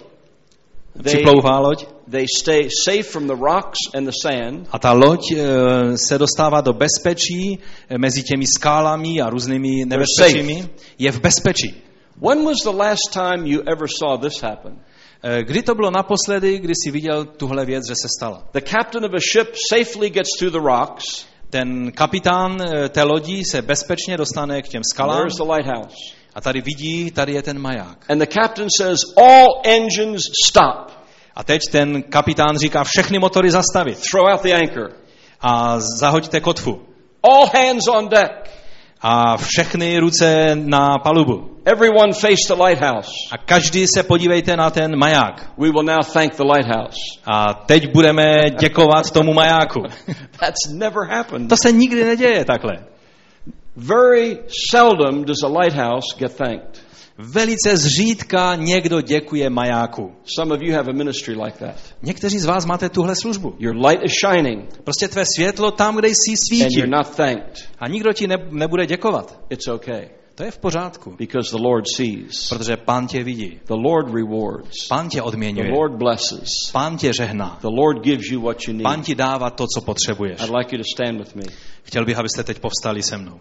They, 1.02 1.14
připlouvá 1.14 1.58
loď 1.58 1.86
they 2.10 2.26
stay 2.40 2.68
safe 2.84 3.02
from 3.02 3.26
the 3.26 3.34
rocks 3.34 3.78
and 3.94 4.04
the 4.04 4.12
sand. 4.22 4.68
a 4.72 4.78
ta 4.78 4.92
loď 4.92 5.20
e, 5.32 5.36
se 6.08 6.18
dostává 6.18 6.60
do 6.60 6.72
bezpečí 6.72 7.58
e, 7.88 7.98
mezi 7.98 8.22
těmi 8.22 8.44
skálami 8.46 9.20
a 9.20 9.30
různými 9.30 9.84
nebezpečími. 9.86 10.68
Je 10.98 11.12
v 11.12 11.20
bezpečí. 11.20 11.74
When 12.20 12.44
was 12.44 12.56
the 12.64 12.72
last 12.72 13.12
time 13.12 13.46
you 13.46 13.60
ever 13.72 13.86
saw 13.88 14.16
this 14.16 14.40
happen? 14.42 14.78
E, 15.22 15.42
Kdy 15.42 15.62
to 15.62 15.74
bylo 15.74 15.90
naposledy, 15.90 16.58
kdy 16.58 16.72
jsi 16.74 16.90
viděl 16.90 17.24
tuhle 17.24 17.64
věc, 17.64 17.84
že 17.88 17.94
se 18.02 18.08
stala? 18.18 18.42
The 18.52 18.60
captain 18.60 19.04
of 19.04 19.10
a 19.14 19.18
ship 19.32 19.54
safely 19.70 20.10
gets 20.10 20.28
through 20.38 20.52
the 20.52 20.60
rocks. 20.60 21.04
Ten 21.50 21.92
kapitán 21.92 22.58
e, 22.62 22.88
té 22.88 23.02
lodi 23.02 23.42
se 23.50 23.62
bezpečně 23.62 24.16
dostane 24.16 24.62
k 24.62 24.68
těm 24.68 24.82
skalám 24.92 25.18
There's 25.18 25.36
the 25.36 25.52
lighthouse. 25.52 25.96
a 26.34 26.40
tady 26.40 26.60
vidí, 26.60 27.10
tady 27.10 27.32
je 27.32 27.42
ten 27.42 27.58
maják. 27.58 28.10
And 28.10 28.18
the 28.18 28.26
captain 28.40 28.68
says, 28.78 28.98
All 29.16 29.46
engines 29.64 30.22
stop. 30.46 30.90
A 31.34 31.44
teď 31.44 31.60
ten 31.72 32.02
kapitán 32.02 32.58
říká, 32.58 32.84
všechny 32.84 33.18
motory 33.18 33.50
zastavit 33.50 33.98
Throw 34.10 34.26
out 34.32 34.42
the 34.42 34.54
anchor. 34.54 34.92
a 35.40 35.80
zahoďte 35.80 36.40
kotvu. 36.40 36.82
All 37.22 37.46
hands 37.46 37.88
on 37.88 38.08
deck. 38.08 38.50
A 39.00 39.36
všechny 39.36 39.98
ruce 39.98 40.50
na 40.54 40.98
palubu. 40.98 41.58
Everyone 41.64 42.12
face 42.12 42.48
the 42.48 42.62
lighthouse. 42.62 43.10
A 43.32 43.38
každý 43.38 43.86
se 43.86 44.02
podívejte 44.02 44.56
na 44.56 44.70
ten 44.70 44.98
maják. 44.98 45.50
We 45.58 45.70
will 45.70 45.82
now 45.82 45.98
thank 46.12 46.36
the 46.36 46.44
lighthouse. 46.44 46.96
A 47.26 47.54
teď 47.54 47.92
budeme 47.92 48.50
děkovat 48.60 49.10
tomu 49.10 49.34
majáku. 49.34 49.82
That's 50.40 50.68
never 50.72 51.08
happened. 51.08 51.48
To 51.48 51.56
se 51.62 51.72
nikdy 51.72 52.04
neděje 52.04 52.44
takhle. 52.44 52.72
Very 53.76 54.38
seldom 54.70 55.24
does 55.24 55.42
a 55.44 55.48
lighthouse 55.60 56.16
get 56.18 56.36
thanked. 56.36 56.87
Velice 57.18 57.76
zřídka 57.76 58.54
někdo 58.54 59.00
děkuje 59.00 59.50
majáku. 59.50 60.12
Some 60.36 60.54
of 60.54 60.62
you 60.62 60.74
have 60.74 60.90
a 60.92 60.96
ministry 60.96 61.34
like 61.34 61.58
that. 61.58 61.76
Někteří 62.02 62.38
z 62.38 62.44
vás 62.44 62.66
máte 62.66 62.88
tuhle 62.88 63.14
službu. 63.16 63.54
Your 63.58 63.86
light 63.86 64.04
is 64.04 64.12
shining 64.26 64.80
Prostě 64.84 65.08
tvé 65.08 65.22
světlo 65.36 65.70
tam, 65.70 65.96
kde 65.96 66.08
jsi 66.08 66.30
and 66.30 66.36
svítí. 66.48 66.78
you're 66.78 66.96
not 66.96 67.16
thanked. 67.16 67.68
A 67.78 67.88
nikdo 67.88 68.12
ti 68.12 68.26
ne, 68.26 68.36
nebude 68.50 68.86
děkovat. 68.86 69.40
It's 69.50 69.68
okay 69.68 70.08
To 70.34 70.44
je 70.44 70.50
v 70.50 70.58
pořádku. 70.58 71.10
because 71.18 71.50
the 71.56 71.62
Lord 71.62 71.84
sees. 71.96 72.48
Protože 72.48 72.76
pán 72.76 73.06
tě 73.06 73.24
vidí. 73.24 73.60
The 73.66 73.74
Lord 73.74 74.14
rewards. 74.14 74.88
Pán 74.88 75.08
tě 75.08 75.18
The 75.18 75.22
odměňuje. 75.22 75.70
Lord 75.72 75.92
blesses. 75.98 76.48
Pán 76.72 76.96
tě 76.96 77.12
žehná. 77.16 77.58
The 77.60 77.68
Lord 77.82 78.04
gives 78.04 78.30
you 78.30 78.40
what 78.40 78.56
you 78.68 78.82
Pán 78.82 78.96
need. 78.96 79.06
ti 79.06 79.14
dává 79.14 79.50
to, 79.50 79.64
co 79.74 79.80
potřebuješ. 79.80 80.40
I'd 80.42 80.50
like 80.58 80.76
you 80.76 80.82
to 80.82 80.84
stand 80.96 81.18
with 81.18 81.34
me. 81.34 81.42
Chtěl 81.82 82.04
bych, 82.04 82.18
abyste 82.18 82.44
teď 82.44 82.58
povstali 82.58 83.02
se 83.02 83.18
mnou. 83.18 83.40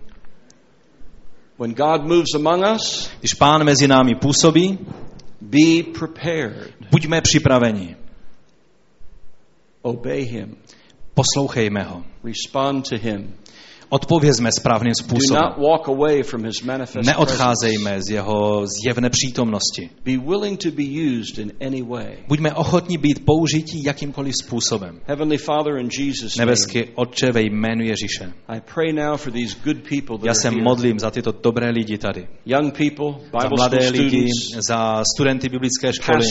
When 1.60 1.74
God 1.74 2.04
moves 2.04 2.36
among 2.36 2.64
us, 2.76 3.10
Když 3.20 3.34
pán 3.34 3.64
mezi 3.64 3.88
námi 3.88 4.16
působí, 4.16 4.80
be 5.42 5.84
prepared. 6.00 6.74
buďme 6.92 7.22
připraveni. 7.22 7.96
Obey 9.82 10.24
Him. 10.24 10.58
Poslouchejme 11.14 11.84
ho. 11.84 12.04
Respond 12.24 12.90
to 12.90 12.98
Him. 12.98 13.34
Odpovězme 13.90 14.50
správným 14.60 14.94
způsobem. 14.96 15.44
Neodcházejme 17.06 18.02
z 18.02 18.10
jeho 18.10 18.66
zjevné 18.84 19.10
přítomnosti. 19.10 19.90
Buďme 22.28 22.54
ochotní 22.54 22.98
být 22.98 23.26
použití 23.26 23.84
jakýmkoliv 23.84 24.34
způsobem. 24.44 25.00
Nebeský 26.40 26.84
Otče 26.96 27.32
ve 27.32 27.42
jménu 27.42 27.84
Ježíše. 27.84 28.34
Já 30.24 30.34
se 30.34 30.52
modlím 30.52 31.00
za 31.00 31.12
tyto 31.12 31.32
dobré 31.44 31.70
lidi 31.70 31.98
tady. 31.98 32.28
Za 33.42 33.50
mladé 33.58 33.90
lidi, 33.90 34.28
za 34.68 35.04
studenty 35.16 35.50
biblické 35.50 35.94
školy, 35.94 36.26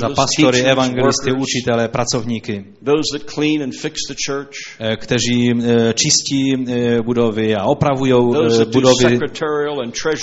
za 0.00 0.08
pastory, 0.08 0.60
evangelisty, 0.62 1.32
učitele, 1.32 1.88
pracovníky, 1.88 2.64
eh, 4.80 4.96
kteří 4.96 5.50
eh, 5.50 5.92
čistí 5.94 6.52
eh, 6.68 6.73
budovy 7.02 7.54
a 7.54 7.64
opravují 7.64 8.12
eh, 8.12 8.64
budovy. 8.64 9.18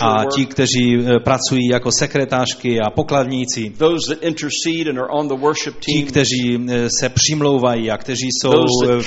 a 0.02 0.26
ti, 0.36 0.46
kteří 0.46 0.98
eh, 1.00 1.20
pracují 1.20 1.68
jako 1.72 1.90
sekretářky 1.92 2.80
a 2.80 2.90
pokladníci, 2.90 3.74
ti, 5.80 6.04
kteří 6.04 6.58
eh, 6.70 6.88
se 7.00 7.10
přimlouvají 7.10 7.92
a 7.92 7.98
kteří 7.98 8.30
jsou 8.32 8.52
eh, 8.84 8.88
love 8.88 9.04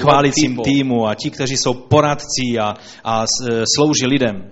chválicím 0.00 0.56
týmu 0.64 1.06
a 1.08 1.14
ti, 1.14 1.30
kteří 1.30 1.56
jsou 1.56 1.74
poradci 1.74 2.58
a, 2.60 2.74
a 3.04 3.24
eh, 3.24 3.62
slouží 3.76 4.06
lidem. 4.06 4.50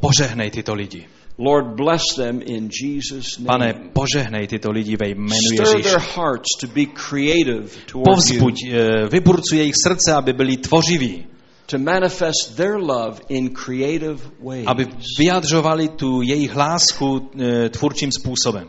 Požehnej 0.00 0.50
tyto 0.50 0.74
lidi. 0.74 1.06
Lord, 1.40 1.66
bless 1.76 2.02
them 2.16 2.42
in 2.44 2.68
Jesus' 2.68 3.38
name. 3.38 3.46
Pane, 3.46 3.74
požehnej 3.92 4.46
tyto 4.46 4.70
lidi 4.70 4.96
ve 4.96 5.08
jménu 5.08 5.40
Stir 5.54 5.64
their 5.64 5.76
Ježíš. 5.76 6.16
hearts 6.16 6.48
to 6.60 6.66
be 6.66 6.84
creative 6.86 7.68
towards 7.86 8.30
you, 8.30 8.38
Povzbuď, 8.38 8.54
eh, 8.68 9.08
vyburcuj 9.08 9.58
jejich 9.58 9.74
srdce, 9.86 10.12
aby 10.12 10.32
byli 10.32 10.56
tvořiví, 10.56 11.26
to 11.66 11.78
manifest 11.78 12.56
their 12.56 12.76
love 12.76 13.20
in 13.28 13.50
creative 13.50 14.18
ways. 14.42 14.66
aby 14.66 14.86
vyjadřovali 15.18 15.88
tu 15.88 16.22
jejich 16.22 16.56
lásku 16.56 17.30
eh, 17.40 17.68
tvůrčím 17.68 18.10
způsobem. 18.12 18.68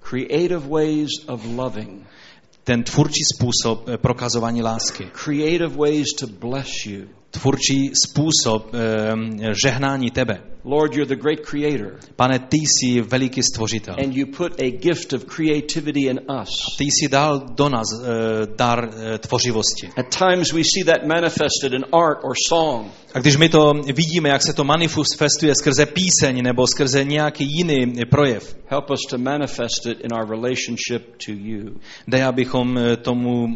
Creative 0.00 0.68
ways 0.68 1.10
of 1.26 1.40
loving. 1.56 2.02
Ten 2.64 2.82
tvůrčí 2.82 3.20
způsob 3.34 3.88
eh, 3.88 3.98
prokazování 3.98 4.62
lásky. 4.62 5.04
Creative 5.24 5.68
ways 5.76 6.06
to 6.20 6.26
bless 6.26 6.68
you. 6.86 7.06
Tvůrčí 7.40 7.90
způsob 8.06 8.70
eh, 8.74 9.52
žehnání 9.64 10.10
tebe. 10.10 10.40
Lord, 10.66 10.94
you're 10.94 11.16
the 11.16 11.22
great 11.22 11.40
creator, 11.40 11.98
Pane, 12.16 12.38
ty 12.38 12.56
jsi 12.56 13.00
veliký 13.00 13.42
stvořitel. 13.42 13.94
and 14.04 14.16
you 14.16 14.26
put 14.36 14.52
a 14.60 14.70
gift 14.70 15.12
of 15.12 15.24
creativity 15.24 16.00
in 16.00 16.20
us. 16.42 16.48
Ty 16.78 16.84
jsi 16.84 17.08
dal 17.08 17.46
do 17.56 17.68
nás 17.68 17.86
eh, 18.02 18.06
dar 18.56 18.90
eh, 19.14 19.18
tvořivosti. 19.18 19.88
At 19.96 20.06
times 20.18 20.52
we 20.52 20.62
see 20.64 20.84
that 20.84 21.06
manifested 21.06 21.72
in 21.72 21.84
art 21.92 22.18
or 22.24 22.32
song. 22.48 22.86
A 23.14 23.18
když 23.18 23.36
my 23.36 23.48
to 23.48 23.72
vidíme, 23.94 24.28
jak 24.28 24.42
se 24.42 24.52
to 24.52 24.64
manifestuje 24.64 25.54
skrze 25.54 25.86
píseň 25.86 26.42
nebo 26.42 26.66
skrze 26.66 27.04
nějaký 27.04 27.44
jiný 27.58 27.92
projev, 28.10 28.56
Help 28.66 28.90
us 28.90 29.00
to 29.10 29.18
manifest 29.18 29.86
it 29.86 30.00
in 30.00 30.12
our 30.14 30.30
relationship 30.30 31.02
to 31.26 31.32
you. 31.32 31.60
dej, 32.08 32.24
abychom 32.24 32.78
eh, 32.78 32.96
tomu 32.96 33.46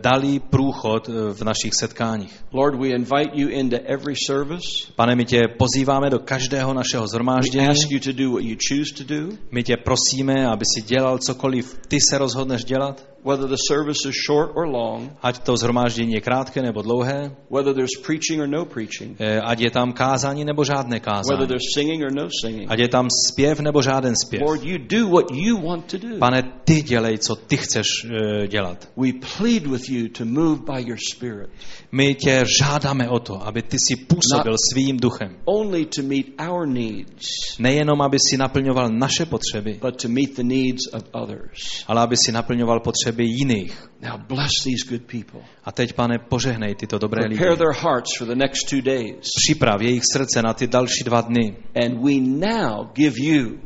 dali 0.00 0.40
průchod 0.50 1.08
v 1.32 1.42
našich 1.44 1.74
setkáních. 1.74 2.32
Lord, 2.52 2.74
we 2.80 2.88
invite 2.88 3.15
you 3.34 3.48
into 3.48 3.76
every 3.76 4.14
service. 4.26 4.92
Pane, 4.96 5.16
my 5.16 5.24
tě 5.24 5.42
pozýváme 5.58 6.10
do 6.10 6.18
každého 6.18 6.74
našeho 6.74 7.02
We 7.02 7.08
zhromáždění. 7.08 7.68
ask 7.68 7.90
you 7.90 8.00
to 8.00 8.12
do 8.12 8.30
what 8.30 8.44
you 8.44 8.56
choose 8.68 8.94
to 8.94 9.14
do. 9.14 9.36
My 9.50 9.62
tě 9.62 9.76
prosíme, 9.76 10.46
aby 10.46 10.64
si 10.74 10.82
dělal 10.82 11.18
cokoliv 11.18 11.78
ty 11.88 11.98
se 12.10 12.18
rozhodneš 12.18 12.64
dělat. 12.64 13.15
Whether 13.26 13.48
the 13.48 13.56
service 13.68 14.08
is 14.08 14.14
short 14.26 14.50
or 14.54 14.66
long, 14.68 15.10
ať 15.22 15.38
to 15.38 15.56
zhromáždění 15.56 16.12
je 16.12 16.20
krátké 16.20 16.62
nebo 16.62 16.82
dlouhé, 16.82 17.36
whether 17.50 17.74
there's 17.74 17.96
preaching 18.06 18.40
or 18.42 18.48
no 18.48 18.64
preaching, 18.64 19.16
eh, 19.20 19.40
ať 19.40 19.60
je 19.60 19.70
tam 19.70 19.92
kázání 19.92 20.44
nebo 20.44 20.64
žádné 20.64 20.96
whether 20.96 21.04
kázání, 21.04 21.46
there's 21.46 21.74
singing 21.74 22.02
or 22.04 22.12
no 22.12 22.28
singing. 22.40 22.70
ať 22.70 22.78
je 22.78 22.88
tam 22.88 23.08
zpěv 23.32 23.60
nebo 23.60 23.82
žáden 23.82 24.14
zpěv. 24.26 24.42
Lord, 24.42 24.64
you 24.64 24.78
do 24.78 25.08
what 25.08 25.26
you 25.32 25.60
want 25.60 25.84
to 25.90 25.98
do. 25.98 26.18
Pane, 26.18 26.42
ty 26.64 26.82
dělej, 26.82 27.18
co 27.18 27.34
ty 27.36 27.56
chceš 27.56 27.86
eh, 28.04 28.48
dělat. 28.48 28.88
We 28.96 29.12
plead 29.38 29.66
with 29.66 29.88
you 29.90 30.08
to 30.08 30.24
move 30.24 30.58
by 30.72 30.82
your 30.88 30.98
Spirit, 31.14 31.50
My 31.92 32.14
tě 32.14 32.44
žádáme 32.60 33.08
o 33.08 33.18
to, 33.18 33.46
aby 33.46 33.62
ty 33.62 33.76
si 33.88 33.96
působil 33.96 34.54
svým 34.72 34.96
duchem. 34.96 35.36
only 35.44 35.86
to 35.86 36.02
meet 36.02 36.26
our 36.48 36.66
needs, 36.66 37.26
Nejenom, 37.58 38.02
aby 38.02 38.16
si 38.30 38.36
naplňoval 38.36 38.88
naše 38.90 39.26
potřeby, 39.26 39.78
but 39.82 40.02
to 40.02 40.08
meet 40.08 40.36
the 40.36 40.42
needs 40.42 40.82
of 40.92 41.02
others. 41.12 41.84
ale 41.86 42.00
aby 42.02 42.16
si 42.16 42.32
naplňoval 42.32 42.80
potřeby 43.16 43.24
jiných. 43.24 43.90
Now 44.00 44.18
bless 44.28 44.50
these 44.64 44.84
good 44.88 45.02
people. 45.06 45.40
A 45.64 45.72
teď, 45.72 45.92
pane, 45.92 46.18
požehnej 46.18 46.74
tyto 46.74 46.98
dobré 46.98 47.22
lidi. 47.24 47.36
Prepare 47.36 47.56
their 47.56 47.72
hearts 47.72 48.16
for 48.18 48.28
the 48.28 48.34
next 48.34 48.68
two 48.70 48.80
days. 48.80 49.16
Připrav 49.44 49.80
jejich 49.80 50.02
srdce 50.12 50.42
na 50.42 50.54
ty 50.54 50.66
další 50.66 51.04
dva 51.04 51.20
dny. 51.20 51.56
And 51.84 51.98
we 52.04 52.20
now 52.20 52.92
give 52.94 53.14
you 53.18 53.58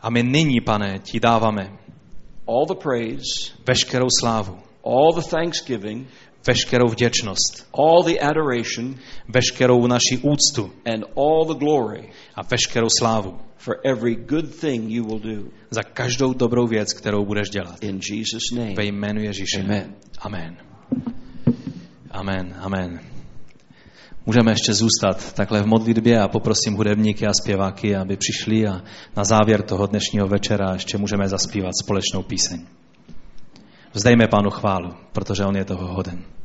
A 0.00 0.10
my 0.10 0.22
nyní, 0.22 0.60
pane, 0.60 0.98
ti 0.98 1.20
dáváme 1.20 1.72
all 2.46 2.66
the 2.66 2.74
praise, 2.82 3.52
veškerou 3.66 4.06
slávu, 4.20 4.58
all 4.84 5.12
the 5.14 5.28
thanksgiving, 5.30 6.06
veškerou 6.48 6.88
vděčnost, 6.88 7.68
all 7.78 8.02
the 8.04 8.18
adoration, 8.20 8.94
veškerou 9.28 9.86
naši 9.86 10.18
úctu 10.22 10.72
and 10.86 11.04
all 11.16 11.44
the 11.44 11.58
glory 11.64 12.08
a 12.34 12.42
veškerou 12.42 12.88
slávu 12.98 13.38
for 13.58 13.76
every 13.84 14.14
good 14.14 14.60
thing 14.60 14.90
you 14.90 15.04
will 15.04 15.18
do. 15.18 15.50
za 15.70 15.82
každou 15.82 16.32
dobrou 16.32 16.66
věc, 16.66 16.92
kterou 16.92 17.24
budeš 17.24 17.50
dělat. 17.50 17.82
In 17.82 18.00
Jesus' 18.10 18.50
name. 18.56 18.74
Ve 18.74 18.84
jménu 18.84 19.20
Ježíše. 19.20 19.60
Amen. 19.60 19.94
Amen. 20.18 20.56
Amen. 22.10 22.54
Amen. 22.60 23.00
Můžeme 24.26 24.52
ještě 24.52 24.74
zůstat 24.74 25.32
takhle 25.32 25.62
v 25.62 25.66
modlitbě 25.66 26.20
a 26.20 26.28
poprosím 26.28 26.74
hudebníky 26.74 27.26
a 27.26 27.32
zpěváky, 27.42 27.96
aby 27.96 28.16
přišli 28.16 28.66
a 28.66 28.82
na 29.16 29.24
závěr 29.24 29.62
toho 29.62 29.86
dnešního 29.86 30.26
večera 30.26 30.72
ještě 30.72 30.98
můžeme 30.98 31.28
zaspívat 31.28 31.72
společnou 31.82 32.22
píseň. 32.22 32.66
Vzdejme 33.92 34.28
Pánu 34.28 34.50
chválu, 34.50 34.94
protože 35.12 35.44
On 35.44 35.56
je 35.56 35.64
toho 35.64 35.94
hoden. 35.94 36.37